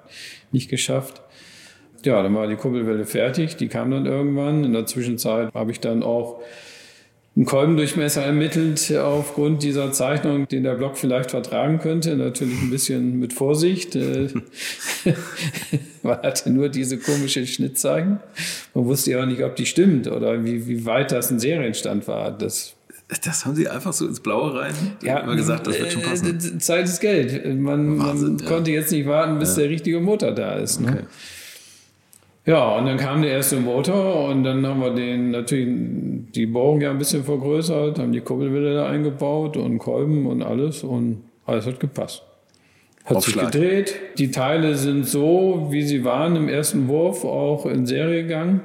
[0.52, 1.23] nicht geschafft
[2.04, 3.56] ja, dann war die Kurbelwelle fertig.
[3.56, 4.64] Die kam dann irgendwann.
[4.64, 6.40] In der Zwischenzeit habe ich dann auch
[7.36, 12.16] einen Kolbendurchmesser ermittelt aufgrund dieser Zeichnung, den der Block vielleicht vertragen könnte.
[12.16, 13.96] Natürlich ein bisschen mit Vorsicht.
[13.96, 14.28] Äh,
[16.02, 18.20] man hatte nur diese komische Schnittzeichen.
[18.72, 22.06] Man wusste ja auch nicht, ob die stimmt oder wie, wie weit das ein Serienstand
[22.06, 22.30] war.
[22.30, 22.76] Das
[23.22, 24.74] das haben Sie einfach so ins Blaue rein?
[25.02, 26.38] Ja, immer gesagt, das wird schon passen.
[26.38, 27.44] Äh, Zeit ist Geld.
[27.58, 28.46] Man, Wahnsinn, man ja.
[28.46, 29.62] konnte jetzt nicht warten, bis ja.
[29.62, 30.80] der richtige Motor da ist.
[30.80, 30.88] Ne?
[30.88, 31.04] Okay.
[32.46, 35.66] Ja, und dann kam der erste Motor und dann haben wir den natürlich
[36.34, 40.82] die Bohrung ja ein bisschen vergrößert, haben die Kurbelwelle da eingebaut und Kolben und alles
[40.82, 42.22] und alles hat gepasst.
[43.04, 43.52] Hat Aufschlag.
[43.52, 43.94] sich gedreht.
[44.18, 48.60] Die Teile sind so, wie sie waren im ersten Wurf, auch in Serie gegangen.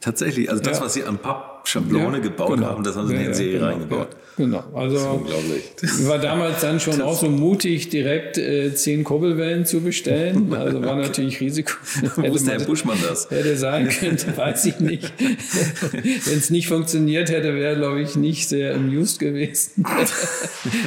[0.00, 0.84] Tatsächlich, also das, ja.
[0.84, 1.18] was Sie am
[1.62, 2.66] Pappschablone ja, gebaut genau.
[2.66, 4.08] haben, das haben Sie ja, in Serie genau, reingebaut.
[4.36, 5.62] Genau, also unglaublich.
[6.08, 10.52] war damals dann schon auch so mutig, direkt äh, zehn Kurbelwellen zu bestellen.
[10.62, 11.72] Also war natürlich Risiko.
[12.16, 13.30] Wusste Herr Buschmann das?
[13.30, 15.12] Hätte sein können, weiß ich nicht.
[15.18, 19.84] Wenn es nicht funktioniert hätte, wäre, glaube ich, nicht sehr amused gewesen.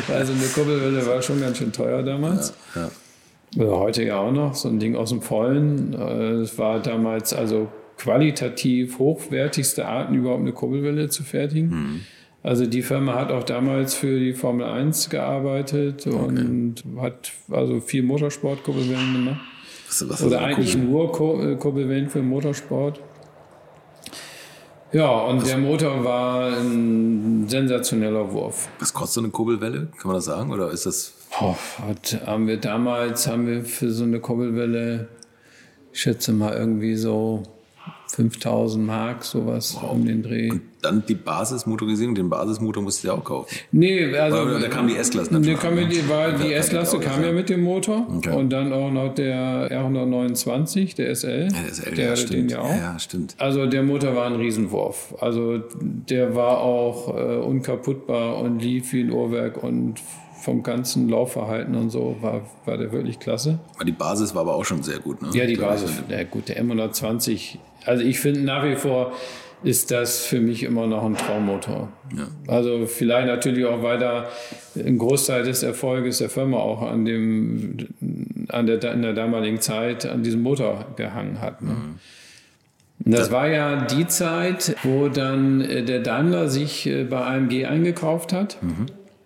[0.07, 2.53] also eine Kurbelwelle war schon ganz schön teuer damals.
[2.75, 2.81] Ja,
[3.57, 3.63] ja.
[3.63, 5.93] Oder heute ja auch noch, so ein Ding aus dem Vollen.
[5.93, 11.69] Äh, es war damals also qualitativ hochwertigste Arten, überhaupt eine Kurbelwelle zu fertigen.
[11.69, 12.01] Mhm.
[12.43, 16.15] Also die Firma hat auch damals für die Formel 1 gearbeitet okay.
[16.15, 19.41] und hat also viel Motorsport-Kurbelwellen gemacht.
[19.87, 21.09] Was, was Oder eigentlich nur
[21.43, 22.99] äh, Kurbelwellen für Motorsport.
[24.91, 28.69] Ja, und was, der Motor war ein sensationeller Wurf.
[28.79, 29.87] Was kostet so eine Kurbelwelle?
[29.97, 30.51] Kann man das sagen?
[30.51, 35.07] Oder ist das Boah, hat, haben wir damals, haben wir für so eine Kurbelwelle,
[35.91, 37.43] ich schätze mal irgendwie so
[38.07, 39.91] 5000 Mark, sowas wow.
[39.91, 40.51] um den Dreh.
[40.51, 43.55] Und dann die Basismotorisierung, den Basismotor musst du ja auch kaufen.
[43.71, 44.41] Nee, also.
[44.41, 45.59] Oder, da kam die S-Klasse natürlich.
[45.59, 48.07] kam die, die S-Klasse kam ja mit dem Motor.
[48.17, 48.35] Okay.
[48.35, 51.47] Und dann auch noch der R129, der SL.
[51.51, 52.33] Ja, der SL, der ja, stimmt.
[52.33, 52.69] Den ja, auch.
[52.69, 53.35] ja, stimmt.
[53.39, 55.15] Also der Motor war ein Riesenwurf.
[55.19, 59.95] Also der war auch äh, unkaputtbar und lief wie ein Uhrwerk und
[60.45, 63.57] vom ganzen Laufverhalten und so war, war der wirklich klasse.
[63.75, 65.29] Aber die Basis war aber auch schon sehr gut, ne?
[65.33, 67.57] Ja, die Basis, ja gut, der M120.
[67.83, 69.13] Also ich finde nach wie vor
[69.63, 71.89] ist das für mich immer noch ein Traummotor.
[72.15, 72.27] Ja.
[72.45, 74.27] Also vielleicht natürlich auch, weil da
[74.75, 77.87] ein Großteil des Erfolges der Firma auch an dem,
[78.49, 81.63] an der, in der damaligen Zeit an diesem Motor gehangen hat.
[81.63, 81.71] Ne?
[81.71, 83.11] Mhm.
[83.11, 88.31] Das war ja die Zeit, wo dann äh, der Daimler sich äh, bei AMG eingekauft
[88.31, 88.61] hat.
[88.61, 88.85] Mhm.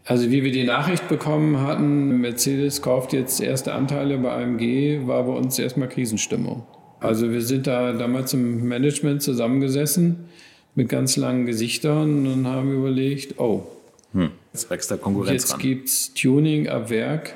[0.10, 5.22] Also wie wir die Nachricht bekommen hatten, Mercedes kauft jetzt erste Anteile bei AMG, war
[5.22, 6.64] bei uns erstmal Krisenstimmung.
[7.00, 10.26] Also wir sind da damals im Management zusammengesessen
[10.74, 13.68] mit ganz langen Gesichtern und haben überlegt, oh,
[14.14, 14.32] hm.
[14.52, 17.36] jetzt wächst der Konkurrenz Jetzt gibt es Tuning ab Werk.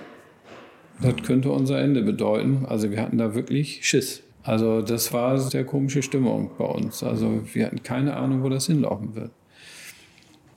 [0.99, 2.65] Das könnte unser Ende bedeuten.
[2.67, 4.23] Also wir hatten da wirklich Schiss.
[4.41, 7.03] Also das war sehr komische Stimmung bei uns.
[7.03, 9.29] Also wir hatten keine Ahnung, wo das hinlaufen wird.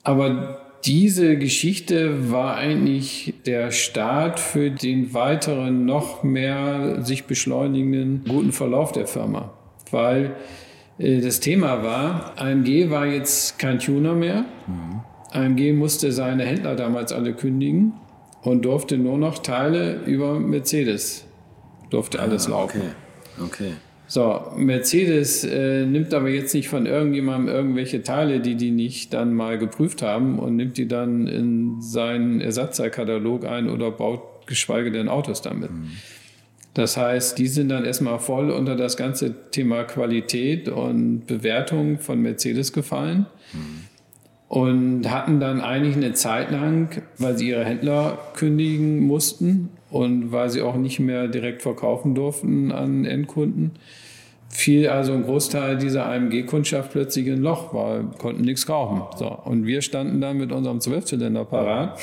[0.03, 8.53] Aber diese Geschichte war eigentlich der Start für den weiteren, noch mehr sich beschleunigenden guten
[8.53, 9.53] Verlauf der Firma.
[9.91, 10.37] Weil
[10.99, 14.45] äh, das Thema war, AMG war jetzt kein Tuner mehr.
[14.67, 15.01] Mhm.
[15.33, 17.93] AMG musste seine Händler damals alle kündigen
[18.43, 21.27] und durfte nur noch Teile über Mercedes,
[21.91, 22.81] durfte alles ah, laufen.
[23.39, 23.45] Okay.
[23.45, 23.73] okay.
[24.09, 29.35] So, Mercedes äh, nimmt aber jetzt nicht von irgendjemandem irgendwelche Teile, die die nicht dann
[29.35, 35.09] mal geprüft haben und nimmt die dann in seinen Ersatzteilkatalog ein oder baut geschweige denn
[35.09, 35.73] Autos damit.
[35.73, 35.91] Mhm.
[36.75, 42.21] Das heißt, die sind dann erstmal voll unter das ganze Thema Qualität und Bewertung von
[42.21, 43.27] Mercedes gefallen.
[43.53, 43.85] Mhm.
[44.49, 50.51] Und hatten dann eigentlich eine Zeit lang, weil sie ihre Händler kündigen mussten, und weil
[50.51, 53.73] sie auch nicht mehr direkt verkaufen durften an Endkunden,
[54.49, 59.03] fiel also ein Großteil dieser AMG-Kundschaft plötzlich in ein Loch, weil konnten nichts kaufen.
[59.19, 61.99] So, und wir standen dann mit unserem Zwölfzylinder parat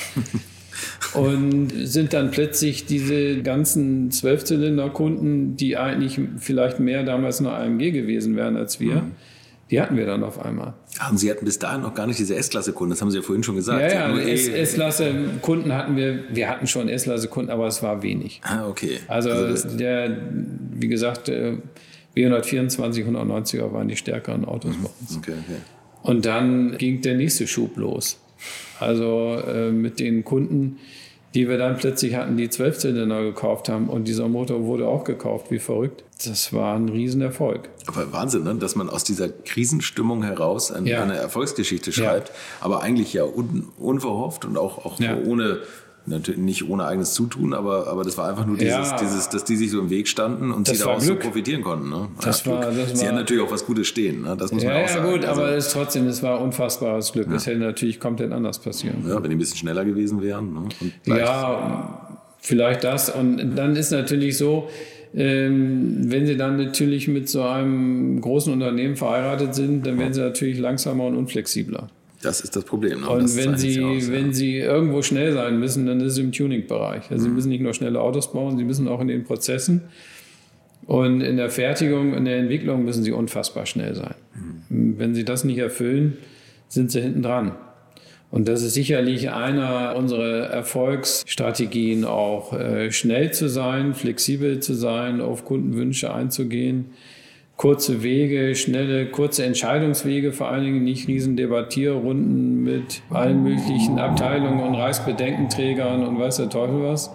[1.13, 8.35] und sind dann plötzlich diese ganzen Zwölfzylinder-Kunden, die eigentlich vielleicht mehr damals noch AMG gewesen
[8.35, 9.11] wären als wir, mhm
[9.71, 10.73] die hatten wir dann auf einmal.
[10.99, 13.23] Ach, und Sie hatten bis dahin noch gar nicht diese S-Klasse-Kunden, das haben Sie ja
[13.23, 13.81] vorhin schon gesagt.
[13.91, 18.41] Ja, ja, S-Klasse-Kunden hatten wir, wir hatten schon S-Klasse-Kunden, aber es war wenig.
[18.43, 18.99] Ah, okay.
[19.07, 20.17] Also, also der,
[20.71, 21.31] wie gesagt,
[22.15, 25.17] B124, 190er waren die stärkeren Autos bei uns.
[25.17, 25.61] Okay, okay.
[26.03, 28.19] Und dann ging der nächste Schub los.
[28.79, 30.77] Also äh, mit den Kunden,
[31.33, 35.49] die wir dann plötzlich hatten, die Zwölfzylinder gekauft haben und dieser Motor wurde auch gekauft,
[35.49, 36.03] wie verrückt.
[36.25, 37.69] Das war ein Riesenerfolg.
[37.87, 38.55] Aber Wahnsinn, ne?
[38.55, 41.01] dass man aus dieser Krisenstimmung heraus eine, ja.
[41.01, 42.35] eine Erfolgsgeschichte schreibt, ja.
[42.61, 45.17] aber eigentlich ja un, unverhofft und auch, auch ja.
[45.17, 45.59] ohne
[46.05, 49.45] Natürlich nicht ohne eigenes Zutun, aber, aber das war einfach nur dieses, ja, dieses, dass
[49.45, 51.21] die sich so im Weg standen und sie daraus Glück.
[51.21, 51.89] so profitieren konnten.
[51.89, 52.09] Ne?
[52.21, 54.35] Das war, das sie haben natürlich auch was Gutes stehen, ne?
[54.37, 55.05] das muss ja, man auch sagen.
[55.05, 57.31] Ja gut, also, aber es trotzdem, es war unfassbares Glück.
[57.31, 59.05] Es hätte natürlich komplett anders passieren.
[59.07, 60.53] Ja, wenn die ein bisschen schneller gewesen wären.
[60.53, 61.17] Ne?
[61.17, 63.09] ja, vielleicht das.
[63.09, 64.67] Und dann ist natürlich so,
[65.15, 70.21] ähm, wenn Sie dann natürlich mit so einem großen Unternehmen verheiratet sind, dann werden Sie
[70.21, 71.89] natürlich langsamer und unflexibler.
[72.23, 73.01] Das ist das Problem.
[73.01, 73.09] Ne?
[73.09, 74.33] Und das wenn Sie, aus, wenn ja.
[74.33, 77.11] Sie irgendwo schnell sein müssen, dann ist es im Tuning-Bereich.
[77.11, 77.29] Also mhm.
[77.29, 79.81] Sie müssen nicht nur schnelle Autos bauen, Sie müssen auch in den Prozessen
[80.85, 84.15] und in der Fertigung, in der Entwicklung müssen Sie unfassbar schnell sein.
[84.69, 84.95] Mhm.
[84.97, 86.17] Wenn Sie das nicht erfüllen,
[86.67, 87.53] sind Sie hinten dran.
[88.31, 95.21] Und das ist sicherlich einer unserer Erfolgsstrategien, auch äh, schnell zu sein, flexibel zu sein,
[95.21, 96.85] auf Kundenwünsche einzugehen
[97.57, 104.59] kurze Wege, schnelle, kurze Entscheidungswege, vor allen Dingen nicht riesen Debattierrunden mit allen möglichen Abteilungen
[104.61, 107.11] und Reichsbedenkenträgern und weiß der Teufel was,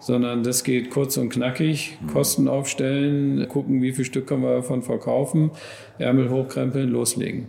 [0.00, 4.82] sondern das geht kurz und knackig, Kosten aufstellen, gucken, wie viel Stück können wir davon
[4.82, 5.50] verkaufen,
[5.98, 7.46] Ärmel hochkrempeln, loslegen.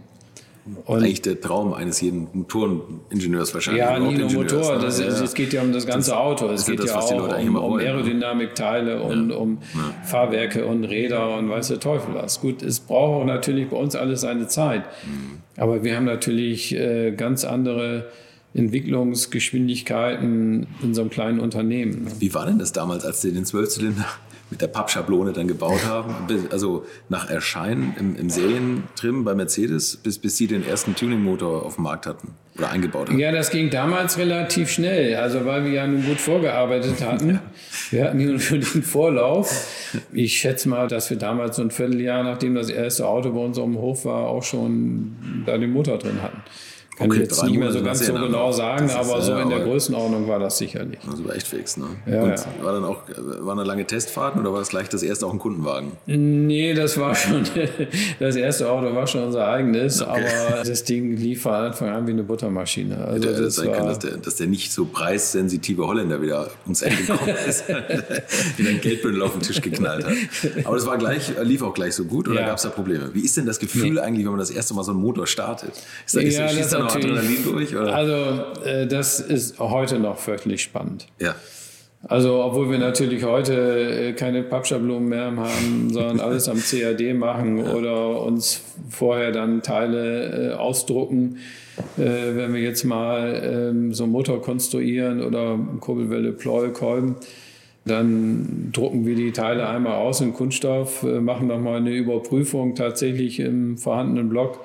[0.85, 3.83] Und Eigentlich der Traum eines jeden Motoreningenieurs wahrscheinlich.
[3.83, 4.83] Ja, nicht nur Motor, ne?
[4.83, 6.49] das, es geht ja um das ganze das, Auto.
[6.49, 9.35] Es geht ja, das, ja auch um, um Aerodynamikteile und ja.
[9.35, 9.93] um ja.
[10.03, 12.41] Fahrwerke und Räder und weiß der Teufel was.
[12.41, 14.83] Gut, es braucht auch natürlich bei uns alles seine Zeit.
[15.05, 15.39] Mhm.
[15.57, 18.07] Aber wir haben natürlich äh, ganz andere
[18.53, 22.07] Entwicklungsgeschwindigkeiten in so einem kleinen Unternehmen.
[22.19, 24.05] Wie war denn das damals, als Sie den Zwölfzylinder
[24.49, 26.15] mit der Pappschablone dann gebaut haben.
[26.51, 31.75] Also nach Erscheinen im, im Serientrim bei Mercedes, bis, bis sie den ersten Tuning-Motor auf
[31.75, 33.19] dem Markt hatten oder eingebaut haben.
[33.19, 37.39] Ja, das ging damals relativ schnell, also weil wir ja nun gut vorgearbeitet hatten.
[37.91, 39.67] Wir hatten hier natürlich einen Vorlauf.
[40.11, 43.57] Ich schätze mal, dass wir damals so ein Vierteljahr, nachdem das erste Auto bei uns
[43.57, 46.41] auf dem Hof war, auch schon da den Motor drin hatten.
[46.99, 49.61] Kann okay, ich jetzt nicht mehr so ganz so genau sagen, aber so in der
[49.61, 50.99] Größenordnung war das sicherlich.
[51.09, 51.85] Also war echt fix, ne?
[52.05, 52.45] Ja, und ja.
[52.61, 53.03] War dann auch,
[53.39, 55.93] waren da lange Testfahrten oder war das gleich das erste auch ein Kundenwagen?
[56.07, 57.45] Nee, das war schon,
[58.19, 60.11] das erste Auto war schon unser eigenes, okay.
[60.11, 62.97] aber das Ding lief von Anfang an wie eine Buttermaschine.
[62.97, 66.49] Also Hätte das sein war, können, dass der, dass der nicht so preissensitive Holländer wieder
[66.65, 67.63] ums Ende gekommen ist,
[68.57, 70.13] wieder ein Geldbündel auf den Tisch geknallt hat.
[70.65, 72.47] Aber das war gleich, lief auch gleich so gut oder ja.
[72.47, 73.11] gab es da Probleme?
[73.13, 73.99] Wie ist denn das Gefühl nee.
[73.99, 75.71] eigentlich, wenn man das erste Mal so einen Motor startet?
[76.05, 77.75] Ist da, ja, ist, da Adrenalin durch?
[77.77, 78.13] Also
[78.65, 81.07] äh, das ist heute noch fürchterlich spannend.
[81.19, 81.35] Ja.
[82.07, 87.57] Also obwohl wir natürlich heute äh, keine Pappschablonen mehr haben, sondern alles am CAD machen
[87.57, 87.73] ja.
[87.73, 91.37] oder uns vorher dann Teile äh, ausdrucken.
[91.97, 93.41] Äh, wenn wir jetzt mal
[93.71, 97.17] ähm, so einen Motor konstruieren oder Kurbelwelle, Pleuel, Kolben,
[97.85, 103.41] dann drucken wir die Teile einmal aus in Kunststoff, äh, machen nochmal eine Überprüfung tatsächlich
[103.41, 104.61] im vorhandenen Block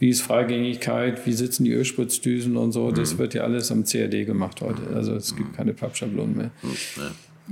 [0.00, 2.90] wie ist Freigängigkeit, wie sitzen die Ölspritzdüsen und so.
[2.90, 3.18] Das mhm.
[3.18, 4.80] wird ja alles am CAD gemacht heute.
[4.94, 6.50] Also es gibt keine Pappschablonen mehr.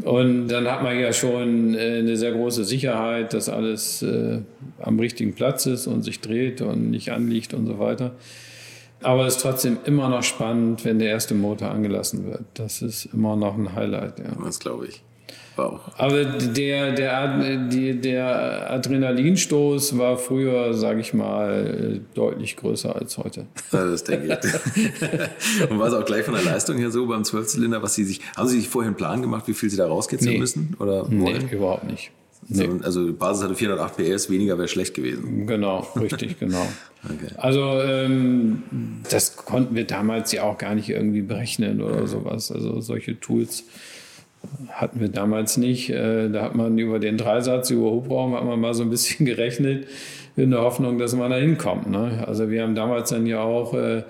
[0.02, 4.40] Und dann hat man ja schon äh, eine sehr große Sicherheit, dass alles äh,
[4.80, 8.14] am richtigen Platz ist und sich dreht und nicht anliegt und so weiter.
[9.02, 12.44] Aber es ist trotzdem immer noch spannend, wenn der erste Motor angelassen wird.
[12.54, 14.20] Das ist immer noch ein Highlight.
[14.20, 14.36] Ja.
[14.42, 15.02] Das glaube ich
[15.58, 15.80] auch.
[15.96, 23.46] Aber der, der, der Adrenalinstoß war früher, sage ich mal, deutlich größer als heute.
[23.70, 25.70] Das denke ich.
[25.70, 28.20] Und war es auch gleich von der Leistung her so beim Zwölfzylinder, was Sie sich,
[28.36, 30.38] haben Sie sich vorher einen Plan gemacht, wie viel Sie da rauskitzeln nee.
[30.38, 30.76] müssen?
[30.78, 31.46] Oder wollen?
[31.46, 32.10] Nee, überhaupt nicht.
[32.50, 32.68] Nee.
[32.82, 35.46] Also Basis hatte 408 PS, weniger wäre schlecht gewesen.
[35.46, 36.66] Genau, richtig, genau.
[37.04, 37.34] okay.
[37.36, 38.62] Also ähm,
[39.10, 42.50] das konnten wir damals ja auch gar nicht irgendwie berechnen oder sowas.
[42.50, 43.64] Also solche Tools
[44.68, 45.90] hatten wir damals nicht.
[45.90, 49.26] Äh, da hat man über den Dreisatz, über Hubraum, hat man mal so ein bisschen
[49.26, 49.86] gerechnet,
[50.36, 51.90] in der Hoffnung, dass man da hinkommt.
[51.90, 52.24] Ne?
[52.26, 54.02] Also wir haben damals dann ja auch äh,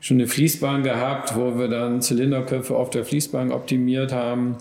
[0.00, 4.56] schon eine Fließbahn gehabt, wo wir dann Zylinderköpfe auf der Fließbahn optimiert haben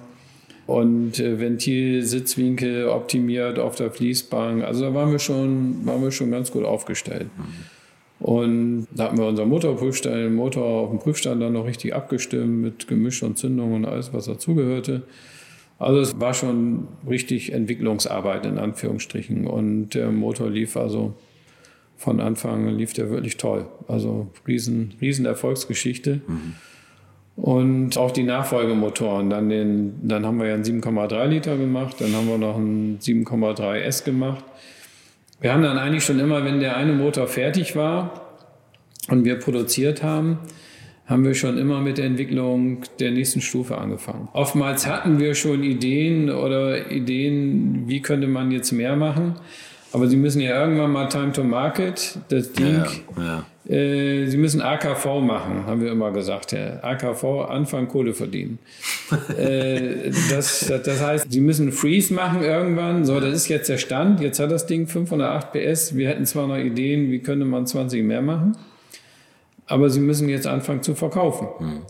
[0.68, 4.62] und äh, Ventilsitzwinkel optimiert auf der Fließbahn.
[4.62, 7.30] Also da waren wir schon, waren wir schon ganz gut aufgestellt.
[7.38, 7.79] Mhm.
[8.20, 12.62] Und da hatten wir unseren Motorprüfstand, den Motor auf dem Prüfstand dann noch richtig abgestimmt
[12.62, 15.04] mit Gemisch und Zündung und alles, was dazugehörte.
[15.78, 19.48] Also es war schon richtig Entwicklungsarbeit in Anführungsstrichen.
[19.48, 21.14] Und der Motor lief also
[21.96, 23.66] von Anfang lief der wirklich toll.
[23.88, 26.22] Also riesen, riesen Erfolgsgeschichte.
[26.28, 26.56] Mhm.
[27.38, 29.30] Und auch die Nachfolgemotoren.
[29.30, 33.00] Dann, den, dann haben wir ja einen 7,3 Liter gemacht, dann haben wir noch einen
[33.00, 34.44] 7,3 S gemacht.
[35.42, 38.38] Wir haben dann eigentlich schon immer, wenn der eine Motor fertig war
[39.10, 40.40] und wir produziert haben,
[41.06, 44.28] haben wir schon immer mit der Entwicklung der nächsten Stufe angefangen.
[44.34, 49.36] Oftmals hatten wir schon Ideen oder Ideen, wie könnte man jetzt mehr machen.
[49.92, 52.86] Aber sie müssen ja irgendwann mal Time to Market, das Ding, ja,
[53.18, 53.46] ja.
[53.70, 56.54] Äh, sie müssen AKV machen, haben wir immer gesagt.
[56.54, 56.82] Ja.
[56.82, 58.58] AKV, Anfang Kohle verdienen.
[59.38, 63.06] äh, das, das heißt, sie müssen Freeze machen irgendwann.
[63.06, 64.22] So, das ist jetzt der Stand.
[64.22, 65.96] Jetzt hat das Ding 508 PS.
[65.96, 68.58] Wir hätten zwar noch Ideen, wie könnte man 20 mehr machen.
[69.68, 71.48] Aber sie müssen jetzt anfangen zu verkaufen.
[71.60, 71.82] Hm.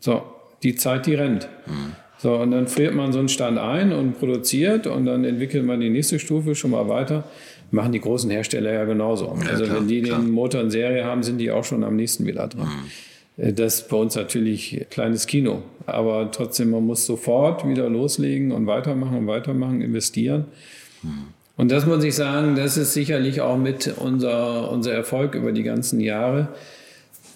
[0.00, 0.22] So,
[0.62, 1.48] die Zeit, die rennt.
[1.66, 1.92] Hm.
[2.18, 5.80] So, und dann friert man so einen Stand ein und produziert und dann entwickelt man
[5.80, 7.24] die nächste Stufe schon mal weiter
[7.70, 9.36] machen die großen Hersteller ja genauso.
[9.42, 10.20] Ja, also klar, wenn die klar.
[10.20, 12.68] den Motor in Serie haben, sind die auch schon am nächsten wieder dran.
[12.68, 13.54] Mhm.
[13.54, 15.62] Das ist bei uns natürlich kleines Kino.
[15.84, 20.46] Aber trotzdem, man muss sofort wieder loslegen und weitermachen und weitermachen, investieren.
[21.02, 21.28] Mhm.
[21.58, 25.62] Und das muss ich sagen, das ist sicherlich auch mit unser, unser Erfolg über die
[25.62, 26.48] ganzen Jahre,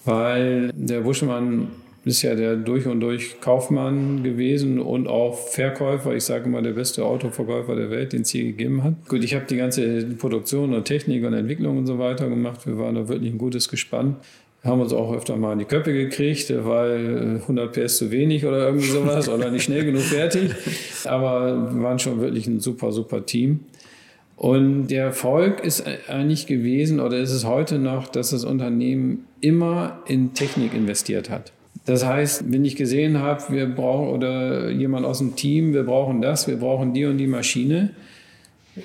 [0.05, 1.69] weil der Wuschmann
[2.05, 6.15] ist ja der durch und durch Kaufmann gewesen und auch Verkäufer.
[6.15, 8.95] Ich sage immer, der beste Autoverkäufer der Welt, den es je gegeben hat.
[9.09, 12.67] Gut, ich habe die ganze Produktion und Technik und Entwicklung und so weiter gemacht.
[12.67, 14.17] Wir waren da wirklich ein gutes Gespann.
[14.65, 18.67] Haben uns auch öfter mal in die Köpfe gekriegt, weil 100 PS zu wenig oder
[18.67, 20.51] irgendwie sowas oder nicht schnell genug fertig.
[21.05, 23.61] Aber wir waren schon wirklich ein super, super Team.
[24.37, 30.03] Und der Erfolg ist eigentlich gewesen oder ist es heute noch, dass das Unternehmen immer
[30.07, 31.53] in Technik investiert hat.
[31.87, 36.21] Das heißt, wenn ich gesehen habe, wir brauchen oder jemand aus dem Team, wir brauchen
[36.21, 37.91] das, wir brauchen die und die Maschine,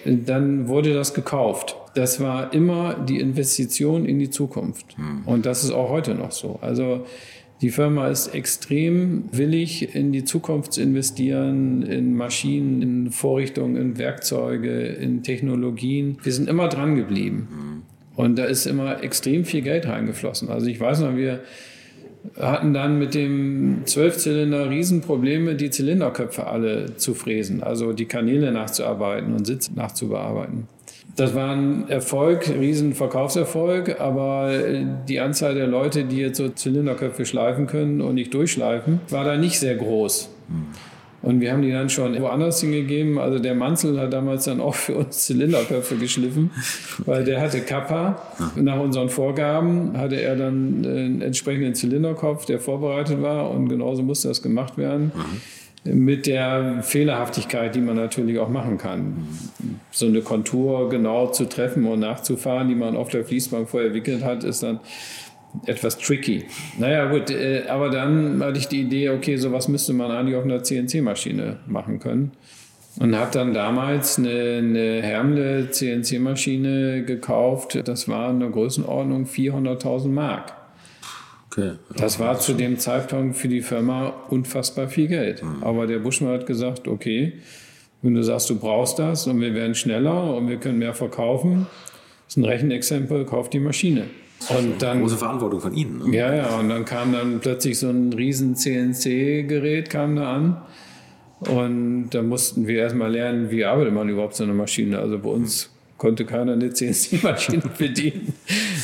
[0.05, 1.75] dann wurde das gekauft.
[1.93, 4.97] Das war immer die Investition in die Zukunft.
[4.97, 5.21] Hm.
[5.25, 6.57] Und das ist auch heute noch so.
[6.61, 7.05] Also
[7.61, 13.97] Die Firma ist extrem willig, in die Zukunft zu investieren, in Maschinen, in Vorrichtungen, in
[13.97, 16.17] Werkzeuge, in Technologien.
[16.21, 17.83] Wir sind immer dran geblieben.
[18.15, 20.49] Und da ist immer extrem viel Geld reingeflossen.
[20.49, 21.41] Also ich weiß noch, wir
[22.39, 29.33] hatten dann mit dem Zwölfzylinder Riesenprobleme, die Zylinderköpfe alle zu fräsen, also die Kanäle nachzuarbeiten
[29.33, 30.67] und Sitz nachzubearbeiten.
[31.15, 34.51] Das war ein Erfolg, riesen Verkaufserfolg, aber
[35.07, 39.37] die Anzahl der Leute, die jetzt so Zylinderköpfe schleifen können und nicht durchschleifen, war da
[39.37, 40.29] nicht sehr groß.
[41.25, 43.17] Und wir haben die dann schon woanders hingegeben.
[43.17, 46.51] Also der Manzel hat damals dann auch für uns Zylinderköpfe geschliffen,
[47.05, 48.21] weil der hatte Kappa.
[48.55, 54.27] Nach unseren Vorgaben hatte er dann einen entsprechenden Zylinderkopf, der vorbereitet war und genauso musste
[54.27, 55.11] das gemacht werden.
[55.83, 59.27] Mit der Fehlerhaftigkeit, die man natürlich auch machen kann.
[59.91, 64.23] So eine Kontur genau zu treffen und nachzufahren, die man auf der Fließbank vorher entwickelt
[64.23, 64.79] hat, ist dann
[65.65, 66.45] etwas tricky.
[66.77, 70.43] Naja, gut, äh, aber dann hatte ich die Idee, okay, sowas müsste man eigentlich auf
[70.43, 72.31] einer CNC-Maschine machen können.
[72.97, 77.77] Und habe dann damals eine, eine Hermle CNC-Maschine gekauft.
[77.85, 80.53] Das war in der Größenordnung 400.000 Mark.
[81.51, 81.73] Okay.
[81.95, 85.43] Das war zu dem Zeitpunkt für die Firma unfassbar viel Geld.
[85.43, 85.63] Mhm.
[85.63, 87.33] Aber der Buschmann hat gesagt, okay,
[88.01, 91.67] wenn du sagst, du brauchst das und wir werden schneller und wir können mehr verkaufen,
[92.25, 94.05] das ist ein Rechenexempel, kauf die Maschine.
[94.49, 96.09] Und dann, große Verantwortung von Ihnen.
[96.09, 96.15] Ne?
[96.15, 100.57] Ja, ja, und dann kam dann plötzlich so ein riesen CNC-Gerät kam da an.
[101.39, 104.99] Und da mussten wir erstmal lernen, wie arbeitet man überhaupt so eine Maschine.
[104.99, 108.33] Also bei uns konnte keiner eine CNC-Maschine bedienen.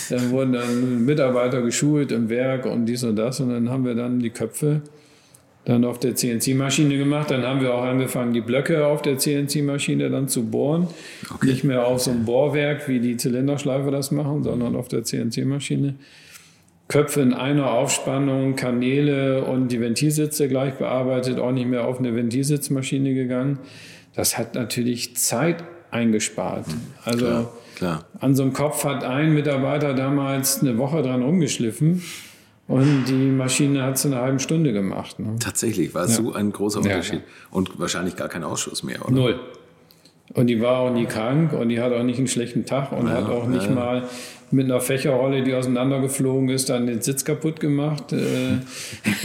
[0.10, 3.40] Dann wurden dann Mitarbeiter geschult im Werk und dies und das.
[3.40, 4.82] Und dann haben wir dann die Köpfe
[5.66, 7.30] dann auf der CNC-Maschine gemacht.
[7.30, 10.88] Dann haben wir auch angefangen, die Blöcke auf der CNC-Maschine dann zu bohren.
[11.34, 11.48] Okay.
[11.48, 15.96] Nicht mehr auf so einem Bohrwerk, wie die Zylinderschleife das machen, sondern auf der CNC-Maschine.
[16.88, 22.14] Köpfe in einer Aufspannung, Kanäle und die Ventilsitze gleich bearbeitet, auch nicht mehr auf eine
[22.16, 23.60] Ventilsitzmaschine gegangen.
[24.14, 26.68] Das hat natürlich Zeit eingespart.
[26.68, 26.74] Hm,
[27.06, 28.06] also klar, klar.
[28.20, 32.02] an so einem Kopf hat ein Mitarbeiter damals eine Woche dran rumgeschliffen.
[32.68, 35.20] Und die Maschine hat es in einer halben Stunde gemacht.
[35.20, 35.36] Ne?
[35.40, 36.08] Tatsächlich, war ja.
[36.08, 37.20] so ein großer Unterschied.
[37.20, 39.14] Ja, Und wahrscheinlich gar kein Ausschuss mehr, oder?
[39.14, 39.40] Null.
[40.34, 43.08] Und die war auch nie krank und die hat auch nicht einen schlechten Tag und
[43.08, 44.04] ja, hat auch nicht mal
[44.50, 48.14] mit einer Fächerrolle, die auseinandergeflogen ist, dann den Sitz kaputt gemacht.
[48.14, 48.60] Äh.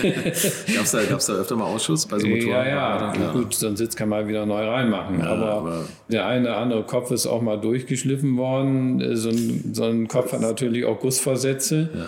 [0.74, 2.48] Gab es da, gab's da öfter mal Ausschuss bei so Motoren?
[2.48, 3.32] Ja, ja, ja.
[3.32, 5.20] gut, so einen Sitz kann man wieder neu reinmachen.
[5.20, 9.16] Ja, aber, aber, der eine oder andere Kopf ist auch mal durchgeschliffen worden.
[9.16, 11.90] So ein, so ein Kopf hat natürlich auch Gussversätze.
[11.94, 12.06] Ja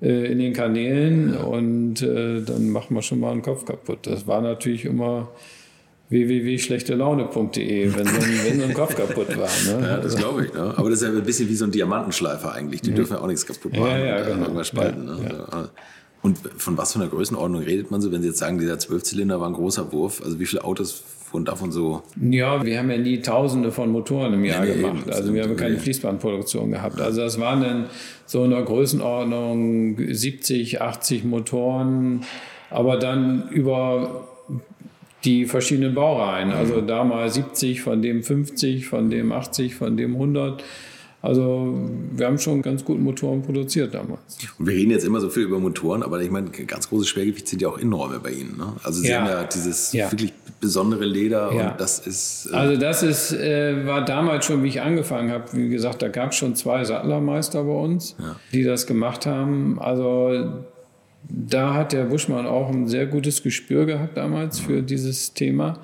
[0.00, 1.42] in den Kanälen ja.
[1.42, 4.00] und äh, dann macht man schon mal einen Kopf kaputt.
[4.04, 5.28] Das war natürlich immer
[6.08, 9.48] www.schlechtelaune.de, wenn, so ein, wenn so ein Kopf kaputt war.
[9.66, 9.86] Ne?
[9.86, 10.54] Ja, das glaube ich.
[10.54, 10.74] Ne?
[10.76, 12.82] Aber das ist ja ein bisschen wie so ein Diamantenschleifer eigentlich.
[12.82, 12.96] Die mhm.
[12.96, 13.90] dürfen ja auch nichts kaputt machen.
[13.90, 14.42] Ja, ja, genau.
[14.42, 15.06] Irgendwas spalten.
[15.06, 15.46] Ja, ne?
[15.52, 15.68] ja.
[16.22, 19.40] Und von was für einer Größenordnung redet man so, wenn Sie jetzt sagen, dieser Zwölfzylinder
[19.40, 20.20] war ein großer Wurf?
[20.22, 22.02] Also wie viele Autos wurden davon so?
[22.20, 25.06] Ja, wir haben ja nie Tausende von Motoren im Jahr nee, gemacht.
[25.06, 27.00] Nee, also wir haben keine Fließbandproduktion gehabt.
[27.00, 27.86] Also das waren dann
[28.26, 32.22] so in der Größenordnung 70, 80 Motoren,
[32.70, 34.28] aber dann über
[35.24, 36.50] die verschiedenen Baureihen.
[36.50, 40.62] Also da mal 70, von dem 50, von dem 80, von dem 100.
[41.22, 41.74] Also
[42.12, 44.38] wir haben schon ganz gute Motoren produziert damals.
[44.58, 47.46] Und wir reden jetzt immer so viel über Motoren, aber ich meine, ganz großes Schwergewicht
[47.46, 48.56] sind ja auch Innenräume bei Ihnen.
[48.56, 48.72] Ne?
[48.82, 49.20] Also Sie ja.
[49.20, 50.10] haben ja dieses ja.
[50.10, 51.72] wirklich besondere Leder ja.
[51.72, 52.48] und das ist.
[52.50, 55.44] Äh also das ist, äh, war damals schon, wie ich angefangen habe.
[55.52, 58.16] Wie gesagt, da gab es schon zwei Sattlermeister bei uns,
[58.52, 59.78] die das gemacht haben.
[59.78, 60.64] Also
[61.28, 65.80] da hat der Buschmann auch ein sehr gutes Gespür gehabt damals für dieses Thema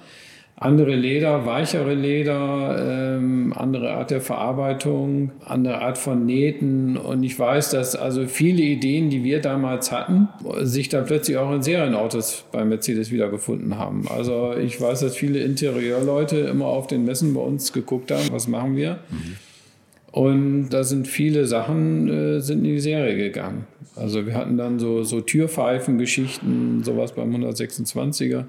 [0.58, 6.96] andere Leder, weichere Leder, ähm, andere Art der Verarbeitung, andere Art von Nähten.
[6.96, 10.28] Und ich weiß, dass also viele Ideen, die wir damals hatten,
[10.62, 14.08] sich dann plötzlich auch in Serienautos bei Mercedes wiedergefunden haben.
[14.08, 18.48] Also ich weiß, dass viele Interieurleute immer auf den Messen bei uns geguckt haben, was
[18.48, 19.00] machen wir.
[19.10, 19.36] Mhm.
[20.10, 23.66] Und da sind viele Sachen äh, sind in die Serie gegangen.
[23.94, 28.44] Also wir hatten dann so, so Türpfeifengeschichten, sowas beim 126er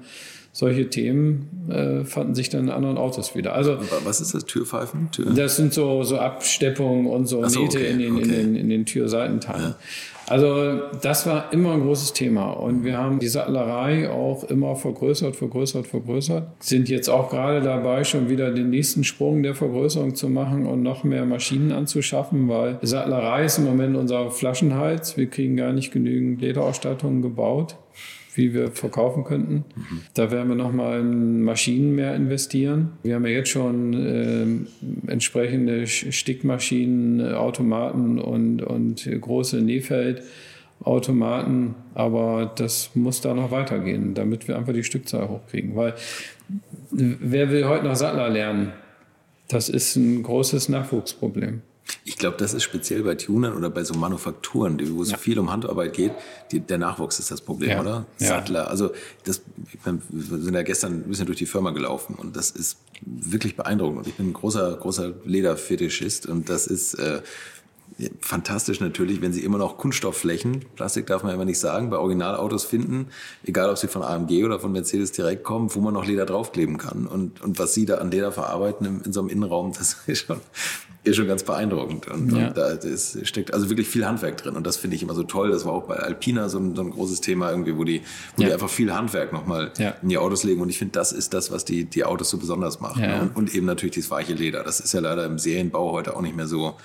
[0.52, 3.54] solche Themen äh, fanden sich dann in anderen Autos wieder.
[3.54, 5.10] Also was ist das Türpfeifen?
[5.10, 5.32] Tür?
[5.34, 8.22] Das sind so, so Absteppungen und so, so Nähte okay, in, den, okay.
[8.22, 9.70] in, den, in den Türseitenteilen.
[9.70, 9.76] Ja.
[10.28, 15.36] Also das war immer ein großes Thema und wir haben die Sattlerei auch immer vergrößert,
[15.36, 16.48] vergrößert, vergrößert.
[16.60, 20.82] Sind jetzt auch gerade dabei, schon wieder den nächsten Sprung der Vergrößerung zu machen und
[20.82, 25.16] noch mehr Maschinen anzuschaffen, weil Sattlerei ist im Moment unser Flaschenhals.
[25.16, 27.76] Wir kriegen gar nicht genügend Lederausstattungen gebaut
[28.38, 29.64] wie wir verkaufen könnten.
[29.76, 30.00] Mhm.
[30.14, 32.92] Da werden wir nochmal in Maschinen mehr investieren.
[33.02, 40.22] Wir haben ja jetzt schon äh, entsprechende Stickmaschinen, Automaten und, und große Nähfeld.
[40.80, 45.74] Automaten, aber das muss da noch weitergehen, damit wir einfach die Stückzahl hochkriegen.
[45.74, 45.94] Weil
[46.90, 48.72] wer will heute noch Sattler lernen?
[49.48, 51.62] Das ist ein großes Nachwuchsproblem.
[52.04, 55.16] Ich glaube, das ist speziell bei Tunern oder bei so Manufakturen, wo es ja.
[55.16, 56.12] viel um Handarbeit geht.
[56.52, 57.80] Die, der Nachwuchs ist das Problem, ja.
[57.80, 58.06] oder?
[58.18, 58.28] Ja.
[58.28, 58.68] Sattler.
[58.68, 58.92] Also
[59.24, 59.42] das,
[59.84, 63.98] wir sind ja gestern ein bisschen durch die Firma gelaufen und das ist wirklich beeindruckend.
[63.98, 67.22] Und ich bin ein großer, großer Lederfetischist und das ist äh,
[68.20, 72.64] fantastisch natürlich, wenn sie immer noch Kunststoffflächen, Plastik darf man immer nicht sagen, bei Originalautos
[72.64, 73.08] finden,
[73.44, 76.78] egal ob sie von AMG oder von Mercedes direkt kommen, wo man noch Leder draufkleben
[76.78, 77.06] kann.
[77.06, 80.26] Und, und was sie da an Leder verarbeiten in, in so einem Innenraum, das ist
[80.26, 80.40] schon,
[81.02, 82.06] ist schon ganz beeindruckend.
[82.06, 82.48] Und, ja.
[82.48, 84.54] und da ist, steckt also wirklich viel Handwerk drin.
[84.54, 85.50] Und das finde ich immer so toll.
[85.50, 88.02] Das war auch bei Alpina so ein, so ein großes Thema irgendwie, wo die,
[88.36, 88.48] wo ja.
[88.48, 89.94] die einfach viel Handwerk nochmal ja.
[90.02, 90.60] in die Autos legen.
[90.60, 92.98] Und ich finde, das ist das, was die, die Autos so besonders macht.
[93.00, 93.22] Ne?
[93.22, 94.62] Und, und eben natürlich dieses weiche Leder.
[94.62, 96.76] Das ist ja leider im Serienbau heute auch nicht mehr so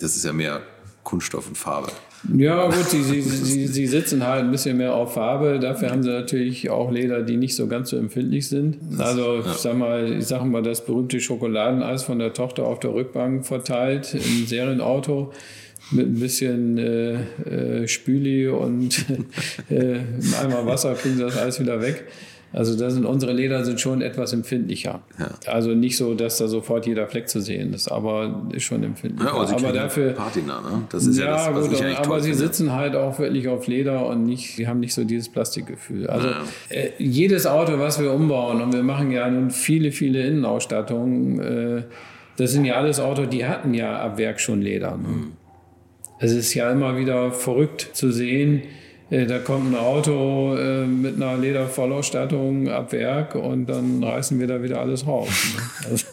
[0.00, 0.62] das ist ja mehr
[1.04, 1.92] Kunststoff und Farbe.
[2.36, 5.58] Ja, gut, sie, sie, sie, sie sitzen halt ein bisschen mehr auf Farbe.
[5.58, 8.76] Dafür haben sie natürlich auch Leder, die nicht so ganz so empfindlich sind.
[8.98, 12.92] Also, ich sag mal, ich sag mal, das berühmte Schokoladeneis von der Tochter auf der
[12.92, 15.32] Rückbank verteilt im Serienauto
[15.92, 17.14] mit ein bisschen äh,
[17.82, 19.06] äh, Spüli und
[19.70, 20.00] äh,
[20.40, 22.04] einmal Wasser kriegen sie das alles wieder weg.
[22.52, 25.02] Also da sind unsere Leder sind schon etwas empfindlicher.
[25.18, 25.30] Ja.
[25.46, 29.30] Also nicht so, dass da sofort jeder Fleck zu sehen ist, aber ist schon empfindlicher.
[29.30, 30.82] Ja, aber, aber dafür Patina, ne?
[30.90, 34.24] Das ist ja, ja das, gut, aber sie sitzen halt auch wirklich auf Leder und
[34.24, 36.08] nicht, sie haben nicht so dieses Plastikgefühl.
[36.08, 36.28] Also
[36.70, 41.82] äh, jedes Auto, was wir umbauen und wir machen ja nun viele, viele Innenausstattungen, äh,
[42.36, 44.96] das sind ja alles Autos, die hatten ja ab Werk schon Leder.
[44.96, 45.08] Ne?
[45.08, 45.32] Mhm.
[46.18, 48.62] Es ist ja immer wieder verrückt zu sehen,
[49.10, 54.62] da kommt ein Auto äh, mit einer Ledervollausstattung ab Werk und dann reißen wir da
[54.62, 55.28] wieder alles raus.
[55.56, 55.90] Ne?
[55.90, 56.06] Also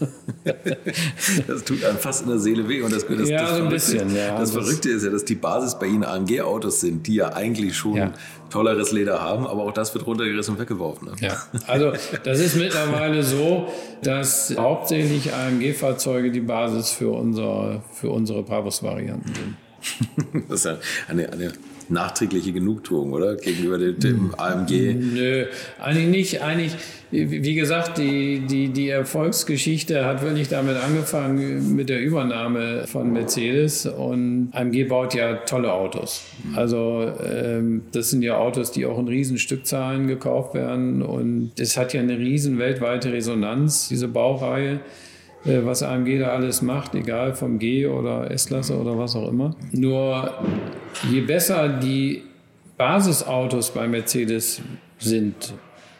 [1.47, 2.81] das tut einem fast in der Seele weh.
[2.81, 4.15] Und das, das, ja, das so ein bisschen.
[4.15, 4.39] Ja.
[4.39, 7.97] Das, Verrückte ist ja, dass die Basis bei Ihnen AMG-Autos sind, die ja eigentlich schon
[7.97, 8.13] ja.
[8.49, 11.09] tolleres Leder haben, aber auch das wird runtergerissen und weggeworfen.
[11.09, 11.13] Ne?
[11.19, 11.37] Ja,
[11.67, 11.93] also
[12.23, 13.67] das ist mittlerweile so,
[14.01, 20.45] dass hauptsächlich AMG-Fahrzeuge die Basis für, unser, für unsere Bravos-Varianten sind.
[20.49, 21.53] das ist ja eine, eine
[21.89, 23.35] nachträgliche Genugtuung, oder?
[23.35, 24.35] Gegenüber dem, dem hm.
[24.37, 24.93] AMG?
[24.93, 25.45] Nö,
[25.79, 26.41] eigentlich nicht.
[26.41, 26.75] Eigentlich,
[27.11, 33.85] wie gesagt, die, die, die Erfolgsgeschichte hat wirklich damit angefangen mit der Übernahme von Mercedes
[33.85, 36.23] und AMG baut ja tolle Autos.
[36.43, 36.57] Hm.
[36.57, 41.77] Also ähm, das sind ja Autos, die auch in riesen Stückzahlen gekauft werden und es
[41.77, 44.81] hat ja eine riesen weltweite Resonanz, diese Baureihe.
[45.45, 49.55] Äh, was AMG da alles macht, egal vom G oder S-Klasse oder was auch immer.
[49.71, 50.33] Nur
[51.11, 52.23] je besser die
[52.77, 54.61] Basisautos bei Mercedes
[54.99, 55.53] sind,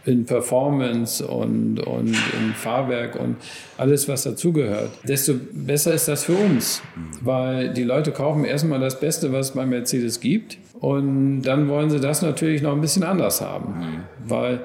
[0.08, 3.36] in Performance und, und in Fahrwerk und
[3.78, 6.82] alles, was dazugehört, desto besser ist das für uns.
[7.22, 10.60] Weil die Leute kaufen erstmal das Beste, was es bei Mercedes gibt.
[10.80, 14.06] Und dann wollen sie das natürlich noch ein bisschen anders haben.
[14.26, 14.62] Weil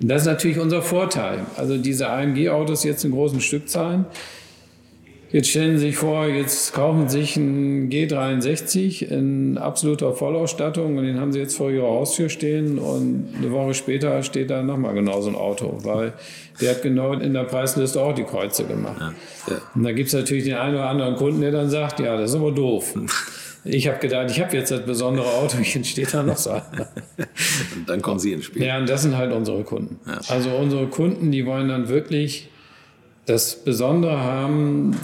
[0.00, 1.40] und das ist natürlich unser Vorteil.
[1.56, 4.06] Also diese AMG-Autos jetzt in großen Stückzahlen.
[5.32, 11.04] Jetzt stellen Sie sich vor, jetzt kaufen Sie sich einen G63 in absoluter Vollausstattung und
[11.04, 14.92] den haben Sie jetzt vor Ihrer Haustür stehen und eine Woche später steht da nochmal
[14.92, 16.12] genau so ein Auto, weil
[16.60, 19.00] der hat genau in der Preisliste auch die Kreuze gemacht.
[19.00, 19.62] Ja, ja.
[19.74, 22.32] Und da gibt es natürlich den einen oder anderen Kunden, der dann sagt, ja, das
[22.32, 22.94] ist aber doof.
[23.64, 26.50] Ich habe gedacht, ich habe jetzt das besondere Auto, ich entsteht da noch so.
[26.52, 26.62] und
[27.86, 28.64] dann kommen Sie ins Spiel.
[28.64, 30.00] Ja, und das sind halt unsere Kunden.
[30.06, 30.20] Ja.
[30.28, 32.50] Also unsere Kunden, die wollen dann wirklich
[33.26, 34.96] das Besondere haben,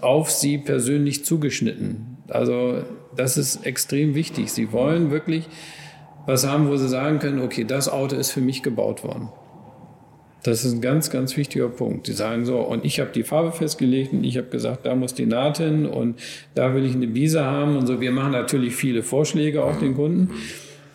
[0.00, 2.18] auf sie persönlich zugeschnitten.
[2.28, 2.82] Also
[3.16, 4.52] das ist extrem wichtig.
[4.52, 5.48] Sie wollen wirklich
[6.26, 9.28] was haben, wo sie sagen können, okay, das Auto ist für mich gebaut worden.
[10.44, 12.06] Das ist ein ganz, ganz wichtiger Punkt.
[12.06, 15.14] Die sagen so, und ich habe die Farbe festgelegt und ich habe gesagt, da muss
[15.14, 16.20] die Naht hin und
[16.54, 18.00] da will ich eine Biese haben und so.
[18.00, 20.30] Wir machen natürlich viele Vorschläge auch den Kunden.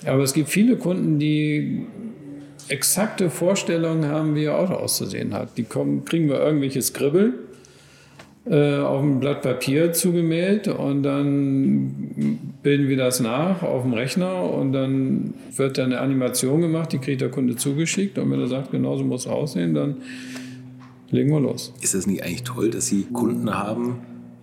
[0.05, 1.87] Aber es gibt viele Kunden, die
[2.67, 5.57] exakte Vorstellungen haben, wie ihr Auto auszusehen hat.
[5.57, 7.33] Die kommen, kriegen wir irgendwelche Skribbel
[8.49, 14.43] äh, auf ein Blatt Papier zugemailt und dann bilden wir das nach auf dem Rechner
[14.43, 18.47] und dann wird dann eine Animation gemacht, die kriegt der Kunde zugeschickt und wenn er
[18.47, 19.97] sagt, genauso muss es aussehen, dann
[21.11, 21.73] legen wir los.
[21.81, 23.97] Ist das nicht eigentlich toll, dass Sie Kunden haben,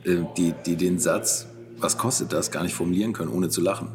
[0.04, 3.88] äh, die, die den Satz was kostet das, gar nicht formulieren können, ohne zu lachen.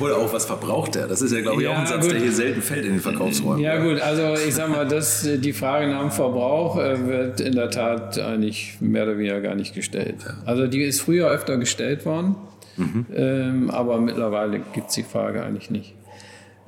[0.00, 1.06] Oder, auch, was verbraucht er?
[1.06, 2.12] Das ist ja, glaube ich, ja, auch ein Satz, gut.
[2.12, 3.62] der hier selten fällt in den Verkaufsräumen.
[3.62, 7.54] Ja, gut, also ich sag mal, das, die Frage nach dem Verbrauch äh, wird in
[7.54, 10.16] der Tat eigentlich mehr oder weniger gar nicht gestellt.
[10.24, 10.34] Ja.
[10.44, 12.36] Also die ist früher öfter gestellt worden,
[12.76, 13.06] mhm.
[13.14, 15.94] ähm, aber mittlerweile gibt es die Frage eigentlich nicht.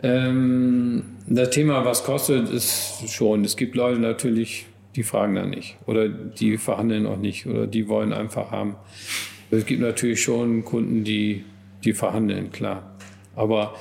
[0.03, 3.45] Ähm, das Thema, was kostet, ist schon.
[3.45, 4.67] Es gibt Leute natürlich,
[4.97, 8.77] die fragen da nicht oder die verhandeln auch nicht oder die wollen einfach haben.
[9.51, 11.45] Es gibt natürlich schon Kunden, die
[11.85, 12.97] die verhandeln, klar.
[13.37, 13.75] Aber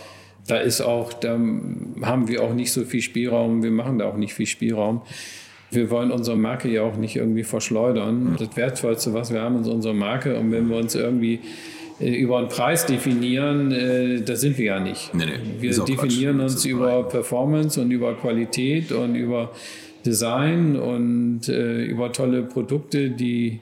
[0.48, 4.18] da ist auch, da haben wir auch nicht so viel Spielraum, wir machen da auch
[4.18, 5.02] nicht viel Spielraum.
[5.70, 8.38] Wir wollen unsere Marke ja auch nicht irgendwie verschleudern.
[8.40, 10.38] Das Wertvollste, was wir haben, ist unsere Marke.
[10.40, 11.42] Und wenn wir uns irgendwie
[12.00, 15.14] äh, über einen Preis definieren, äh, das sind wir ja nicht.
[15.14, 19.52] Nee, nee, wir definieren uns über Performance und über Qualität und über
[20.06, 23.60] Design und äh, über tolle Produkte, die,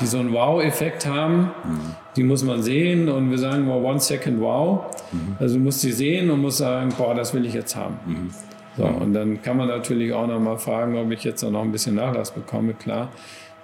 [0.00, 1.42] die so einen Wow-Effekt haben.
[1.42, 1.96] Mhm.
[2.18, 4.86] Die muss man sehen und wir sagen mal One Second Wow.
[5.12, 5.36] Mhm.
[5.38, 7.94] Also du musst sie sehen und musst sagen, boah, das will ich jetzt haben.
[8.04, 8.30] Mhm.
[8.76, 11.70] So, und dann kann man natürlich auch noch mal fragen, ob ich jetzt noch ein
[11.70, 12.74] bisschen Nachlass bekomme.
[12.74, 13.12] Klar,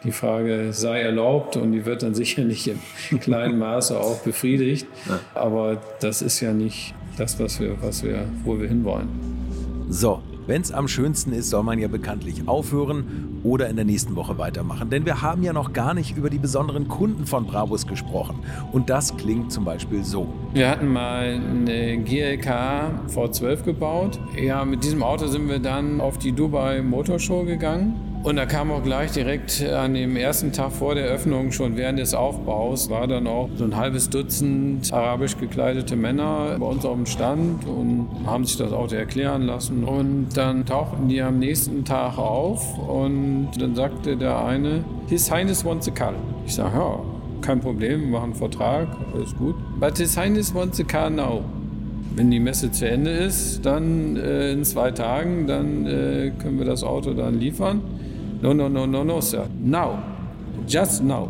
[0.05, 2.71] die Frage sei erlaubt und die wird dann sicherlich
[3.11, 4.87] im kleinen Maße auch befriedigt.
[5.35, 9.09] Aber das ist ja nicht das, was wir, was wir, wo wir hinwollen.
[9.89, 14.17] So, wenn es am schönsten ist, soll man ja bekanntlich aufhören oder in der nächsten
[14.17, 14.91] Woche weitermachen.
[14.91, 18.41] Denn wir haben ja noch gar nicht über die besonderen Kunden von Brabus gesprochen.
[18.73, 20.29] Und das klingt zum Beispiel so.
[20.53, 24.19] Wir hatten mal eine GLK V12 gebaut.
[24.41, 28.14] Ja, mit diesem Auto sind wir dann auf die Dubai Motor Show gegangen.
[28.25, 31.99] Und da kam auch gleich direkt an dem ersten Tag vor der Öffnung, schon während
[31.99, 36.97] des Aufbaus, war dann auch so ein halbes Dutzend arabisch gekleidete Männer bei uns auf
[36.97, 39.85] dem Stand und haben sich das Auto erklären lassen.
[39.85, 45.63] Und dann tauchten die am nächsten Tag auf und dann sagte der eine, His Highness
[45.63, 46.15] wants a car.
[46.47, 47.01] Ich sage, ja,
[47.43, 49.57] kein Problem, wir machen einen Vertrag, alles gut.
[49.79, 51.45] But His Highness wants a car now.
[52.17, 56.65] Wenn die Messe zu Ende ist, dann äh, in zwei Tagen, dann äh, können wir
[56.65, 57.83] das Auto dann liefern.
[58.41, 59.47] No, no, no, no, no, Sir.
[59.63, 59.99] Now.
[60.67, 61.29] Just now.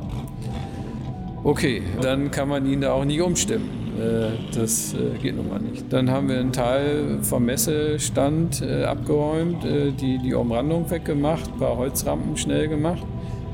[1.42, 3.68] Okay, dann kann man ihn da auch nicht umstimmen.
[3.98, 5.92] Äh, das äh, geht nun mal nicht.
[5.92, 9.64] Dann haben wir einen Teil vom Messestand äh, abgeräumt,
[10.00, 13.02] die, die Umrandung weggemacht, ein paar Holzrampen schnell gemacht,